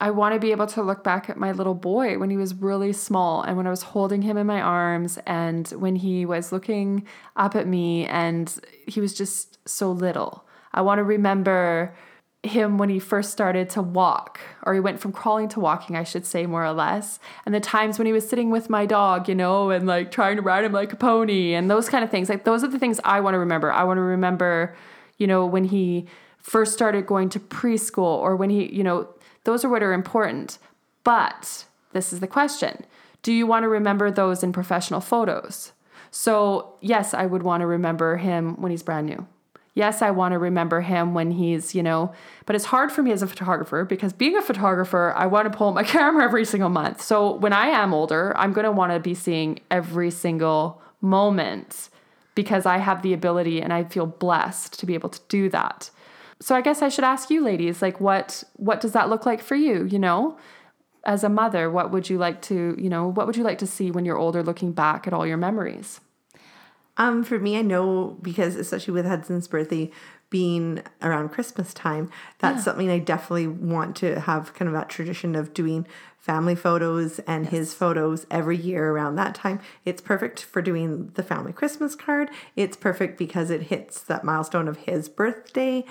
I 0.00 0.10
want 0.10 0.34
to 0.34 0.40
be 0.40 0.52
able 0.52 0.68
to 0.68 0.82
look 0.82 1.02
back 1.02 1.28
at 1.28 1.36
my 1.36 1.50
little 1.50 1.74
boy 1.74 2.18
when 2.18 2.30
he 2.30 2.36
was 2.36 2.54
really 2.54 2.92
small 2.92 3.42
and 3.42 3.56
when 3.56 3.66
I 3.66 3.70
was 3.70 3.82
holding 3.82 4.22
him 4.22 4.36
in 4.36 4.46
my 4.46 4.60
arms 4.60 5.18
and 5.26 5.66
when 5.68 5.96
he 5.96 6.24
was 6.24 6.52
looking 6.52 7.04
up 7.36 7.56
at 7.56 7.66
me 7.66 8.06
and 8.06 8.52
he 8.86 9.00
was 9.00 9.12
just 9.14 9.58
so 9.68 9.90
little. 9.90 10.44
I 10.72 10.82
want 10.82 10.98
to 10.98 11.04
remember 11.04 11.94
him 12.44 12.78
when 12.78 12.88
he 12.88 12.98
first 12.98 13.32
started 13.32 13.68
to 13.68 13.82
walk 13.82 14.38
or 14.62 14.72
he 14.72 14.80
went 14.80 15.00
from 15.00 15.10
crawling 15.10 15.48
to 15.48 15.58
walking 15.58 15.96
I 15.96 16.04
should 16.04 16.24
say 16.24 16.46
more 16.46 16.64
or 16.64 16.72
less 16.72 17.18
and 17.44 17.52
the 17.52 17.58
times 17.58 17.98
when 17.98 18.06
he 18.06 18.12
was 18.12 18.28
sitting 18.28 18.50
with 18.50 18.70
my 18.70 18.86
dog 18.86 19.28
you 19.28 19.34
know 19.34 19.70
and 19.70 19.88
like 19.88 20.12
trying 20.12 20.36
to 20.36 20.42
ride 20.42 20.64
him 20.64 20.72
like 20.72 20.92
a 20.92 20.96
pony 20.96 21.54
and 21.54 21.68
those 21.68 21.88
kind 21.88 22.04
of 22.04 22.10
things 22.10 22.28
like 22.28 22.44
those 22.44 22.62
are 22.62 22.68
the 22.68 22.78
things 22.78 23.00
I 23.02 23.18
want 23.20 23.34
to 23.34 23.38
remember 23.38 23.72
I 23.72 23.82
want 23.82 23.98
to 23.98 24.02
remember 24.02 24.76
you 25.16 25.26
know 25.26 25.44
when 25.44 25.64
he 25.64 26.06
first 26.38 26.72
started 26.72 27.06
going 27.06 27.28
to 27.30 27.40
preschool 27.40 28.18
or 28.18 28.36
when 28.36 28.50
he 28.50 28.72
you 28.72 28.84
know 28.84 29.08
those 29.48 29.64
are 29.64 29.70
what 29.70 29.82
are 29.82 29.94
important. 29.94 30.58
But 31.04 31.64
this 31.94 32.12
is 32.12 32.20
the 32.20 32.26
question 32.26 32.84
Do 33.22 33.32
you 33.32 33.46
want 33.46 33.62
to 33.62 33.68
remember 33.68 34.10
those 34.10 34.42
in 34.42 34.52
professional 34.52 35.00
photos? 35.00 35.72
So, 36.10 36.74
yes, 36.82 37.14
I 37.14 37.24
would 37.24 37.42
want 37.42 37.62
to 37.62 37.66
remember 37.66 38.18
him 38.18 38.60
when 38.60 38.70
he's 38.70 38.82
brand 38.82 39.06
new. 39.06 39.26
Yes, 39.78 40.02
I 40.02 40.10
want 40.10 40.32
to 40.32 40.40
remember 40.40 40.80
him 40.80 41.14
when 41.14 41.30
he's, 41.30 41.72
you 41.72 41.84
know, 41.84 42.12
but 42.46 42.56
it's 42.56 42.64
hard 42.64 42.90
for 42.90 43.00
me 43.00 43.12
as 43.12 43.22
a 43.22 43.28
photographer 43.28 43.84
because 43.84 44.12
being 44.12 44.36
a 44.36 44.42
photographer, 44.42 45.14
I 45.16 45.26
want 45.26 45.52
to 45.52 45.56
pull 45.56 45.70
my 45.70 45.84
camera 45.94 46.24
every 46.24 46.44
single 46.44 46.68
month. 46.68 47.00
So 47.00 47.36
when 47.36 47.52
I 47.52 47.66
am 47.66 47.94
older, 47.94 48.36
I'm 48.36 48.52
going 48.52 48.64
to 48.64 48.72
want 48.72 48.92
to 48.92 48.98
be 48.98 49.14
seeing 49.14 49.60
every 49.70 50.10
single 50.10 50.82
moment 51.00 51.90
because 52.34 52.66
I 52.66 52.78
have 52.78 53.02
the 53.02 53.12
ability 53.12 53.62
and 53.62 53.72
I 53.72 53.84
feel 53.84 54.06
blessed 54.06 54.80
to 54.80 54.84
be 54.84 54.94
able 54.94 55.10
to 55.10 55.20
do 55.28 55.48
that. 55.50 55.90
So 56.40 56.56
I 56.56 56.60
guess 56.60 56.82
I 56.82 56.88
should 56.88 57.04
ask 57.04 57.30
you 57.30 57.40
ladies 57.40 57.80
like 57.80 58.00
what 58.00 58.42
what 58.56 58.80
does 58.80 58.92
that 58.94 59.08
look 59.08 59.26
like 59.26 59.40
for 59.40 59.54
you, 59.54 59.84
you 59.84 60.00
know? 60.00 60.36
As 61.04 61.22
a 61.22 61.28
mother, 61.28 61.70
what 61.70 61.92
would 61.92 62.10
you 62.10 62.18
like 62.18 62.42
to, 62.42 62.74
you 62.76 62.90
know, 62.90 63.06
what 63.06 63.28
would 63.28 63.36
you 63.36 63.44
like 63.44 63.58
to 63.58 63.66
see 63.66 63.92
when 63.92 64.04
you're 64.04 64.18
older 64.18 64.42
looking 64.42 64.72
back 64.72 65.06
at 65.06 65.12
all 65.12 65.24
your 65.24 65.36
memories? 65.36 66.00
Um, 66.98 67.22
for 67.22 67.38
me, 67.38 67.56
I 67.56 67.62
know 67.62 68.18
because 68.20 68.56
especially 68.56 68.92
with 68.92 69.06
Hudson's 69.06 69.48
birthday 69.48 69.90
being 70.30 70.82
around 71.00 71.30
Christmas 71.30 71.72
time, 71.72 72.10
that's 72.38 72.64
something 72.64 72.90
I 72.90 72.98
definitely 72.98 73.46
want 73.46 73.96
to 73.96 74.20
have 74.20 74.52
kind 74.52 74.68
of 74.68 74.74
that 74.74 74.90
tradition 74.90 75.34
of 75.34 75.54
doing 75.54 75.86
family 76.18 76.54
photos 76.54 77.20
and 77.20 77.48
his 77.48 77.72
photos 77.72 78.26
every 78.30 78.56
year 78.56 78.90
around 78.90 79.14
that 79.16 79.34
time. 79.34 79.60
It's 79.86 80.02
perfect 80.02 80.42
for 80.42 80.60
doing 80.60 81.10
the 81.14 81.22
family 81.22 81.54
Christmas 81.54 81.94
card. 81.94 82.28
It's 82.54 82.76
perfect 82.76 83.16
because 83.16 83.48
it 83.48 83.62
hits 83.62 84.02
that 84.02 84.24
milestone 84.24 84.68
of 84.68 84.76
his 84.78 85.08
birthday. 85.08 85.84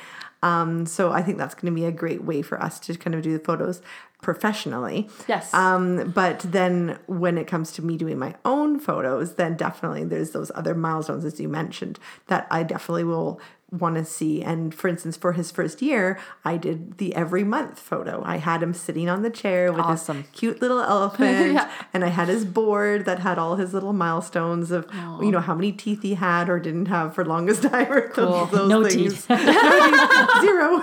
Um, 0.44 0.86
so 0.86 1.12
I 1.12 1.24
think 1.24 1.40
that's 1.40 1.56
going 1.56 1.74
to 1.74 1.76
be 1.76 1.86
a 1.86 1.92
great 1.92 2.24
way 2.24 2.44
for 2.44 2.62
us 2.62 2.80
to 2.82 2.96
kind 2.96 3.16
of 3.16 3.24
do 3.24 3.36
the 3.36 3.44
photos 3.44 3.82
professionally. 4.22 5.10
Yes. 5.28 5.54
Um, 5.54 6.12
but 6.12 6.40
then 6.40 6.98
when 7.06 7.38
it 7.38 7.46
comes 7.46 7.72
to 7.74 7.82
me 7.82 7.98
doing 7.98 8.18
my 8.18 8.36
own 8.44 8.80
photos, 8.80 9.36
then 9.36 9.56
definitely 9.56 10.04
there's 10.04 10.32
those 10.32 10.52
other 10.56 10.74
milestones, 10.74 11.24
as 11.24 11.40
you 11.40 11.48
mentioned, 11.48 12.00
that 12.28 12.48
I 12.50 12.64
definitely 12.64 13.04
will 13.04 13.40
want 13.72 13.96
to 13.96 14.06
see. 14.06 14.42
And 14.42 14.74
for 14.74 14.88
instance, 14.88 15.18
for 15.18 15.34
his 15.34 15.52
first 15.52 15.82
year, 15.82 16.18
I 16.46 16.56
did 16.56 16.98
the 17.00 17.14
every 17.16 17.44
month 17.44 17.80
photo. 17.80 18.24
I 18.26 18.38
had 18.38 18.64
him 18.64 18.74
sitting 18.74 19.10
on 19.10 19.24
the 19.24 19.30
chair 19.30 19.74
with 19.74 19.82
Awesome. 19.84 20.22
this 20.22 20.32
cute 20.32 20.62
little 20.62 20.80
elephant, 20.96 21.54
Yeah. 21.54 21.70
and 21.94 22.06
I 22.06 22.08
had 22.08 22.30
his 22.30 22.46
board 22.46 23.04
that 23.06 23.20
had 23.20 23.38
all 23.38 23.58
his 23.58 23.74
little 23.74 23.92
milestones 23.94 24.72
of 24.72 24.88
you 25.22 25.32
know 25.32 25.42
how 25.42 25.54
many 25.54 25.72
teeth 25.74 26.02
he 26.02 26.14
had 26.16 26.48
or 26.50 26.60
didn't 26.60 26.86
have 26.86 27.14
for 27.14 27.26
longest 27.26 27.64
time 27.70 27.92
or 27.92 28.12
those, 28.16 28.52
those 28.52 28.70
No 28.70 28.84
things. 28.88 29.26
teeth. 29.26 29.30
No 29.30 29.38
teeth. 29.38 30.42
Zero. 30.42 30.78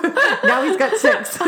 now 0.45 0.63
he's 0.65 0.77
got 0.77 0.97
six. 0.99 1.39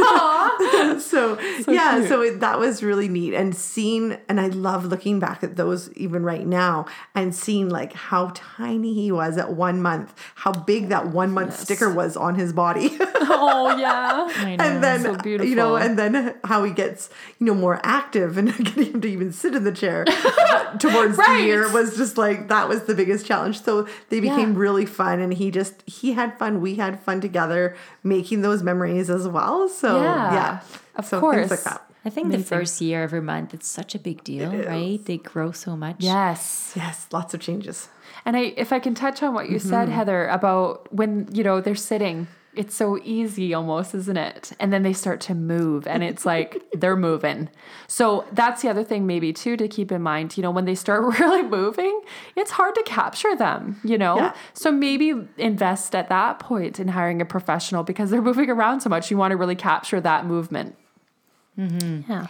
so, 1.04 1.38
yeah, 1.68 1.98
cute. 1.98 2.08
so 2.08 2.22
it, 2.22 2.40
that 2.40 2.58
was 2.58 2.82
really 2.82 3.08
neat 3.08 3.34
and 3.34 3.54
seeing 3.54 4.16
and 4.28 4.40
I 4.40 4.48
love 4.48 4.86
looking 4.86 5.18
back 5.20 5.42
at 5.44 5.56
those 5.56 5.92
even 5.94 6.22
right 6.22 6.46
now 6.46 6.86
and 7.14 7.34
seeing 7.34 7.68
like 7.68 7.92
how 7.92 8.32
tiny 8.34 8.94
he 8.94 9.12
was 9.12 9.36
at 9.36 9.52
one 9.52 9.82
month, 9.82 10.14
how 10.36 10.52
big 10.52 10.88
that 10.88 11.08
one 11.08 11.25
month 11.26 11.58
sticker 11.58 11.92
was 11.92 12.16
on 12.16 12.34
his 12.34 12.52
body. 12.52 12.96
oh 13.00 13.76
yeah. 13.78 14.28
Know. 14.56 14.64
and 14.64 14.82
then 14.82 15.02
So 15.22 15.28
you 15.42 15.54
know 15.54 15.76
and 15.76 15.98
then 15.98 16.34
how 16.44 16.64
he 16.64 16.72
gets 16.72 17.10
you 17.38 17.46
know 17.46 17.54
more 17.54 17.80
active 17.82 18.38
and 18.38 18.54
getting 18.64 18.92
him 18.94 19.00
to 19.00 19.08
even 19.08 19.32
sit 19.32 19.54
in 19.54 19.64
the 19.64 19.72
chair 19.72 20.04
towards 20.78 21.16
the 21.16 21.22
Right. 21.22 21.44
year 21.44 21.70
was 21.72 21.96
just 21.96 22.16
like 22.18 22.48
that 22.48 22.68
was 22.68 22.84
the 22.84 22.94
biggest 22.94 23.26
challenge 23.26 23.62
so 23.62 23.86
they 24.10 24.20
became 24.20 24.52
Yeah. 24.52 24.58
really 24.60 24.86
fun 24.86 25.20
and 25.20 25.32
he 25.34 25.50
just 25.50 25.82
he 25.86 26.12
had 26.12 26.38
fun 26.38 26.60
we 26.60 26.74
had 26.76 27.00
fun 27.00 27.20
together 27.20 27.76
making 28.02 28.42
those 28.42 28.62
memories 28.62 29.10
as 29.10 29.26
well 29.28 29.68
so 29.68 30.02
Yeah, 30.02 30.32
yeah, 30.34 30.60
of 30.96 31.06
so 31.06 31.20
course. 31.20 31.36
things 31.36 31.50
like 31.50 31.64
that 31.64 31.82
I 32.04 32.10
think 32.10 32.30
the 32.30 32.38
first 32.38 32.80
year 32.80 33.02
every 33.02 33.20
month, 33.20 33.52
it's 33.52 33.66
such 33.66 33.96
a 33.96 33.98
big 33.98 34.22
deal, 34.22 34.48
right? 34.54 35.04
They 35.04 35.16
grow 35.18 35.50
so 35.50 35.76
much. 35.76 35.96
Yes. 35.98 36.72
yes 36.76 37.08
lots 37.10 37.34
of 37.34 37.40
changes 37.40 37.88
And 38.26 38.36
I 38.36 38.52
if 38.56 38.72
I 38.72 38.80
can 38.80 38.94
touch 38.94 39.22
on 39.22 39.32
what 39.32 39.48
you 39.48 39.58
said, 39.58 39.88
Heather, 39.88 40.26
about 40.26 40.92
when, 40.92 41.28
you 41.32 41.42
know, 41.44 41.60
they're 41.62 41.74
sitting. 41.74 42.26
It's 42.54 42.74
so 42.74 42.98
easy 43.04 43.52
almost, 43.52 43.94
isn't 43.94 44.16
it? 44.16 44.52
And 44.58 44.72
then 44.72 44.82
they 44.82 44.94
start 44.94 45.20
to 45.22 45.34
move 45.34 45.86
and 45.86 46.02
it's 46.02 46.24
like 46.24 46.62
they're 46.72 46.96
moving. 46.96 47.50
So 47.86 48.24
that's 48.32 48.62
the 48.62 48.70
other 48.70 48.82
thing 48.82 49.06
maybe 49.06 49.32
too 49.32 49.58
to 49.58 49.68
keep 49.68 49.92
in 49.92 50.00
mind. 50.02 50.36
You 50.38 50.42
know, 50.42 50.50
when 50.50 50.64
they 50.64 50.74
start 50.74 51.02
really 51.20 51.42
moving, 51.42 52.00
it's 52.34 52.50
hard 52.50 52.74
to 52.74 52.82
capture 52.84 53.36
them, 53.36 53.78
you 53.84 53.98
know? 53.98 54.16
Yeah. 54.16 54.34
So 54.54 54.72
maybe 54.72 55.12
invest 55.36 55.94
at 55.94 56.08
that 56.08 56.38
point 56.38 56.80
in 56.80 56.88
hiring 56.88 57.20
a 57.20 57.26
professional 57.26 57.84
because 57.84 58.10
they're 58.10 58.22
moving 58.22 58.50
around 58.50 58.80
so 58.80 58.88
much. 58.88 59.10
You 59.10 59.18
want 59.18 59.32
to 59.32 59.36
really 59.36 59.56
capture 59.56 60.00
that 60.00 60.26
movement. 60.26 60.76
Yeah. 61.56 62.26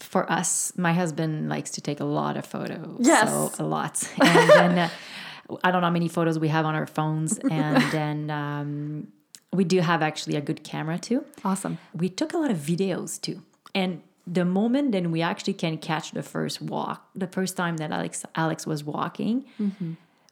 For 0.00 0.30
us, 0.30 0.72
my 0.76 0.92
husband 0.92 1.48
likes 1.48 1.70
to 1.72 1.80
take 1.80 2.00
a 2.00 2.04
lot 2.04 2.36
of 2.36 2.44
photos. 2.44 2.98
Yes. 3.00 3.30
So 3.30 3.52
a 3.62 3.66
lot. 3.66 4.02
And 4.20 4.50
then 4.50 4.78
uh, 4.78 4.90
I 5.64 5.70
don't 5.70 5.80
know 5.80 5.86
how 5.86 5.92
many 5.92 6.08
photos 6.08 6.38
we 6.38 6.48
have 6.48 6.64
on 6.66 6.74
our 6.74 6.86
phones. 6.86 7.38
And 7.50 7.82
then 7.92 8.30
um, 8.30 9.08
we 9.52 9.64
do 9.64 9.80
have 9.80 10.02
actually 10.02 10.36
a 10.36 10.40
good 10.40 10.62
camera 10.64 10.98
too. 10.98 11.24
Awesome. 11.44 11.78
we 11.94 12.08
took 12.08 12.32
a 12.34 12.38
lot 12.38 12.50
of 12.50 12.58
videos 12.58 13.20
too. 13.20 13.42
And 13.74 14.02
the 14.26 14.44
moment 14.44 14.92
then 14.92 15.10
we 15.10 15.22
actually 15.22 15.54
can 15.54 15.78
catch 15.78 16.12
the 16.12 16.22
first 16.22 16.60
walk, 16.60 17.08
the 17.14 17.26
first 17.26 17.56
time 17.56 17.78
that 17.78 17.90
Alex 17.90 18.24
Alex 18.34 18.66
was 18.66 18.84
walking, 18.84 19.44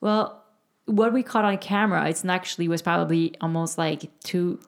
well, 0.01 0.43
what 0.85 1.13
we 1.13 1.23
caught 1.23 1.45
on 1.45 1.57
camera, 1.59 2.09
it's 2.09 2.25
actually 2.25 2.69
was 2.69 2.83
probably 2.83 3.35
almost 3.41 3.79
like 3.79 4.11
two 4.23 4.59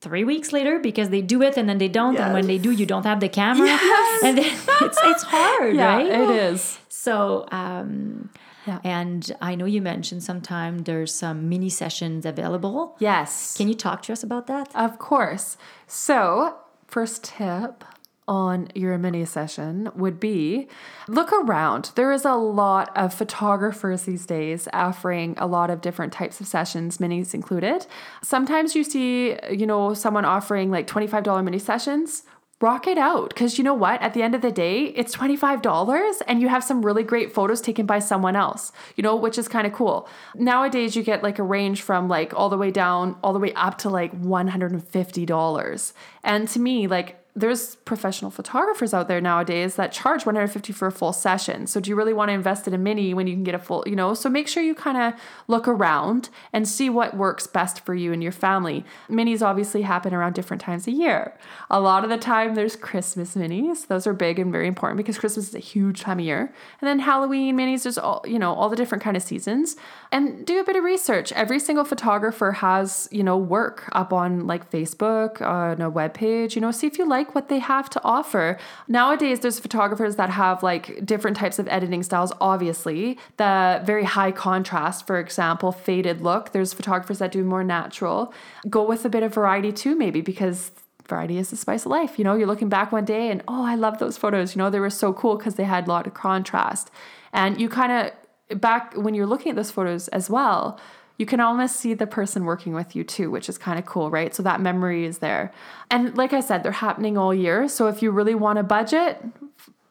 three 0.00 0.24
weeks 0.24 0.50
later 0.52 0.78
because 0.78 1.10
they 1.10 1.20
do 1.20 1.42
it 1.42 1.56
and 1.58 1.68
then 1.68 1.76
they 1.78 1.88
don't 1.88 2.16
and 2.16 2.32
when 2.32 2.46
they 2.46 2.56
do 2.56 2.70
you 2.70 2.86
don't 2.86 3.04
have 3.04 3.20
the 3.20 3.28
camera 3.28 3.66
Yes. 3.92 4.22
and 4.24 4.38
then 4.38 4.46
it's 4.86 4.98
it's 5.02 5.22
hard 5.24 5.76
Yeah, 5.76 5.96
right 5.96 6.06
it 6.06 6.30
is. 6.30 6.78
so 6.88 7.46
um 7.52 8.30
Yeah. 8.70 8.78
and 8.98 9.22
i 9.48 9.52
know 9.58 9.64
you 9.76 9.82
mentioned 9.92 10.22
sometime 10.30 10.74
there's 10.90 11.12
some 11.24 11.38
mini 11.52 11.70
sessions 11.82 12.24
available 12.34 12.82
Yes. 13.10 13.56
can 13.58 13.66
you 13.70 13.74
talk 13.86 13.98
to 14.06 14.12
us 14.16 14.22
about 14.28 14.44
that 14.52 14.66
Of 14.86 14.92
course. 15.10 15.46
So, 15.86 16.54
first 16.96 17.24
tip 17.24 17.84
on 18.28 18.68
your 18.76 18.96
mini 19.04 19.24
session 19.24 19.90
would 20.02 20.18
be 20.20 20.68
look 21.08 21.30
around. 21.32 21.90
There 21.96 22.12
is 22.12 22.24
a 22.24 22.34
lot 22.34 22.86
of 22.96 23.12
photographers 23.12 24.00
these 24.04 24.24
days 24.24 24.68
offering 24.72 25.34
a 25.36 25.48
lot 25.56 25.68
of 25.70 25.80
different 25.80 26.12
types 26.12 26.40
of 26.40 26.46
sessions, 26.46 26.98
minis 26.98 27.34
included. 27.34 27.86
Sometimes 28.22 28.76
you 28.76 28.84
see, 28.84 29.36
you 29.50 29.66
know, 29.66 29.94
someone 29.94 30.24
offering 30.24 30.70
like 30.70 30.86
$25 30.86 31.44
mini 31.44 31.58
sessions. 31.58 32.22
Rock 32.60 32.86
it 32.86 32.98
out 32.98 33.30
because 33.30 33.56
you 33.56 33.64
know 33.64 33.72
what? 33.72 34.02
At 34.02 34.12
the 34.12 34.22
end 34.22 34.34
of 34.34 34.42
the 34.42 34.52
day, 34.52 34.84
it's 34.84 35.16
$25 35.16 36.20
and 36.26 36.42
you 36.42 36.48
have 36.48 36.62
some 36.62 36.84
really 36.84 37.02
great 37.02 37.32
photos 37.32 37.62
taken 37.62 37.86
by 37.86 38.00
someone 38.00 38.36
else, 38.36 38.70
you 38.96 39.02
know, 39.02 39.16
which 39.16 39.38
is 39.38 39.48
kind 39.48 39.66
of 39.66 39.72
cool. 39.72 40.06
Nowadays, 40.34 40.94
you 40.94 41.02
get 41.02 41.22
like 41.22 41.38
a 41.38 41.42
range 41.42 41.80
from 41.80 42.06
like 42.06 42.34
all 42.34 42.50
the 42.50 42.58
way 42.58 42.70
down, 42.70 43.16
all 43.22 43.32
the 43.32 43.38
way 43.38 43.54
up 43.54 43.78
to 43.78 43.88
like 43.88 44.12
$150. 44.20 45.92
And 46.22 46.48
to 46.48 46.60
me, 46.60 46.86
like, 46.86 47.19
there's 47.34 47.76
professional 47.76 48.30
photographers 48.30 48.92
out 48.92 49.06
there 49.06 49.20
nowadays 49.20 49.76
that 49.76 49.92
charge 49.92 50.26
150 50.26 50.72
for 50.72 50.88
a 50.88 50.92
full 50.92 51.12
session. 51.12 51.66
So 51.66 51.80
do 51.80 51.88
you 51.88 51.96
really 51.96 52.12
want 52.12 52.28
to 52.28 52.32
invest 52.32 52.66
in 52.66 52.74
a 52.74 52.78
mini 52.78 53.14
when 53.14 53.26
you 53.26 53.34
can 53.34 53.44
get 53.44 53.54
a 53.54 53.58
full, 53.58 53.84
you 53.86 53.94
know? 53.94 54.14
So 54.14 54.28
make 54.28 54.48
sure 54.48 54.62
you 54.62 54.74
kind 54.74 54.96
of 54.96 55.20
look 55.46 55.68
around 55.68 56.28
and 56.52 56.66
see 56.66 56.90
what 56.90 57.16
works 57.16 57.46
best 57.46 57.84
for 57.84 57.94
you 57.94 58.12
and 58.12 58.22
your 58.22 58.32
family. 58.32 58.84
Minis 59.08 59.42
obviously 59.42 59.82
happen 59.82 60.12
around 60.12 60.34
different 60.34 60.60
times 60.60 60.86
a 60.86 60.92
year. 60.92 61.38
A 61.70 61.80
lot 61.80 62.02
of 62.04 62.10
the 62.10 62.18
time 62.18 62.54
there's 62.54 62.76
Christmas 62.76 63.34
minis. 63.34 63.86
Those 63.86 64.06
are 64.06 64.12
big 64.12 64.38
and 64.38 64.50
very 64.50 64.66
important 64.66 64.96
because 64.96 65.18
Christmas 65.18 65.48
is 65.48 65.54
a 65.54 65.60
huge 65.60 66.00
time 66.00 66.18
of 66.18 66.24
year. 66.24 66.52
And 66.80 66.88
then 66.88 66.98
Halloween 66.98 67.56
minis, 67.56 67.84
there's 67.84 67.98
all, 67.98 68.24
you 68.26 68.38
know, 68.38 68.52
all 68.52 68.68
the 68.68 68.76
different 68.76 69.04
kind 69.04 69.16
of 69.16 69.22
seasons. 69.22 69.76
And 70.10 70.44
do 70.44 70.58
a 70.58 70.64
bit 70.64 70.76
of 70.76 70.82
research. 70.82 71.32
Every 71.32 71.60
single 71.60 71.84
photographer 71.84 72.52
has, 72.52 73.08
you 73.12 73.22
know, 73.22 73.36
work 73.36 73.88
up 73.92 74.12
on 74.12 74.46
like 74.46 74.70
Facebook, 74.70 75.40
on 75.40 75.80
a 75.80 75.88
web 75.88 76.14
page, 76.14 76.54
you 76.54 76.60
know, 76.60 76.70
see 76.70 76.86
if 76.86 76.98
you 76.98 77.06
like 77.06 77.19
what 77.34 77.48
they 77.48 77.58
have 77.58 77.88
to 77.90 78.00
offer. 78.02 78.58
Nowadays, 78.88 79.40
there's 79.40 79.60
photographers 79.60 80.16
that 80.16 80.30
have 80.30 80.62
like 80.62 81.04
different 81.04 81.36
types 81.36 81.58
of 81.58 81.68
editing 81.68 82.02
styles, 82.02 82.32
obviously. 82.40 83.18
The 83.36 83.82
very 83.84 84.04
high 84.04 84.32
contrast, 84.32 85.06
for 85.06 85.18
example, 85.18 85.72
faded 85.72 86.20
look. 86.20 86.52
There's 86.52 86.72
photographers 86.72 87.18
that 87.18 87.32
do 87.32 87.44
more 87.44 87.64
natural. 87.64 88.32
Go 88.68 88.82
with 88.82 89.04
a 89.04 89.08
bit 89.08 89.22
of 89.22 89.34
variety 89.34 89.72
too, 89.72 89.94
maybe, 89.94 90.20
because 90.20 90.72
variety 91.08 91.38
is 91.38 91.50
the 91.50 91.56
spice 91.56 91.84
of 91.84 91.90
life. 91.90 92.18
You 92.18 92.24
know, 92.24 92.34
you're 92.34 92.46
looking 92.46 92.68
back 92.68 92.92
one 92.92 93.04
day 93.04 93.30
and, 93.30 93.42
oh, 93.48 93.64
I 93.64 93.74
love 93.74 93.98
those 93.98 94.16
photos. 94.16 94.54
You 94.54 94.60
know, 94.60 94.70
they 94.70 94.80
were 94.80 94.90
so 94.90 95.12
cool 95.12 95.36
because 95.36 95.56
they 95.56 95.64
had 95.64 95.86
a 95.86 95.90
lot 95.90 96.06
of 96.06 96.14
contrast. 96.14 96.90
And 97.32 97.60
you 97.60 97.68
kind 97.68 97.92
of, 97.92 98.60
back 98.60 98.94
when 98.96 99.14
you're 99.14 99.26
looking 99.26 99.50
at 99.50 99.56
those 99.56 99.70
photos 99.70 100.08
as 100.08 100.28
well, 100.30 100.80
you 101.20 101.26
can 101.26 101.38
almost 101.38 101.76
see 101.76 101.92
the 101.92 102.06
person 102.06 102.46
working 102.46 102.72
with 102.72 102.96
you 102.96 103.04
too, 103.04 103.30
which 103.30 103.50
is 103.50 103.58
kind 103.58 103.78
of 103.78 103.84
cool, 103.84 104.10
right? 104.10 104.34
So 104.34 104.42
that 104.42 104.58
memory 104.58 105.04
is 105.04 105.18
there. 105.18 105.52
And 105.90 106.16
like 106.16 106.32
I 106.32 106.40
said, 106.40 106.62
they're 106.62 106.72
happening 106.72 107.18
all 107.18 107.34
year. 107.34 107.68
So 107.68 107.88
if 107.88 108.02
you 108.02 108.10
really 108.10 108.34
want 108.34 108.58
a 108.58 108.62
budget, 108.62 109.22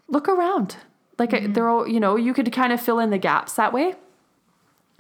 look 0.08 0.28
around. 0.28 0.78
Like 1.20 1.30
mm-hmm. 1.30 1.54
they're 1.54 1.70
all, 1.70 1.88
you 1.88 2.00
know, 2.00 2.16
you 2.16 2.34
could 2.34 2.52
kind 2.52 2.74
of 2.74 2.82
fill 2.82 2.98
in 2.98 3.12
the 3.12 3.20
gaps 3.20 3.54
that 3.54 3.72
way. 3.72 3.94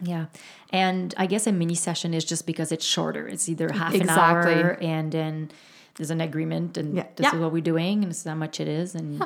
Yeah. 0.03 0.27
And 0.69 1.15
I 1.17 1.25
guess 1.25 1.47
a 1.47 1.51
mini 1.51 1.73
session 1.73 2.13
is 2.13 2.23
just 2.23 2.45
because 2.45 2.71
it's 2.71 2.85
shorter. 2.85 3.27
It's 3.27 3.49
either 3.49 3.73
half 3.73 3.95
Exactly. 3.95 4.53
an 4.53 4.59
hour 4.59 4.77
and 4.81 5.11
then 5.11 5.49
there's 5.95 6.11
an 6.11 6.21
agreement 6.21 6.77
and 6.77 6.95
Yeah. 6.95 7.07
this 7.15 7.23
Yeah. 7.23 7.35
is 7.37 7.41
what 7.41 7.51
we're 7.51 7.63
doing 7.63 8.03
and 8.03 8.11
this 8.11 8.19
is 8.19 8.25
how 8.25 8.35
much 8.35 8.59
it 8.59 8.67
is. 8.67 8.93
And 8.93 9.25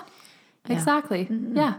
Exactly. 0.69 1.25
Mm-hmm. 1.25 1.57
Yeah. 1.57 1.73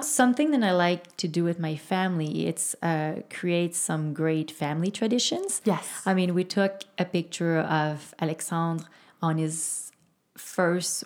Something 0.00 0.50
that 0.52 0.62
I 0.62 0.72
like 0.72 1.16
to 1.18 1.28
do 1.28 1.44
with 1.44 1.58
my 1.58 1.76
family, 1.76 2.46
it's 2.46 2.74
uh, 2.82 3.20
create 3.30 3.74
some 3.74 4.14
great 4.14 4.50
family 4.50 4.90
traditions. 4.90 5.60
Yes. 5.64 6.02
I 6.06 6.14
mean, 6.14 6.34
we 6.34 6.44
took 6.44 6.82
a 6.98 7.04
picture 7.04 7.58
of 7.58 8.14
Alexandre 8.20 8.86
on 9.20 9.38
his 9.38 9.92
first 10.36 11.04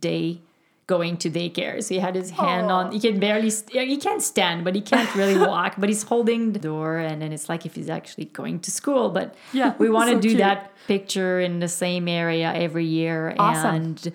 day 0.00 0.40
going 0.86 1.16
to 1.18 1.28
daycare. 1.30 1.82
So 1.82 1.94
he 1.94 2.00
had 2.00 2.14
his 2.14 2.30
hand 2.30 2.70
on, 2.70 2.92
he 2.92 3.00
can 3.00 3.20
barely, 3.20 3.50
st- 3.50 3.88
he 3.88 3.96
can't 3.98 4.22
stand, 4.22 4.64
but 4.64 4.74
he 4.74 4.80
can't 4.80 5.12
really 5.14 5.36
walk, 5.54 5.74
but 5.76 5.88
he's 5.90 6.02
holding 6.04 6.52
the 6.52 6.58
door. 6.58 6.96
And 6.98 7.20
then 7.20 7.30
it's 7.30 7.48
like 7.48 7.66
if 7.66 7.74
he's 7.74 7.90
actually 7.90 8.26
going 8.26 8.60
to 8.60 8.70
school. 8.70 9.10
But 9.10 9.34
Yeah, 9.52 9.74
we 9.78 9.90
want 9.90 10.08
to 10.10 10.16
so 10.16 10.20
do 10.22 10.28
cute. 10.30 10.38
that 10.38 10.72
picture 10.86 11.40
in 11.40 11.60
the 11.60 11.68
same 11.68 12.08
area 12.08 12.52
every 12.54 12.86
year. 12.86 13.34
Awesome. 13.38 13.74
And 13.74 14.12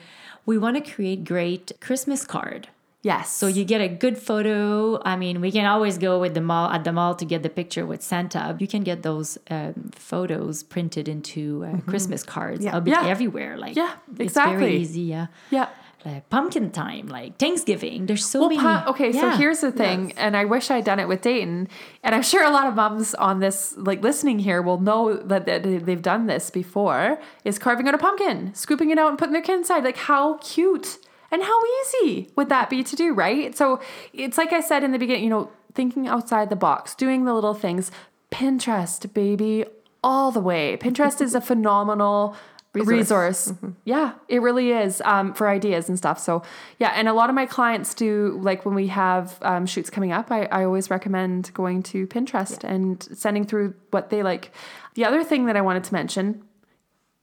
we 0.47 0.58
want 0.58 0.84
to 0.84 0.91
create 0.91 1.23
great 1.26 1.71
Christmas 1.80 2.26
card. 2.26 2.69
Yes. 3.04 3.32
So 3.36 3.48
you 3.48 3.66
get 3.66 3.82
a 3.82 3.89
good 3.89 4.18
photo. 4.18 5.00
I 5.04 5.16
mean, 5.18 5.42
we 5.42 5.52
can 5.52 5.66
always 5.66 5.98
go 5.98 6.20
with 6.20 6.34
the 6.34 6.42
mall 6.42 6.70
at 6.72 6.84
the 6.86 6.94
mall 6.94 7.16
to 7.16 7.26
get 7.26 7.44
the 7.44 7.50
picture 7.50 7.86
with 7.86 8.02
Santa. 8.02 8.56
You 8.60 8.68
can 8.68 8.84
get 8.84 9.04
those 9.04 9.38
um, 9.50 9.92
photos 9.94 10.63
printed 10.63 11.08
into 11.10 11.66
uh, 11.66 11.80
Christmas 11.82 12.24
cards. 12.24 12.63
Yeah. 12.63 12.74
I'll 12.74 12.82
be 12.82 12.92
Mm-hmm. 12.92 13.06
Yeah. 13.06 13.12
everywhere. 13.12 13.58
Like 13.58 13.76
Yeah, 13.76 13.94
it's 14.12 14.20
exactly. 14.22 14.58
very 14.58 14.78
easy. 14.78 15.02
Yeah. 15.02 15.28
yeah. 15.52 15.68
Like 16.06 16.30
pumpkin 16.30 16.72
time, 16.72 17.08
like 17.08 17.38
Thanksgiving. 17.38 18.08
There's 18.08 18.26
so 18.26 18.39
Well, 18.42 18.50
many. 18.50 18.62
pa- 18.62 18.86
okay, 18.89 19.12
so 19.13 19.30
here's 19.32 19.62
the 19.62 19.72
thing, 19.72 20.12
and 20.18 20.36
I 20.36 20.44
wish 20.44 20.70
I'd 20.70 20.84
done 20.84 21.00
it 21.00 21.08
with 21.08 21.22
Dayton, 21.22 21.70
and 22.04 22.13
I'm 22.13 22.22
sure 22.24 22.44
a 22.44 22.50
lot 22.50 22.68
of 22.68 22.76
moms 22.76 23.16
on 23.16 23.39
this, 23.39 23.74
like 23.78 24.02
listening 24.04 24.39
here, 24.39 24.62
will 24.62 24.82
know 24.82 25.16
that, 25.16 25.46
that 25.46 25.63
they've 25.63 26.02
done 26.02 26.26
this 26.28 26.50
before. 26.50 27.22
Is 27.46 27.58
carving 27.58 27.88
out 27.88 27.96
a 27.96 27.98
pumpkin, 27.98 28.54
scooping 28.54 28.89
it 28.92 28.98
out, 28.98 29.10
and 29.12 29.18
putting 29.18 29.32
their 29.32 29.42
kid 29.42 29.60
inside. 29.60 29.86
Like 29.86 29.96
how 29.96 30.39
cute 30.39 30.98
and 31.34 31.41
how 31.41 31.60
easy 31.82 32.30
would 32.36 32.48
that 32.50 32.69
be 32.69 32.84
to 32.84 32.96
do, 32.96 33.12
right? 33.12 33.58
So 33.58 33.82
it's 34.13 34.38
like 34.38 34.54
I 34.54 34.62
said 34.62 34.84
in 34.84 34.91
the 34.91 35.00
beginning, 35.00 35.24
you 35.24 35.32
know, 35.32 35.50
thinking 35.74 36.08
outside 36.08 36.52
the 36.52 36.56
box, 36.56 36.93
doing 36.93 37.26
the 37.26 37.34
little 37.34 37.56
things. 37.56 37.91
Pinterest, 38.32 39.12
baby, 39.12 39.65
all 40.04 40.32
the 40.32 40.39
way. 40.39 40.78
Pinterest 40.78 41.22
is 41.22 41.34
a 41.34 41.41
phenomenal 41.52 42.36
resource. 42.76 43.52
Yeah, 43.84 44.13
it 44.28 44.43
really 44.43 44.72
is 44.72 45.02
um, 45.06 45.34
for 45.34 45.48
ideas 45.50 45.89
and 45.89 45.98
stuff. 45.98 46.19
So 46.19 46.43
yeah, 46.78 46.93
and 46.96 47.08
a 47.08 47.13
lot 47.13 47.30
of 47.30 47.36
my 47.36 47.48
clients 47.48 47.96
do 47.96 48.39
like 48.41 48.63
when 48.63 48.76
we 48.76 48.88
have 48.88 49.39
um, 49.41 49.65
shoots 49.65 49.89
coming 49.89 50.12
up. 50.12 50.32
I, 50.32 50.46
I 50.46 50.63
always 50.63 50.91
recommend 50.91 51.52
going 51.56 51.82
to 51.84 52.06
Pinterest 52.06 52.63
and 52.63 53.02
sending 53.02 53.46
through 53.46 53.74
what 53.89 54.12
they 54.12 54.22
like. 54.22 54.52
The 54.93 55.06
other 55.06 55.24
thing 55.24 55.48
that 55.48 55.58
I 55.58 55.62
wanted 55.62 55.84
to 55.86 55.93
mention 55.93 56.43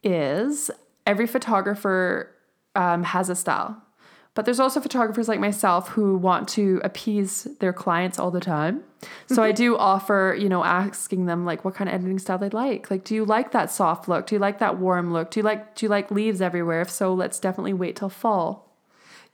is 0.03 0.69
every 1.07 1.29
photographer 1.29 2.35
um, 2.75 3.05
has 3.05 3.29
a 3.29 3.37
style. 3.37 3.81
But 4.41 4.47
there's 4.47 4.59
also 4.59 4.81
photographers 4.81 5.29
like 5.29 5.39
myself 5.39 5.89
who 5.89 6.17
want 6.17 6.49
to 6.49 6.81
appease 6.83 7.47
their 7.59 7.75
clients 7.75 8.19
all 8.19 8.31
the 8.31 8.41
time. 8.41 8.83
So 9.27 9.43
I 9.43 9.49
mm-hmm. 9.51 9.57
do 9.57 9.77
offer, 9.77 10.35
you 10.41 10.49
know, 10.49 10.65
asking 10.65 11.27
them 11.27 11.45
like 11.45 11.63
what 11.63 11.75
kind 11.75 11.91
of 11.91 11.95
editing 11.95 12.19
style 12.19 12.39
they'd 12.39 12.55
like. 12.55 12.91
Like, 12.91 13.05
do 13.05 13.15
you 13.15 13.27
like 13.27 13.53
that 13.53 13.71
soft 13.71 14.09
look? 14.09 14.27
Do 14.27 14.35
you 14.35 14.39
like 14.39 14.59
that 14.61 14.79
warm 14.79 15.13
look? 15.13 15.31
Do 15.31 15.41
you 15.41 15.45
like 15.45 15.75
do 15.75 15.85
you 15.85 15.91
like 15.91 16.11
leaves 16.11 16.41
everywhere? 16.41 16.81
If 16.81 16.89
so, 16.89 17.13
let's 17.13 17.39
definitely 17.39 17.75
wait 17.75 17.97
till 17.97 18.09
fall. 18.09 18.70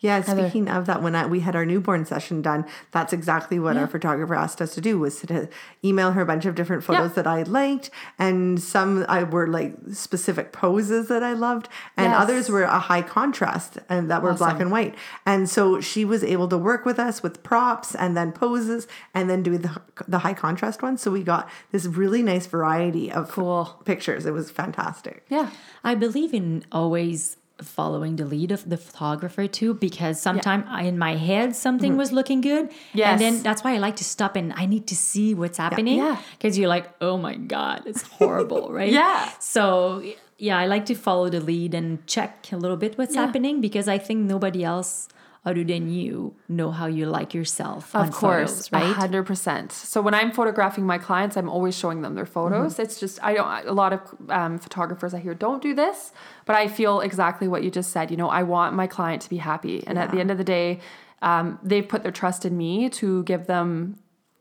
Yeah, 0.01 0.21
speaking 0.23 0.69
of 0.69 0.85
that, 0.87 1.03
when 1.03 1.15
I, 1.15 1.27
we 1.27 1.41
had 1.41 1.57
our 1.57 1.65
newborn 1.65 2.05
session 2.05 2.43
done, 2.43 2.67
that's 2.93 3.15
exactly 3.15 3.59
what 3.59 3.79
our 3.79 3.87
photographer 3.87 4.35
asked 4.35 4.61
us 4.61 4.75
to 4.75 4.81
do 4.83 4.99
was 4.99 5.21
to 5.23 5.49
email 5.83 6.13
her 6.13 6.21
a 6.21 6.27
bunch 6.27 6.45
of 6.45 6.55
different 6.55 6.85
photos 6.85 7.11
Yeah. 7.13 7.23
that 7.23 7.27
I 7.27 7.43
liked, 7.45 7.91
and 8.19 8.61
some 8.61 9.07
I 9.09 9.23
were 9.25 9.47
like 9.49 9.75
specific 9.93 10.53
poses 10.53 11.09
that 11.09 11.23
I 11.23 11.33
loved, 11.33 11.69
and 11.97 12.13
Yes. 12.13 12.21
others 12.23 12.49
were 12.51 12.65
a 12.65 12.79
high 12.79 13.01
contrast 13.03 13.79
and 13.89 14.11
that 14.11 14.23
were 14.23 14.35
black 14.35 14.61
and 14.61 14.71
white. 14.71 14.95
And 15.25 15.49
so 15.49 15.81
she 15.81 16.05
was 16.05 16.23
able 16.23 16.49
to 16.49 16.59
work 16.59 16.85
with 16.85 16.99
us 16.99 17.23
with 17.23 17.43
props 17.43 17.95
and 17.95 18.15
then 18.17 18.33
poses, 18.33 18.87
and 19.15 19.31
then 19.31 19.43
do 19.43 19.57
the 19.57 19.81
the 20.07 20.19
high 20.19 20.35
contrast 20.35 20.83
ones. 20.83 21.01
So 21.01 21.11
we 21.11 21.23
got 21.23 21.49
this 21.73 21.87
really 21.87 22.23
nice 22.23 22.47
variety 22.47 23.11
of 23.11 23.31
Cool. 23.31 23.81
pictures. 23.87 24.27
It 24.27 24.33
was 24.35 24.51
fantastic. 24.51 25.25
Yeah. 25.31 25.49
I 25.83 25.95
believe 25.95 26.35
in 26.35 26.65
always 26.71 27.39
following 27.63 28.17
the 28.17 28.25
lead 28.27 28.51
of 28.53 28.69
the 28.69 28.77
photographer 28.77 29.47
too 29.47 29.73
because 29.75 30.21
sometimes 30.21 30.65
in 30.87 30.99
my 30.99 31.17
head 31.17 31.57
something 31.57 31.97
was 31.97 32.13
looking 32.13 32.41
good 32.43 32.67
Mm-hmm. 32.69 32.99
Yes. 32.99 33.09
and 33.13 33.21
then 33.21 33.43
that's 33.43 33.65
why 33.65 33.75
i 33.75 33.79
like 33.79 33.97
to 33.97 34.05
stop 34.05 34.37
and 34.37 34.53
i 34.57 34.67
need 34.67 34.87
to 34.89 34.97
see 34.97 35.33
what's 35.35 35.57
happening 35.59 35.97
Yeah. 35.99 36.21
because 36.39 36.59
you're 36.59 36.69
like 36.69 36.87
oh 37.01 37.17
my 37.17 37.35
god 37.35 37.83
it's 37.87 38.03
horrible 38.03 38.71
right 38.79 38.93
Yeah. 38.93 39.31
so 39.41 40.03
yeah 40.39 40.59
i 40.59 40.67
like 40.67 40.85
to 40.87 40.95
follow 40.95 41.31
the 41.31 41.41
lead 41.41 41.73
and 41.75 42.07
check 42.07 42.47
a 42.53 42.57
little 42.57 42.77
bit 42.77 42.99
what's 42.99 43.15
Yeah. 43.15 43.25
happening 43.25 43.61
because 43.63 43.89
i 43.89 43.97
think 43.99 44.27
nobody 44.27 44.63
else 44.63 45.09
other 45.47 45.63
than 45.63 45.89
you 45.89 46.35
know 46.49 46.73
how 46.73 46.87
you 46.87 47.07
like 47.07 47.33
yourself 47.33 47.95
on 47.95 48.09
Of 48.09 48.15
course, 48.15 48.69
photos, 48.69 48.73
right 48.73 48.97
hundred 48.97 49.23
percent. 49.25 49.71
So 49.71 50.03
when 50.03 50.13
I'm 50.13 50.33
photographing 50.33 50.85
my 50.85 50.99
clients, 50.99 51.37
I'm 51.37 51.49
always 51.49 51.79
showing 51.79 52.03
them 52.03 52.17
their 52.17 52.27
photos. 52.27 52.75
Mm-hmm. 52.75 52.83
It's 52.83 52.99
just 52.99 53.23
I 53.23 53.35
don't. 53.35 53.67
A 53.67 53.73
lot 53.73 53.93
of 53.93 54.01
um, 54.29 54.59
photographers 54.59 55.15
I 55.15 55.21
hear 55.21 55.35
don't 55.35 55.63
do 55.63 55.73
this, 55.73 56.13
but 56.45 56.57
I 56.57 56.67
feel 56.67 57.01
exactly 57.01 57.47
what 57.47 57.63
you 57.63 57.71
just 57.71 57.93
said. 57.93 58.11
You 58.11 58.17
know, 58.17 58.29
I 58.29 58.43
want 58.43 58.75
my 58.75 58.89
client 58.89 59.23
to 59.23 59.31
be 59.31 59.37
happy, 59.37 59.85
and 59.87 59.99
at 59.99 60.11
the 60.11 60.19
end 60.19 60.33
of 60.33 60.39
the 60.39 60.45
day, 60.45 60.81
um, 61.23 61.59
they've 61.63 61.89
put 61.89 62.03
their 62.03 62.13
trust 62.13 62.45
in 62.45 62.57
me 62.57 62.91
to 62.91 63.23
give 63.23 63.47
them 63.47 64.01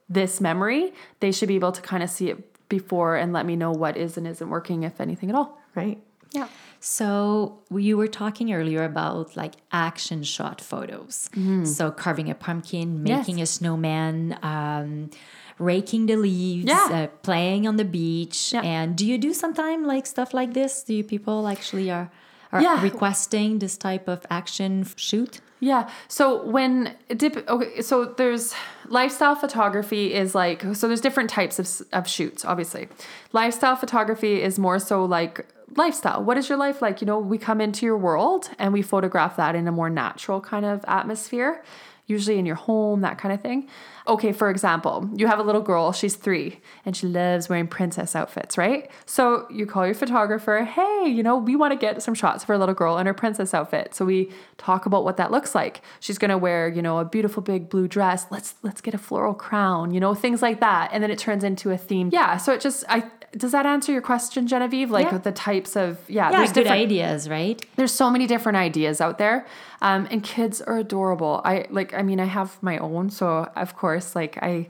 this 0.09 0.41
memory. 0.41 0.91
They 1.19 1.31
should 1.31 1.47
be 1.47 1.55
able 1.55 1.71
to 1.71 1.81
kind 1.81 2.01
of 2.01 2.09
see 2.09 2.31
it 2.31 2.67
before 2.67 3.15
and 3.15 3.31
let 3.31 3.45
me 3.45 3.55
know 3.55 3.71
what 3.71 3.95
is 3.95 4.17
and 4.17 4.27
isn't 4.27 4.49
working, 4.49 4.83
if 4.83 4.99
anything 4.99 5.29
at 5.29 5.35
all. 5.35 5.61
Right. 5.75 6.01
Yeah. 6.31 6.47
So 6.87 7.63
you 7.71 7.97
were 7.97 8.07
talking 8.07 8.53
earlier 8.53 8.83
about 8.83 9.35
like 9.35 9.55
action 9.71 10.21
shot 10.21 10.61
photos. 10.61 11.31
So 11.63 11.89
carving 11.89 12.29
a 12.29 12.35
pumpkin, 12.35 12.97
Mm-hmm. 12.99 13.07
Yes. 13.07 13.17
making 13.27 13.41
a 13.41 13.47
snowman, 13.47 14.37
um, 14.43 15.09
raking 15.57 16.05
the 16.05 16.15
leaves, 16.15 16.67
Yeah. 16.67 16.87
uh, 16.93 17.07
playing 17.23 17.67
on 17.67 17.77
the 17.77 17.85
beach. 17.85 18.53
Yeah. 18.53 18.61
And 18.61 18.95
do 18.95 19.03
you 19.03 19.17
do 19.17 19.33
sometime 19.33 19.87
like 19.87 20.05
stuff 20.05 20.31
like 20.31 20.53
this? 20.53 20.83
Do 20.83 20.93
you 20.93 21.03
people 21.03 21.47
actually 21.47 21.89
are 21.89 22.11
are 22.55 22.61
Yeah. 22.61 22.81
requesting 22.81 23.59
this 23.59 23.77
type 23.77 24.07
of 24.07 24.25
action 24.29 24.85
shoot? 24.95 25.41
Yeah. 25.59 25.89
So 26.07 26.45
when 26.45 26.95
dip, 27.15 27.33
okay, 27.49 27.81
so 27.81 28.05
there's 28.05 28.53
lifestyle 28.87 29.35
photography 29.35 30.13
is 30.13 30.35
like 30.35 30.63
so 30.73 30.87
there's 30.87 31.01
different 31.01 31.29
types 31.29 31.59
of 31.59 31.67
of 31.93 32.07
shoots. 32.07 32.45
Obviously, 32.45 32.87
lifestyle 33.31 33.75
photography 33.75 34.41
is 34.41 34.59
more 34.59 34.79
so 34.79 35.05
like 35.05 35.45
lifestyle. 35.75 36.23
What 36.23 36.37
is 36.37 36.49
your 36.49 36.57
life 36.57 36.81
like? 36.81 37.01
You 37.01 37.07
know, 37.07 37.19
we 37.19 37.37
come 37.37 37.59
into 37.61 37.85
your 37.85 37.97
world 37.97 38.49
and 38.59 38.73
we 38.73 38.81
photograph 38.81 39.35
that 39.37 39.55
in 39.55 39.67
a 39.67 39.71
more 39.71 39.89
natural 39.89 40.39
kind 40.41 40.65
of 40.65 40.83
atmosphere. 40.87 41.63
Usually 42.07 42.37
in 42.37 42.45
your 42.45 42.55
home, 42.69 43.01
that 43.01 43.17
kind 43.17 43.33
of 43.33 43.41
thing. 43.41 43.67
Okay, 44.07 44.31
for 44.31 44.49
example, 44.49 45.09
you 45.15 45.27
have 45.27 45.39
a 45.39 45.43
little 45.43 45.61
girl, 45.61 45.91
she's 45.91 46.15
three, 46.15 46.59
and 46.85 46.95
she 46.95 47.07
loves 47.07 47.49
wearing 47.49 47.67
princess 47.67 48.15
outfits, 48.15 48.57
right? 48.57 48.89
So 49.05 49.47
you 49.49 49.65
call 49.65 49.85
your 49.85 49.95
photographer, 49.95 50.63
hey, 50.63 51.07
you 51.07 51.23
know, 51.23 51.37
we 51.37 51.55
want 51.55 51.71
to 51.71 51.77
get 51.77 52.03
some 52.03 52.13
shots 52.13 52.43
of 52.43 52.49
our 52.49 52.57
little 52.57 52.75
girl 52.75 52.97
in 52.97 53.07
her 53.07 53.13
princess 53.13 53.53
outfit. 53.53 53.95
So 53.95 54.05
we 54.05 54.31
talk 54.57 54.85
about 54.85 55.03
what 55.03 55.17
that 55.17 55.31
looks 55.31 55.55
like. 55.55 55.81
She's 55.99 56.17
gonna 56.17 56.37
wear, 56.37 56.67
you 56.67 56.81
know, 56.81 56.99
a 56.99 57.05
beautiful 57.05 57.41
big 57.41 57.69
blue 57.69 57.87
dress. 57.87 58.27
Let's 58.29 58.55
let's 58.61 58.81
get 58.81 58.93
a 58.93 58.97
floral 58.99 59.33
crown, 59.33 59.91
you 59.91 59.99
know, 59.99 60.13
things 60.13 60.41
like 60.41 60.59
that. 60.59 60.91
And 60.93 61.01
then 61.01 61.09
it 61.09 61.17
turns 61.17 61.43
into 61.43 61.71
a 61.71 61.77
theme. 61.77 62.09
Yeah. 62.13 62.37
So 62.37 62.53
it 62.53 62.61
just 62.61 62.83
I 62.87 63.09
does 63.37 63.51
that 63.51 63.65
answer 63.65 63.91
your 63.91 64.01
question, 64.01 64.47
Genevieve? 64.47 64.89
Like 64.91 65.11
Yeah. 65.11 65.17
the 65.17 65.31
types 65.31 65.75
of 65.75 65.99
yeah, 66.07 66.31
Yeah, 66.31 66.37
there's 66.37 66.51
good 66.53 66.63
different 66.63 66.81
ideas, 66.83 67.27
right? 67.29 67.63
there's 67.75 67.91
so 67.93 68.09
many 68.09 68.27
different 68.27 68.57
ideas 68.57 69.01
out 69.01 69.17
there 69.17 69.45
um, 69.81 70.07
and 70.11 70.23
kids 70.23 70.61
are 70.61 70.77
adorable 70.77 71.41
i 71.43 71.65
like 71.69 71.93
i 71.93 72.01
mean 72.01 72.19
i 72.19 72.25
have 72.25 72.57
my 72.61 72.77
own 72.77 73.09
so 73.09 73.49
of 73.55 73.75
course 73.75 74.15
like 74.15 74.37
i 74.41 74.67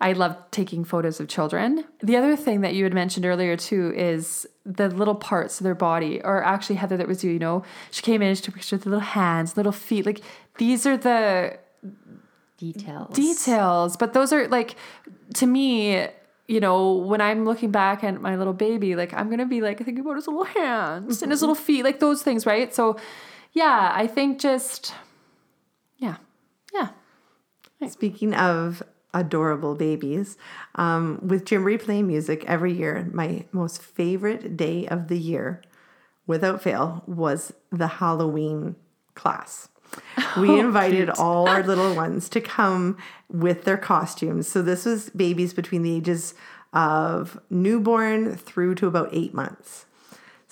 i 0.00 0.12
love 0.12 0.36
taking 0.50 0.84
photos 0.84 1.20
of 1.20 1.28
children 1.28 1.84
the 2.02 2.16
other 2.16 2.34
thing 2.36 2.60
that 2.62 2.74
you 2.74 2.82
had 2.84 2.92
mentioned 2.92 3.24
earlier 3.24 3.56
too 3.56 3.92
is 3.96 4.46
the 4.66 4.88
little 4.88 5.14
parts 5.14 5.60
of 5.60 5.64
their 5.64 5.74
body 5.76 6.20
or 6.24 6.42
actually 6.42 6.76
heather 6.76 6.96
that 6.96 7.06
was 7.08 7.22
you 7.22 7.30
you 7.32 7.38
know 7.38 7.62
she 7.92 8.02
came 8.02 8.20
in 8.22 8.34
she 8.34 8.42
took 8.42 8.54
pictures 8.54 8.72
of 8.80 8.84
the 8.84 8.90
little 8.90 9.00
hands 9.22 9.56
little 9.56 9.72
feet 9.72 10.04
like 10.04 10.20
these 10.58 10.84
are 10.86 10.96
the 10.96 11.56
Details. 12.58 13.16
details 13.16 13.96
but 13.96 14.12
those 14.12 14.32
are 14.32 14.46
like 14.48 14.76
to 15.34 15.46
me 15.46 16.06
you 16.52 16.60
know 16.60 16.92
when 16.92 17.20
i'm 17.20 17.44
looking 17.44 17.70
back 17.70 18.04
at 18.04 18.20
my 18.20 18.36
little 18.36 18.52
baby 18.52 18.94
like 18.94 19.12
i'm 19.14 19.30
gonna 19.30 19.46
be 19.46 19.60
like 19.60 19.78
thinking 19.78 20.00
about 20.00 20.16
his 20.16 20.26
little 20.28 20.44
hands 20.44 21.22
and 21.22 21.32
his 21.32 21.40
little 21.40 21.54
feet 21.54 21.82
like 21.82 21.98
those 21.98 22.22
things 22.22 22.44
right? 22.46 22.74
So 22.74 22.96
yeah 23.52 23.92
i 23.94 24.06
think 24.06 24.38
just 24.38 24.94
yeah 25.98 26.16
yeah. 26.74 26.88
Speaking 27.88 28.34
of 28.34 28.82
adorable 29.12 29.74
babies, 29.74 30.38
um, 30.76 31.18
with 31.22 31.44
Gymboree 31.44 31.78
playing 31.78 32.06
music 32.06 32.44
every 32.46 32.72
year, 32.72 33.08
my 33.12 33.44
most 33.52 33.82
favorite 33.82 34.56
day 34.56 34.86
of 34.86 35.08
the 35.08 35.18
year, 35.18 35.62
without 36.26 36.62
fail, 36.62 37.02
was 37.06 37.52
the 37.70 37.88
Halloween 37.88 38.76
class. 39.14 39.68
We 40.38 40.58
invited 40.58 41.10
all 41.10 41.48
our 41.48 41.62
little 41.62 41.94
ones 41.94 42.28
to 42.30 42.40
come 42.40 42.96
with 43.28 43.64
their 43.64 43.76
costumes. 43.76 44.48
So 44.48 44.62
this 44.62 44.84
was 44.84 45.10
babies 45.10 45.54
between 45.54 45.82
the 45.82 45.94
ages 45.94 46.34
of 46.72 47.40
newborn 47.50 48.36
through 48.36 48.76
to 48.76 48.86
about 48.86 49.10
eight 49.12 49.34
months. 49.34 49.86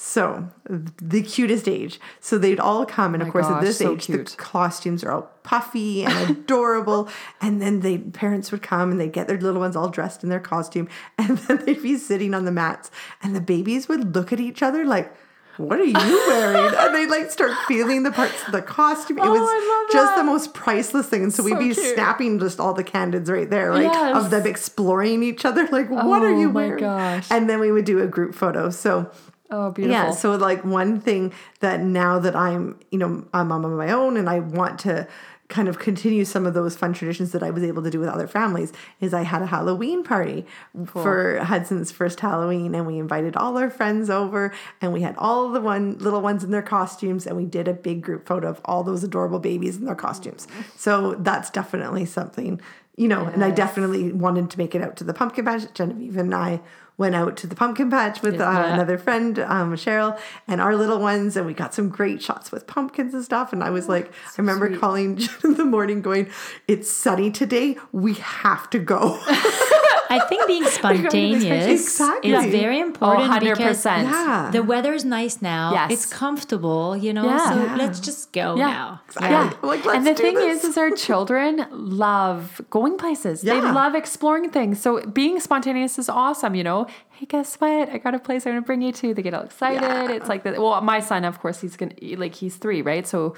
So 0.03 0.49
the 0.67 1.23
cutest 1.23 1.69
age. 1.69 2.01
So 2.21 2.39
they'd 2.39 2.59
all 2.59 2.87
come, 2.87 3.13
and 3.13 3.23
of 3.23 3.29
course, 3.29 3.45
at 3.45 3.61
this 3.61 3.77
so 3.77 3.93
age, 3.93 4.07
cute. 4.07 4.29
the 4.29 4.37
costumes 4.37 5.05
are 5.05 5.13
all 5.13 5.31
puffy 5.43 6.05
and 6.07 6.31
adorable. 6.31 7.11
and 7.43 7.61
then 7.61 7.81
the 7.81 7.99
parents 7.99 8.51
would 8.51 8.63
come 8.63 8.91
and 8.91 8.99
they'd 8.99 9.13
get 9.13 9.29
their 9.29 9.39
little 9.39 9.61
ones 9.61 9.77
all 9.77 9.91
dressed 9.91 10.23
in 10.23 10.31
their 10.31 10.41
costume, 10.41 10.89
and 11.19 11.37
then 11.37 11.67
they'd 11.67 11.83
be 11.83 11.99
sitting 11.99 12.33
on 12.33 12.47
the 12.47 12.51
mats, 12.51 12.91
and 13.23 13.37
the 13.37 13.43
babies 13.43 13.89
would 13.89 14.15
look 14.15 14.33
at 14.33 14.41
each 14.41 14.63
other 14.63 14.87
like. 14.87 15.15
What 15.61 15.79
are 15.81 15.85
you 15.85 15.95
wearing? 16.29 16.75
and 16.77 16.95
they'd 16.95 17.11
like 17.11 17.31
start 17.31 17.53
feeling 17.69 18.03
the 18.03 18.11
parts 18.13 18.35
of 18.47 18.53
the 18.53 18.63
costume. 18.63 19.19
It 19.19 19.25
Oh, 19.25 19.31
was 19.33 19.93
just 19.93 20.17
the 20.17 20.25
most 20.25 20.55
priceless 20.55 21.07
thing. 21.09 21.23
And 21.25 21.33
so, 21.33 21.43
we'd 21.43 21.59
be 21.59 21.75
cute. 21.75 21.95
snapping 21.95 22.39
just 22.39 22.59
all 22.61 22.73
the 22.75 22.85
candids 22.85 23.31
right 23.31 23.49
there, 23.49 23.73
like 23.73 23.85
Yes. 23.93 24.17
of 24.17 24.31
them 24.31 24.47
exploring 24.47 25.23
each 25.23 25.45
other. 25.45 25.67
Like, 25.71 25.91
what 25.91 26.23
are 26.23 26.29
Oh, 26.35 26.41
you 26.41 26.49
my 26.49 26.53
wearing? 26.67 26.81
gosh. 26.81 27.27
And 27.31 27.49
then 27.49 27.61
we 27.61 27.71
would 27.73 27.85
do 27.85 28.01
a 28.01 28.07
group 28.07 28.35
photo. 28.35 28.71
So 28.71 29.11
oh 29.51 29.71
beautiful 29.73 29.93
yeah. 29.93 30.11
So 30.13 30.35
like 30.37 30.65
one 30.65 31.01
thing 31.01 31.33
that 31.61 31.81
now 31.81 32.19
that 32.21 32.35
I'm, 32.37 32.79
you 32.91 32.99
know, 32.99 33.25
a 33.35 33.45
mom 33.45 33.65
of 33.65 33.73
my 33.73 33.91
own 33.91 34.17
and 34.17 34.29
I 34.29 34.39
want 34.41 34.79
to 34.81 35.07
kind 35.51 35.69
of 35.69 35.79
continue 35.79 36.25
some 36.25 36.47
of 36.47 36.55
those 36.55 36.77
fun 36.77 36.93
traditions 36.95 37.33
that 37.33 37.43
I 37.43 37.51
was 37.51 37.63
able 37.63 37.83
to 37.83 37.91
do 37.91 38.01
with 38.01 38.09
other 38.09 38.27
families 38.27 38.73
is 39.01 39.13
I 39.13 39.23
had 39.23 39.43
a 39.43 39.47
Halloween 39.47 40.03
party 40.03 40.47
for 40.87 41.39
Hudson's 41.41 41.91
first 41.91 42.21
Halloween 42.21 42.75
and 42.75 42.87
we 42.87 42.99
invited 42.99 43.37
all 43.37 43.59
our 43.59 43.69
friends 43.69 44.09
over 44.09 44.55
and 44.81 44.93
we 44.93 45.03
had 45.03 45.17
all 45.19 45.51
the 45.51 45.61
one 45.61 45.99
little 45.99 46.23
ones 46.23 46.45
in 46.45 46.51
their 46.51 46.63
costumes 46.63 47.27
and 47.27 47.37
we 47.37 47.45
did 47.45 47.69
a 47.69 47.75
big 47.75 48.01
group 48.01 48.27
photo 48.27 48.49
of 48.49 48.61
all 48.65 48.83
those 48.83 49.05
adorable 49.05 49.41
babies 49.41 49.77
in 49.77 49.85
their 49.85 49.95
costumes. 49.95 50.47
So 50.77 51.17
that's 51.17 51.51
definitely 51.51 52.07
something, 52.07 52.61
you 52.97 53.09
know, 53.09 53.27
and 53.27 53.45
I 53.45 53.51
definitely 53.51 54.13
wanted 54.13 54.51
to 54.51 54.59
make 54.59 54.75
it 54.75 54.83
out 54.83 54.97
to 54.97 55.05
the 55.05 55.13
pumpkin 55.13 55.45
patch. 55.45 55.73
Genevieve 55.75 56.17
and 56.17 56.35
I 56.35 56.61
went 57.01 57.15
out 57.15 57.35
to 57.39 57.47
the 57.47 57.57
pumpkin 57.57 57.91
patch 57.91 58.21
with 58.21 58.35
uh, 58.35 58.45
Yeah. 58.45 58.75
another 58.75 58.99
friend, 58.99 59.39
um, 59.39 59.75
Cheryl, 59.75 60.17
and 60.47 60.61
our 60.61 60.77
little 60.77 61.01
ones, 61.01 61.35
and 61.37 61.47
we 61.47 61.55
got 61.55 61.73
some 61.73 61.89
great 61.89 62.23
shots 62.23 62.53
with 62.53 62.67
pumpkins 62.67 63.15
and 63.15 63.25
stuff. 63.25 63.53
And 63.55 63.65
I 63.65 63.71
was 63.71 63.89
like, 63.89 64.09
I 64.13 64.35
remember 64.37 64.69
sweet. 64.69 64.81
calling 64.81 65.19
in 65.45 65.55
the 65.55 65.65
morning, 65.65 66.03
going, 66.03 66.29
"It's 66.69 66.91
sunny 66.91 67.31
today. 67.31 67.79
We 67.91 68.15
have 68.15 68.69
to 68.71 68.79
go." 68.79 69.19
I 70.11 70.19
think 70.29 70.47
being 70.47 70.65
spontaneous 70.79 71.67
Exactly. 71.67 72.35
Oh, 72.35 72.41
is 72.41 72.51
very 72.51 72.81
important 72.81 73.31
Oh, 73.31 73.37
100%. 73.39 73.41
because 73.57 73.85
Yeah. 73.85 74.51
the 74.53 74.63
weather's 74.63 75.05
nice 75.05 75.41
now. 75.41 75.73
Yes. 75.73 75.91
It's 75.93 76.07
comfortable, 76.13 76.97
you 76.97 77.13
know. 77.13 77.25
Yeah. 77.25 77.49
So 77.51 77.63
Yeah. 77.63 77.77
let's 77.77 78.01
just 78.01 78.33
go 78.33 78.57
Yeah. 78.57 78.67
now. 78.67 79.01
Exactly. 79.07 79.31
Yeah. 79.31 79.69
Like, 79.71 79.85
let's 79.85 79.97
and 79.99 80.07
the 80.07 80.15
do 80.15 80.23
thing 80.23 80.35
this. 80.35 80.65
is, 80.65 80.71
is 80.71 80.79
our 80.79 80.91
children 80.91 81.65
love 81.71 82.61
going 82.71 82.97
places. 82.99 83.43
They 83.43 83.61
love 83.61 83.95
exploring 83.95 84.51
things. 84.51 84.81
So 84.81 85.01
being 85.07 85.39
spontaneous 85.41 85.99
is 85.99 86.09
awesome, 86.09 86.55
you 86.55 86.65
know. 86.65 86.87
Hey, 87.11 87.27
guess 87.27 87.57
what? 87.57 87.89
I 87.91 87.99
got 87.99 88.15
a 88.15 88.19
place 88.19 88.47
I'm 88.47 88.53
gonna 88.53 88.63
bring 88.63 88.83
you 88.83 88.93
to. 88.93 89.15
They 89.15 89.23
get 89.23 89.35
all 89.35 89.43
excited. 89.43 89.83
Yeah. 89.83 90.11
It's 90.11 90.29
like 90.29 90.43
the, 90.43 90.53
well, 90.61 90.81
my 90.81 91.01
son, 91.01 91.25
of 91.25 91.41
course, 91.41 91.61
he's 91.61 91.77
gonna 91.77 91.95
like 92.17 92.35
he's 92.35 92.57
three, 92.57 92.83
right? 92.83 93.07
So 93.07 93.35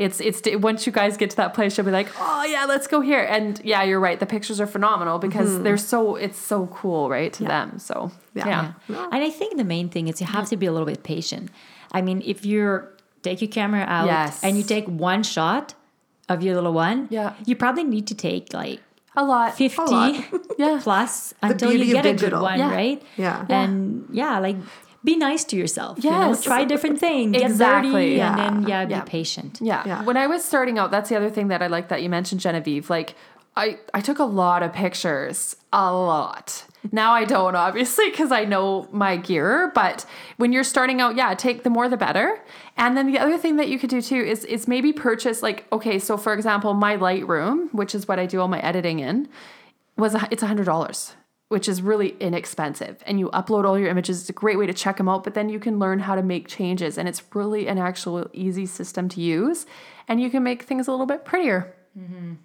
it's 0.00 0.18
it's 0.18 0.40
once 0.54 0.86
you 0.86 0.92
guys 0.92 1.18
get 1.18 1.28
to 1.30 1.36
that 1.36 1.52
place, 1.52 1.76
you'll 1.76 1.84
be 1.84 1.90
like, 1.92 2.08
oh 2.18 2.42
yeah, 2.44 2.64
let's 2.64 2.86
go 2.86 3.02
here. 3.02 3.22
And 3.22 3.60
yeah, 3.62 3.82
you're 3.82 4.00
right. 4.00 4.18
The 4.18 4.24
pictures 4.24 4.58
are 4.58 4.66
phenomenal 4.66 5.18
because 5.18 5.50
mm-hmm. 5.50 5.62
they're 5.62 5.76
so 5.76 6.16
it's 6.16 6.38
so 6.38 6.68
cool, 6.68 7.10
right, 7.10 7.30
to 7.34 7.44
them. 7.44 7.78
So 7.78 8.10
Yeah. 8.32 8.48
yeah. 8.48 8.72
Yeah. 8.88 9.04
And 9.12 9.22
I 9.22 9.28
think 9.28 9.58
the 9.58 9.64
main 9.64 9.90
thing 9.90 10.08
is 10.08 10.18
you 10.18 10.26
have 10.26 10.48
to 10.48 10.56
be 10.56 10.64
a 10.64 10.72
little 10.72 10.86
bit 10.86 11.02
patient. 11.02 11.50
I 11.92 12.00
mean, 12.00 12.22
if 12.24 12.46
you're 12.46 12.88
take 13.22 13.42
your 13.42 13.50
camera 13.50 13.82
out 13.82 14.06
Yes. 14.06 14.42
and 14.42 14.56
you 14.56 14.62
take 14.62 14.86
one 14.86 15.22
shot 15.22 15.74
of 16.30 16.42
your 16.42 16.54
little 16.54 16.72
one, 16.72 17.06
Yeah. 17.10 17.34
you 17.44 17.54
probably 17.54 17.84
need 17.84 18.06
to 18.06 18.14
take 18.14 18.54
like 18.54 18.80
a 19.14 19.22
lot. 19.22 19.54
50 19.54 19.82
lot. 19.82 20.14
Yeah. 20.58 20.80
plus 20.82 21.34
until 21.42 21.72
you 21.72 21.84
beauty 21.84 21.98
of 21.98 22.04
get 22.04 22.14
a 22.14 22.30
good 22.30 22.40
one, 22.40 22.58
Yeah. 22.58 22.70
right? 22.72 23.02
Yeah. 23.18 23.44
And 23.50 24.08
yeah, 24.10 24.38
like 24.38 24.56
be 25.04 25.16
nice 25.16 25.44
to 25.44 25.56
yourself. 25.56 26.02
You 26.04 26.10
know? 26.10 26.28
Yes. 26.28 26.42
Try 26.44 26.64
different 26.64 26.98
things. 26.98 27.32
Get 27.36 27.42
Exactly. 27.50 27.90
dirty 27.92 28.16
Yeah. 28.16 28.30
and 28.30 28.38
then 28.62 28.68
yeah, 28.68 28.86
Yeah. 28.88 29.00
be 29.02 29.10
patient. 29.10 29.58
Yeah. 29.60 29.82
Yeah. 29.86 30.02
When 30.04 30.16
I 30.16 30.26
was 30.26 30.44
starting 30.44 30.78
out, 30.78 30.90
that's 30.90 31.08
the 31.08 31.16
other 31.16 31.30
thing 31.30 31.48
that 31.48 31.62
I 31.62 31.68
like 31.68 31.88
that 31.88 32.02
you 32.02 32.08
mentioned, 32.10 32.40
Genevieve. 32.40 32.90
Like, 32.90 33.14
I, 33.56 33.78
I 33.92 34.00
took 34.00 34.18
a 34.18 34.24
lot 34.24 34.62
of 34.62 34.72
pictures, 34.72 35.56
a 35.72 35.92
lot. 35.92 36.64
Now 36.92 37.12
I 37.12 37.24
don't, 37.24 37.56
obviously, 37.56 38.08
because 38.10 38.30
I 38.32 38.44
know 38.44 38.88
my 38.92 39.16
gear. 39.16 39.70
But 39.74 40.06
when 40.36 40.52
you're 40.52 40.64
starting 40.64 41.00
out, 41.00 41.16
yeah, 41.16 41.34
take 41.34 41.62
the 41.62 41.68
more 41.70 41.88
the 41.88 41.96
better. 41.96 42.40
And 42.76 42.96
then 42.96 43.06
the 43.10 43.18
other 43.18 43.36
thing 43.36 43.56
that 43.56 43.68
you 43.68 43.78
could 43.78 43.90
do 43.90 44.00
too 44.00 44.16
is 44.16 44.44
is 44.44 44.66
maybe 44.68 44.92
purchase 44.92 45.42
like 45.42 45.66
okay, 45.72 45.98
so 45.98 46.16
for 46.16 46.32
example, 46.32 46.72
my 46.74 46.96
Lightroom, 46.96 47.72
which 47.74 47.94
is 47.94 48.06
what 48.08 48.18
I 48.18 48.24
do 48.26 48.40
all 48.40 48.48
my 48.48 48.60
editing 48.60 49.00
in, 49.00 49.28
was 49.98 50.14
a, 50.14 50.26
it's 50.30 50.42
a 50.42 50.46
hundred 50.46 50.64
dollars 50.64 51.14
which 51.50 51.68
is 51.68 51.82
really 51.82 52.10
inexpensive 52.20 53.02
and 53.06 53.18
you 53.20 53.28
upload 53.40 53.64
all 53.66 53.76
your 53.78 53.88
images 53.88 54.20
it's 54.20 54.30
a 54.30 54.38
great 54.44 54.56
way 54.60 54.66
to 54.66 54.72
check 54.72 54.96
them 54.98 55.08
out 55.08 55.22
but 55.24 55.34
then 55.34 55.48
you 55.48 55.58
can 55.66 55.78
learn 55.84 55.98
how 55.98 56.14
to 56.14 56.22
make 56.22 56.46
changes 56.48 56.96
and 56.98 57.08
it's 57.08 57.22
really 57.34 57.66
an 57.66 57.76
actual 57.76 58.28
easy 58.32 58.64
system 58.66 59.08
to 59.08 59.20
use 59.20 59.66
and 60.08 60.20
you 60.22 60.30
can 60.30 60.42
make 60.42 60.62
things 60.62 60.86
a 60.88 60.90
little 60.92 61.06
bit 61.14 61.24
prettier 61.24 61.74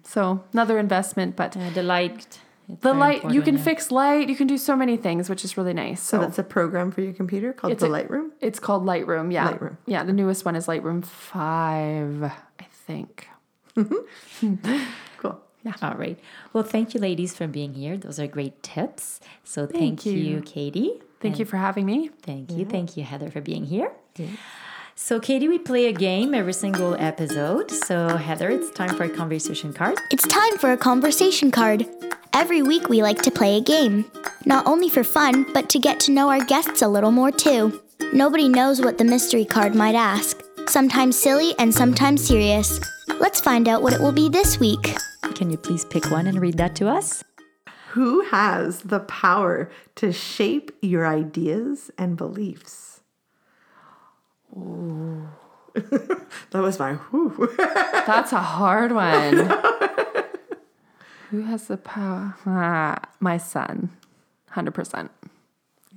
so 0.02 0.42
another 0.52 0.76
investment 0.78 1.36
but 1.36 1.56
Uh, 1.56 1.70
the 1.70 1.82
light. 1.82 2.40
it's 2.68 2.82
the 2.82 2.92
light 2.92 3.20
you 3.36 3.42
can 3.48 3.56
yeah. 3.56 3.62
fix 3.68 3.90
light 3.92 4.28
you 4.28 4.34
can 4.40 4.48
do 4.48 4.58
so 4.58 4.74
many 4.82 4.96
things 4.96 5.30
which 5.30 5.44
is 5.44 5.56
really 5.56 5.72
nice 5.72 6.02
So 6.02 6.16
so, 6.18 6.20
that's 6.22 6.38
a 6.38 6.42
program 6.56 6.90
for 6.90 7.00
your 7.00 7.12
computer 7.14 7.52
called 7.52 7.72
It's 7.72 7.82
the 7.82 7.86
a- 7.92 7.96
Lightroom. 7.98 8.30
it's 8.40 8.58
called 8.58 8.82
lightroom 8.84 9.32
yeah 9.32 9.52
Lightroom. 9.52 9.76
yeah 9.86 10.02
the 10.02 10.12
newest 10.20 10.44
one 10.44 10.56
is 10.56 10.66
lightroom 10.66 11.00
5 11.04 12.24
i 12.64 12.66
think 12.88 13.28
Cool. 15.74 15.88
All 15.88 15.96
right. 15.96 16.18
Well, 16.52 16.64
thank 16.64 16.94
you, 16.94 17.00
ladies, 17.00 17.34
for 17.34 17.46
being 17.46 17.74
here. 17.74 17.96
Those 17.96 18.18
are 18.18 18.26
great 18.26 18.62
tips. 18.62 19.20
So 19.44 19.66
thank, 19.66 20.06
you. 20.06 20.12
you. 20.12 20.40
Katie. 20.42 21.00
thank 21.20 21.38
you 21.38 21.44
for 21.44 21.56
having 21.56 21.86
me 21.86 22.10
Thank 22.22 22.52
you. 22.52 22.64
Thank 22.64 22.96
you, 22.96 23.04
Heather, 23.04 23.30
for 23.30 23.40
being 23.40 23.64
here. 23.64 23.90
So, 24.98 25.20
Katie, 25.20 25.48
we 25.48 25.58
play 25.58 25.86
a 25.86 25.92
game 25.92 26.34
every 26.34 26.54
single 26.54 26.94
episode. 26.98 27.70
So, 27.70 28.16
Heather, 28.16 28.48
it's 28.48 28.70
time 28.70 28.96
for 28.96 29.04
a 29.04 29.10
conversation 29.10 29.74
card. 29.74 29.98
It's 30.10 30.26
time 30.26 30.56
for 30.56 30.72
a 30.72 30.76
conversation 30.76 31.50
card. 31.50 31.86
Every 32.32 32.62
week 32.62 32.88
we 32.88 33.02
like 33.02 33.20
to 33.22 33.30
play 33.30 33.58
a 33.58 33.60
game. 33.60 34.10
Not 34.46 34.66
only 34.66 34.88
for 34.88 35.04
fun, 35.04 35.46
but 35.52 35.68
to 35.70 35.78
get 35.78 36.00
to 36.00 36.12
know 36.12 36.30
our 36.30 36.42
guests 36.44 36.80
a 36.80 36.88
little 36.88 37.10
more 37.10 37.30
too. 37.30 37.82
Nobody 38.12 38.48
knows 38.48 38.80
what 38.80 38.96
the 38.96 39.04
mystery 39.04 39.44
card 39.44 39.74
might 39.74 39.94
ask. 39.94 40.42
Sometimes 40.66 41.18
silly 41.18 41.54
and 41.58 41.74
sometimes 41.74 42.26
serious. 42.26 42.80
Let's 43.20 43.40
find 43.40 43.68
out 43.68 43.82
what 43.82 43.92
it 43.92 44.00
will 44.00 44.12
be 44.12 44.28
this 44.28 44.58
week. 44.58 44.96
Can 45.34 45.50
you 45.50 45.56
please 45.58 45.84
pick 45.84 46.10
one 46.10 46.26
and 46.26 46.40
read 46.40 46.56
that 46.58 46.74
to 46.76 46.88
us? 46.88 47.24
Who 47.90 48.22
has 48.26 48.80
the 48.80 49.00
power 49.00 49.70
to 49.96 50.12
shape 50.12 50.70
your 50.82 51.06
ideas 51.06 51.90
and 51.98 52.16
beliefs? 52.16 53.00
Ooh. 54.54 55.28
that 55.74 56.62
was 56.62 56.78
my 56.78 56.94
whoo. 56.94 57.54
That's 57.58 58.32
a 58.32 58.40
hard 58.40 58.92
one. 58.92 59.50
Who 61.30 61.42
has 61.42 61.66
the 61.66 61.76
power? 61.76 62.36
Ah, 62.46 63.00
my 63.20 63.36
son. 63.36 63.90
100%. 64.52 65.08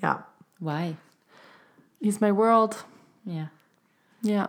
yeah. 0.02 0.22
Why? 0.60 0.98
He's 2.02 2.20
my 2.20 2.32
world. 2.32 2.84
Yeah. 3.26 3.48
Yeah. 4.22 4.48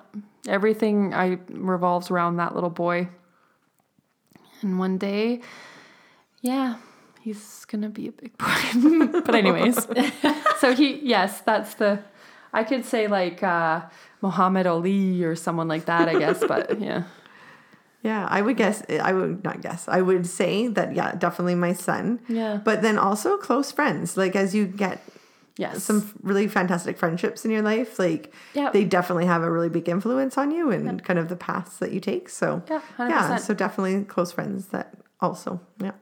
Everything 0.48 1.14
I 1.14 1.38
revolves 1.48 2.10
around 2.10 2.36
that 2.36 2.54
little 2.54 2.70
boy. 2.70 3.08
And 4.62 4.78
one 4.78 4.98
day, 4.98 5.40
yeah, 6.40 6.76
he's 7.20 7.64
to 7.82 7.88
be 7.88 8.08
a 8.08 8.12
big 8.12 8.36
boy. 8.38 9.22
but 9.24 9.34
anyways. 9.34 9.86
so 10.58 10.74
he 10.74 11.00
yes, 11.02 11.40
that's 11.40 11.74
the 11.74 12.00
I 12.52 12.64
could 12.64 12.84
say 12.84 13.06
like 13.06 13.42
uh 13.42 13.82
Muhammad 14.22 14.66
Ali 14.66 15.24
or 15.24 15.36
someone 15.36 15.68
like 15.68 15.86
that, 15.86 16.08
I 16.08 16.18
guess, 16.18 16.42
but 16.46 16.80
yeah. 16.80 17.04
Yeah, 18.02 18.26
I 18.30 18.40
would 18.40 18.56
guess, 18.56 18.82
I 18.88 19.12
would 19.12 19.44
not 19.44 19.60
guess, 19.60 19.86
I 19.86 20.00
would 20.00 20.26
say 20.26 20.68
that, 20.68 20.94
yeah, 20.94 21.14
definitely 21.14 21.54
my 21.54 21.74
son. 21.74 22.18
Yeah. 22.28 22.56
But 22.64 22.80
then 22.80 22.96
also 22.96 23.36
close 23.36 23.70
friends. 23.70 24.16
Like, 24.16 24.34
as 24.34 24.54
you 24.54 24.64
get 24.64 25.02
Yes. 25.60 25.84
some 25.84 26.00
really 26.22 26.48
fantastic 26.48 26.96
friendships 26.96 27.44
in 27.44 27.50
your 27.50 27.62
life, 27.62 27.98
like, 27.98 28.32
Yep. 28.54 28.72
they 28.72 28.84
definitely 28.84 29.26
have 29.26 29.42
a 29.42 29.50
really 29.50 29.68
big 29.68 29.88
influence 29.88 30.38
on 30.38 30.50
you 30.50 30.70
and 30.70 31.04
kind 31.04 31.18
of 31.18 31.28
the 31.28 31.36
paths 31.36 31.76
that 31.78 31.92
you 31.92 32.00
take. 32.00 32.28
So, 32.30 32.62
Yeah, 32.68 32.80
100%. 32.98 33.10
yeah, 33.10 33.36
so 33.36 33.52
definitely 33.54 34.04
close 34.04 34.32
friends 34.32 34.66
that 34.68 34.94
also, 35.20 35.60
yeah. 35.78 35.92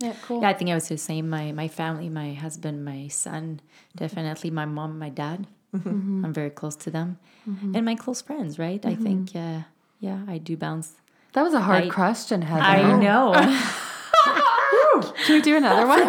yeah, 0.00 0.14
cool. 0.26 0.40
Yeah, 0.42 0.48
I 0.48 0.54
think 0.54 0.70
I 0.70 0.74
was 0.74 0.88
the 0.88 0.96
same. 0.96 1.28
My 1.28 1.52
my 1.52 1.68
family, 1.68 2.08
my 2.08 2.32
husband, 2.44 2.84
my 2.84 3.08
son, 3.08 3.60
definitely 3.94 4.50
my 4.50 4.64
mom, 4.64 4.98
my 4.98 5.10
dad. 5.10 5.46
Mm-hmm. 5.76 5.88
Mm-hmm. 5.90 6.24
I'm 6.24 6.32
very 6.32 6.50
close 6.60 6.76
to 6.84 6.90
them, 6.90 7.18
mm-hmm. 7.46 7.74
and 7.76 7.84
my 7.84 7.94
close 7.94 8.22
friends. 8.22 8.58
Right? 8.58 8.80
I 8.86 8.94
think, 8.94 9.36
uh, 9.36 9.60
yeah, 10.00 10.20
I 10.34 10.38
do 10.38 10.56
bounce. 10.56 10.88
That 11.34 11.42
was 11.42 11.52
a 11.52 11.60
hard 11.60 11.84
I- 11.84 11.88
question, 12.00 12.40
Heather. 12.40 12.62
I 12.62 12.80
know. 13.04 13.36
Can 15.26 15.34
we 15.36 15.42
do 15.42 15.56
another 15.56 15.86
one? 15.86 16.08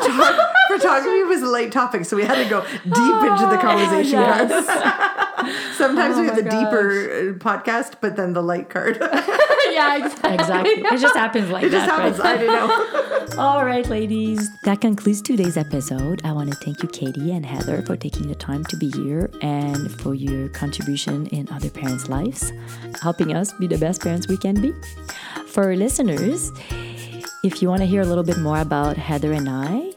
Photography 0.69 1.23
was 1.23 1.41
a 1.41 1.47
light 1.47 1.71
topic, 1.71 2.05
so 2.05 2.15
we 2.15 2.23
had 2.23 2.41
to 2.43 2.49
go 2.49 2.62
deep 2.62 3.21
into 3.25 3.47
the 3.49 3.58
conversation 3.60 4.23
cards. 4.23 4.53
Sometimes 5.77 6.17
we 6.17 6.25
have 6.27 6.36
the 6.36 6.43
deeper 6.43 6.89
uh, 6.89 7.34
podcast, 7.39 7.95
but 8.01 8.15
then 8.15 8.34
the 8.34 8.43
light 8.43 8.69
card. 8.69 8.97
yeah, 9.71 10.05
exactly. 10.05 10.34
exactly. 10.34 10.71
It 10.71 10.99
just 10.99 11.15
happens 11.15 11.49
like 11.49 11.63
just 11.63 11.88
that. 11.88 11.89
happens. 11.89 12.19
Right? 12.19 12.39
I 12.39 12.45
don't 12.45 13.36
know. 13.36 13.41
All 13.41 13.65
right, 13.65 13.88
ladies. 13.88 14.49
That 14.63 14.82
concludes 14.82 15.21
today's 15.21 15.58
episode. 15.58 16.21
I 16.23 16.34
want 16.34 16.51
to 16.51 16.58
thank 16.58 16.84
you, 16.84 16.89
Katie 16.89 17.32
and 17.32 17.45
Heather, 17.45 17.82
for 17.82 17.95
taking 17.95 18.27
the 18.27 18.36
time 18.36 18.63
to 18.65 18.77
be 18.77 18.91
here 18.91 19.29
and 19.41 19.91
for 20.01 20.13
your 20.13 20.49
contribution 20.49 21.25
in 21.27 21.49
other 21.49 21.69
parents' 21.69 22.10
lives, 22.10 22.51
helping 23.01 23.34
us 23.34 23.53
be 23.53 23.67
the 23.67 23.77
best 23.77 24.01
parents 24.01 24.27
we 24.27 24.38
can 24.38 24.62
be. 24.62 24.73
For 25.47 25.75
listeners, 25.75 26.51
if 27.43 27.62
you 27.62 27.69
want 27.69 27.82
to 27.82 27.88
hear 27.88 28.01
a 28.01 28.05
little 28.05 28.23
bit 28.23 28.38
more 28.39 28.60
about 28.60 28.97
Heather 28.97 29.32
and 29.32 29.47
I, 29.47 29.93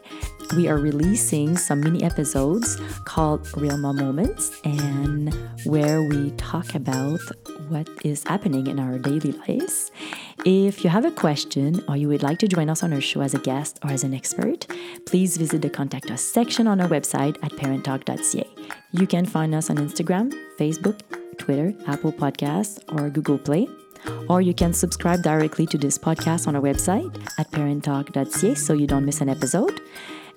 we 0.55 0.67
are 0.67 0.77
releasing 0.77 1.57
some 1.57 1.79
mini 1.79 2.03
episodes 2.03 2.79
called 3.05 3.47
Real 3.57 3.77
Mom 3.77 3.97
Moments 3.97 4.51
and 4.63 5.33
where 5.65 6.03
we 6.03 6.31
talk 6.31 6.75
about 6.75 7.19
what 7.69 7.89
is 8.03 8.23
happening 8.25 8.67
in 8.67 8.79
our 8.79 8.97
daily 8.99 9.31
lives. 9.47 9.91
If 10.45 10.83
you 10.83 10.89
have 10.89 11.05
a 11.05 11.11
question 11.11 11.83
or 11.87 11.97
you 11.97 12.07
would 12.07 12.23
like 12.23 12.39
to 12.39 12.47
join 12.47 12.69
us 12.69 12.83
on 12.83 12.93
our 12.93 13.01
show 13.01 13.21
as 13.21 13.33
a 13.33 13.39
guest 13.39 13.79
or 13.83 13.91
as 13.91 14.03
an 14.03 14.13
expert, 14.13 14.67
please 15.05 15.37
visit 15.37 15.61
the 15.61 15.69
contact 15.69 16.11
us 16.11 16.21
section 16.21 16.67
on 16.67 16.81
our 16.81 16.87
website 16.87 17.37
at 17.43 17.51
parenttalk.ca. 17.53 18.45
You 18.91 19.07
can 19.07 19.25
find 19.25 19.55
us 19.55 19.69
on 19.69 19.77
Instagram, 19.77 20.33
Facebook, 20.59 21.01
Twitter, 21.37 21.73
Apple 21.87 22.13
Podcasts, 22.13 22.79
or 22.93 23.09
Google 23.09 23.37
Play. 23.37 23.67
Or 24.29 24.41
you 24.41 24.53
can 24.53 24.73
subscribe 24.73 25.21
directly 25.21 25.65
to 25.67 25.77
this 25.77 25.97
podcast 25.97 26.47
on 26.47 26.55
our 26.55 26.61
website 26.61 27.15
at 27.39 27.49
parenttalk.ca 27.51 28.55
so 28.55 28.73
you 28.73 28.87
don't 28.87 29.05
miss 29.05 29.21
an 29.21 29.29
episode. 29.29 29.81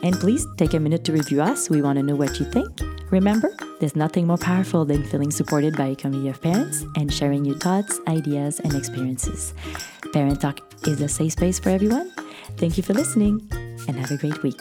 And 0.02 0.14
please 0.18 0.46
take 0.56 0.74
a 0.74 0.80
minute 0.80 1.04
to 1.04 1.12
review 1.12 1.42
us. 1.42 1.70
We 1.70 1.82
want 1.82 1.98
to 1.98 2.02
know 2.02 2.16
what 2.16 2.38
you 2.38 2.46
think. 2.46 2.68
Remember, 3.10 3.54
there's 3.80 3.96
nothing 3.96 4.26
more 4.26 4.38
powerful 4.38 4.84
than 4.84 5.04
feeling 5.04 5.30
supported 5.30 5.76
by 5.76 5.86
a 5.86 5.96
community 5.96 6.28
of 6.28 6.40
parents 6.42 6.84
and 6.96 7.12
sharing 7.12 7.44
your 7.44 7.56
thoughts, 7.58 8.00
ideas, 8.08 8.60
and 8.60 8.74
experiences. 8.74 9.54
Parent 10.12 10.40
Talk 10.40 10.60
is 10.86 11.00
a 11.00 11.08
safe 11.08 11.32
space 11.32 11.58
for 11.58 11.70
everyone. 11.70 12.10
Thank 12.56 12.76
you 12.76 12.82
for 12.82 12.94
listening 12.94 13.46
and 13.52 13.96
have 13.96 14.10
a 14.10 14.16
great 14.16 14.42
week. 14.42 14.60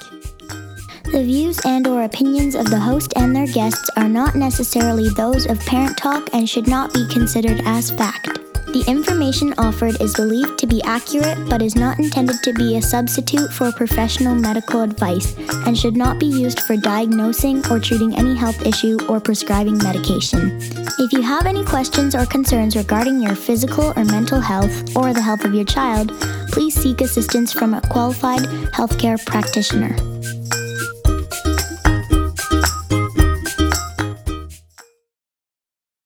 The 1.11 1.23
views 1.23 1.59
and 1.65 1.87
or 1.87 2.03
opinions 2.03 2.55
of 2.55 2.69
the 2.69 2.79
host 2.79 3.13
and 3.15 3.35
their 3.35 3.47
guests 3.47 3.89
are 3.95 4.09
not 4.09 4.35
necessarily 4.35 5.09
those 5.09 5.45
of 5.45 5.59
Parent 5.61 5.97
Talk 5.97 6.33
and 6.33 6.49
should 6.49 6.67
not 6.67 6.93
be 6.93 7.07
considered 7.09 7.61
as 7.65 7.91
fact. 7.91 8.44
The 8.75 8.91
information 8.91 9.53
offered 9.57 10.01
is 10.01 10.13
believed 10.15 10.59
to 10.59 10.67
be 10.67 10.83
accurate 10.83 11.37
but 11.47 11.61
is 11.61 11.77
not 11.77 11.97
intended 11.97 12.43
to 12.43 12.51
be 12.51 12.75
a 12.75 12.81
substitute 12.81 13.53
for 13.53 13.71
professional 13.71 14.35
medical 14.35 14.81
advice 14.81 15.33
and 15.65 15.77
should 15.77 15.95
not 15.95 16.19
be 16.19 16.25
used 16.25 16.59
for 16.59 16.75
diagnosing 16.75 17.65
or 17.71 17.79
treating 17.79 18.17
any 18.17 18.35
health 18.35 18.65
issue 18.65 18.97
or 19.07 19.21
prescribing 19.21 19.77
medication. 19.77 20.59
If 20.99 21.13
you 21.13 21.21
have 21.21 21.45
any 21.45 21.63
questions 21.63 22.15
or 22.15 22.25
concerns 22.25 22.75
regarding 22.75 23.23
your 23.23 23.35
physical 23.35 23.93
or 23.95 24.03
mental 24.03 24.41
health 24.41 24.93
or 24.93 25.13
the 25.13 25.21
health 25.21 25.45
of 25.45 25.55
your 25.55 25.63
child, 25.63 26.11
please 26.51 26.75
seek 26.75 26.99
assistance 26.99 27.53
from 27.53 27.75
a 27.75 27.81
qualified 27.87 28.41
healthcare 28.75 29.25
practitioner. 29.25 29.95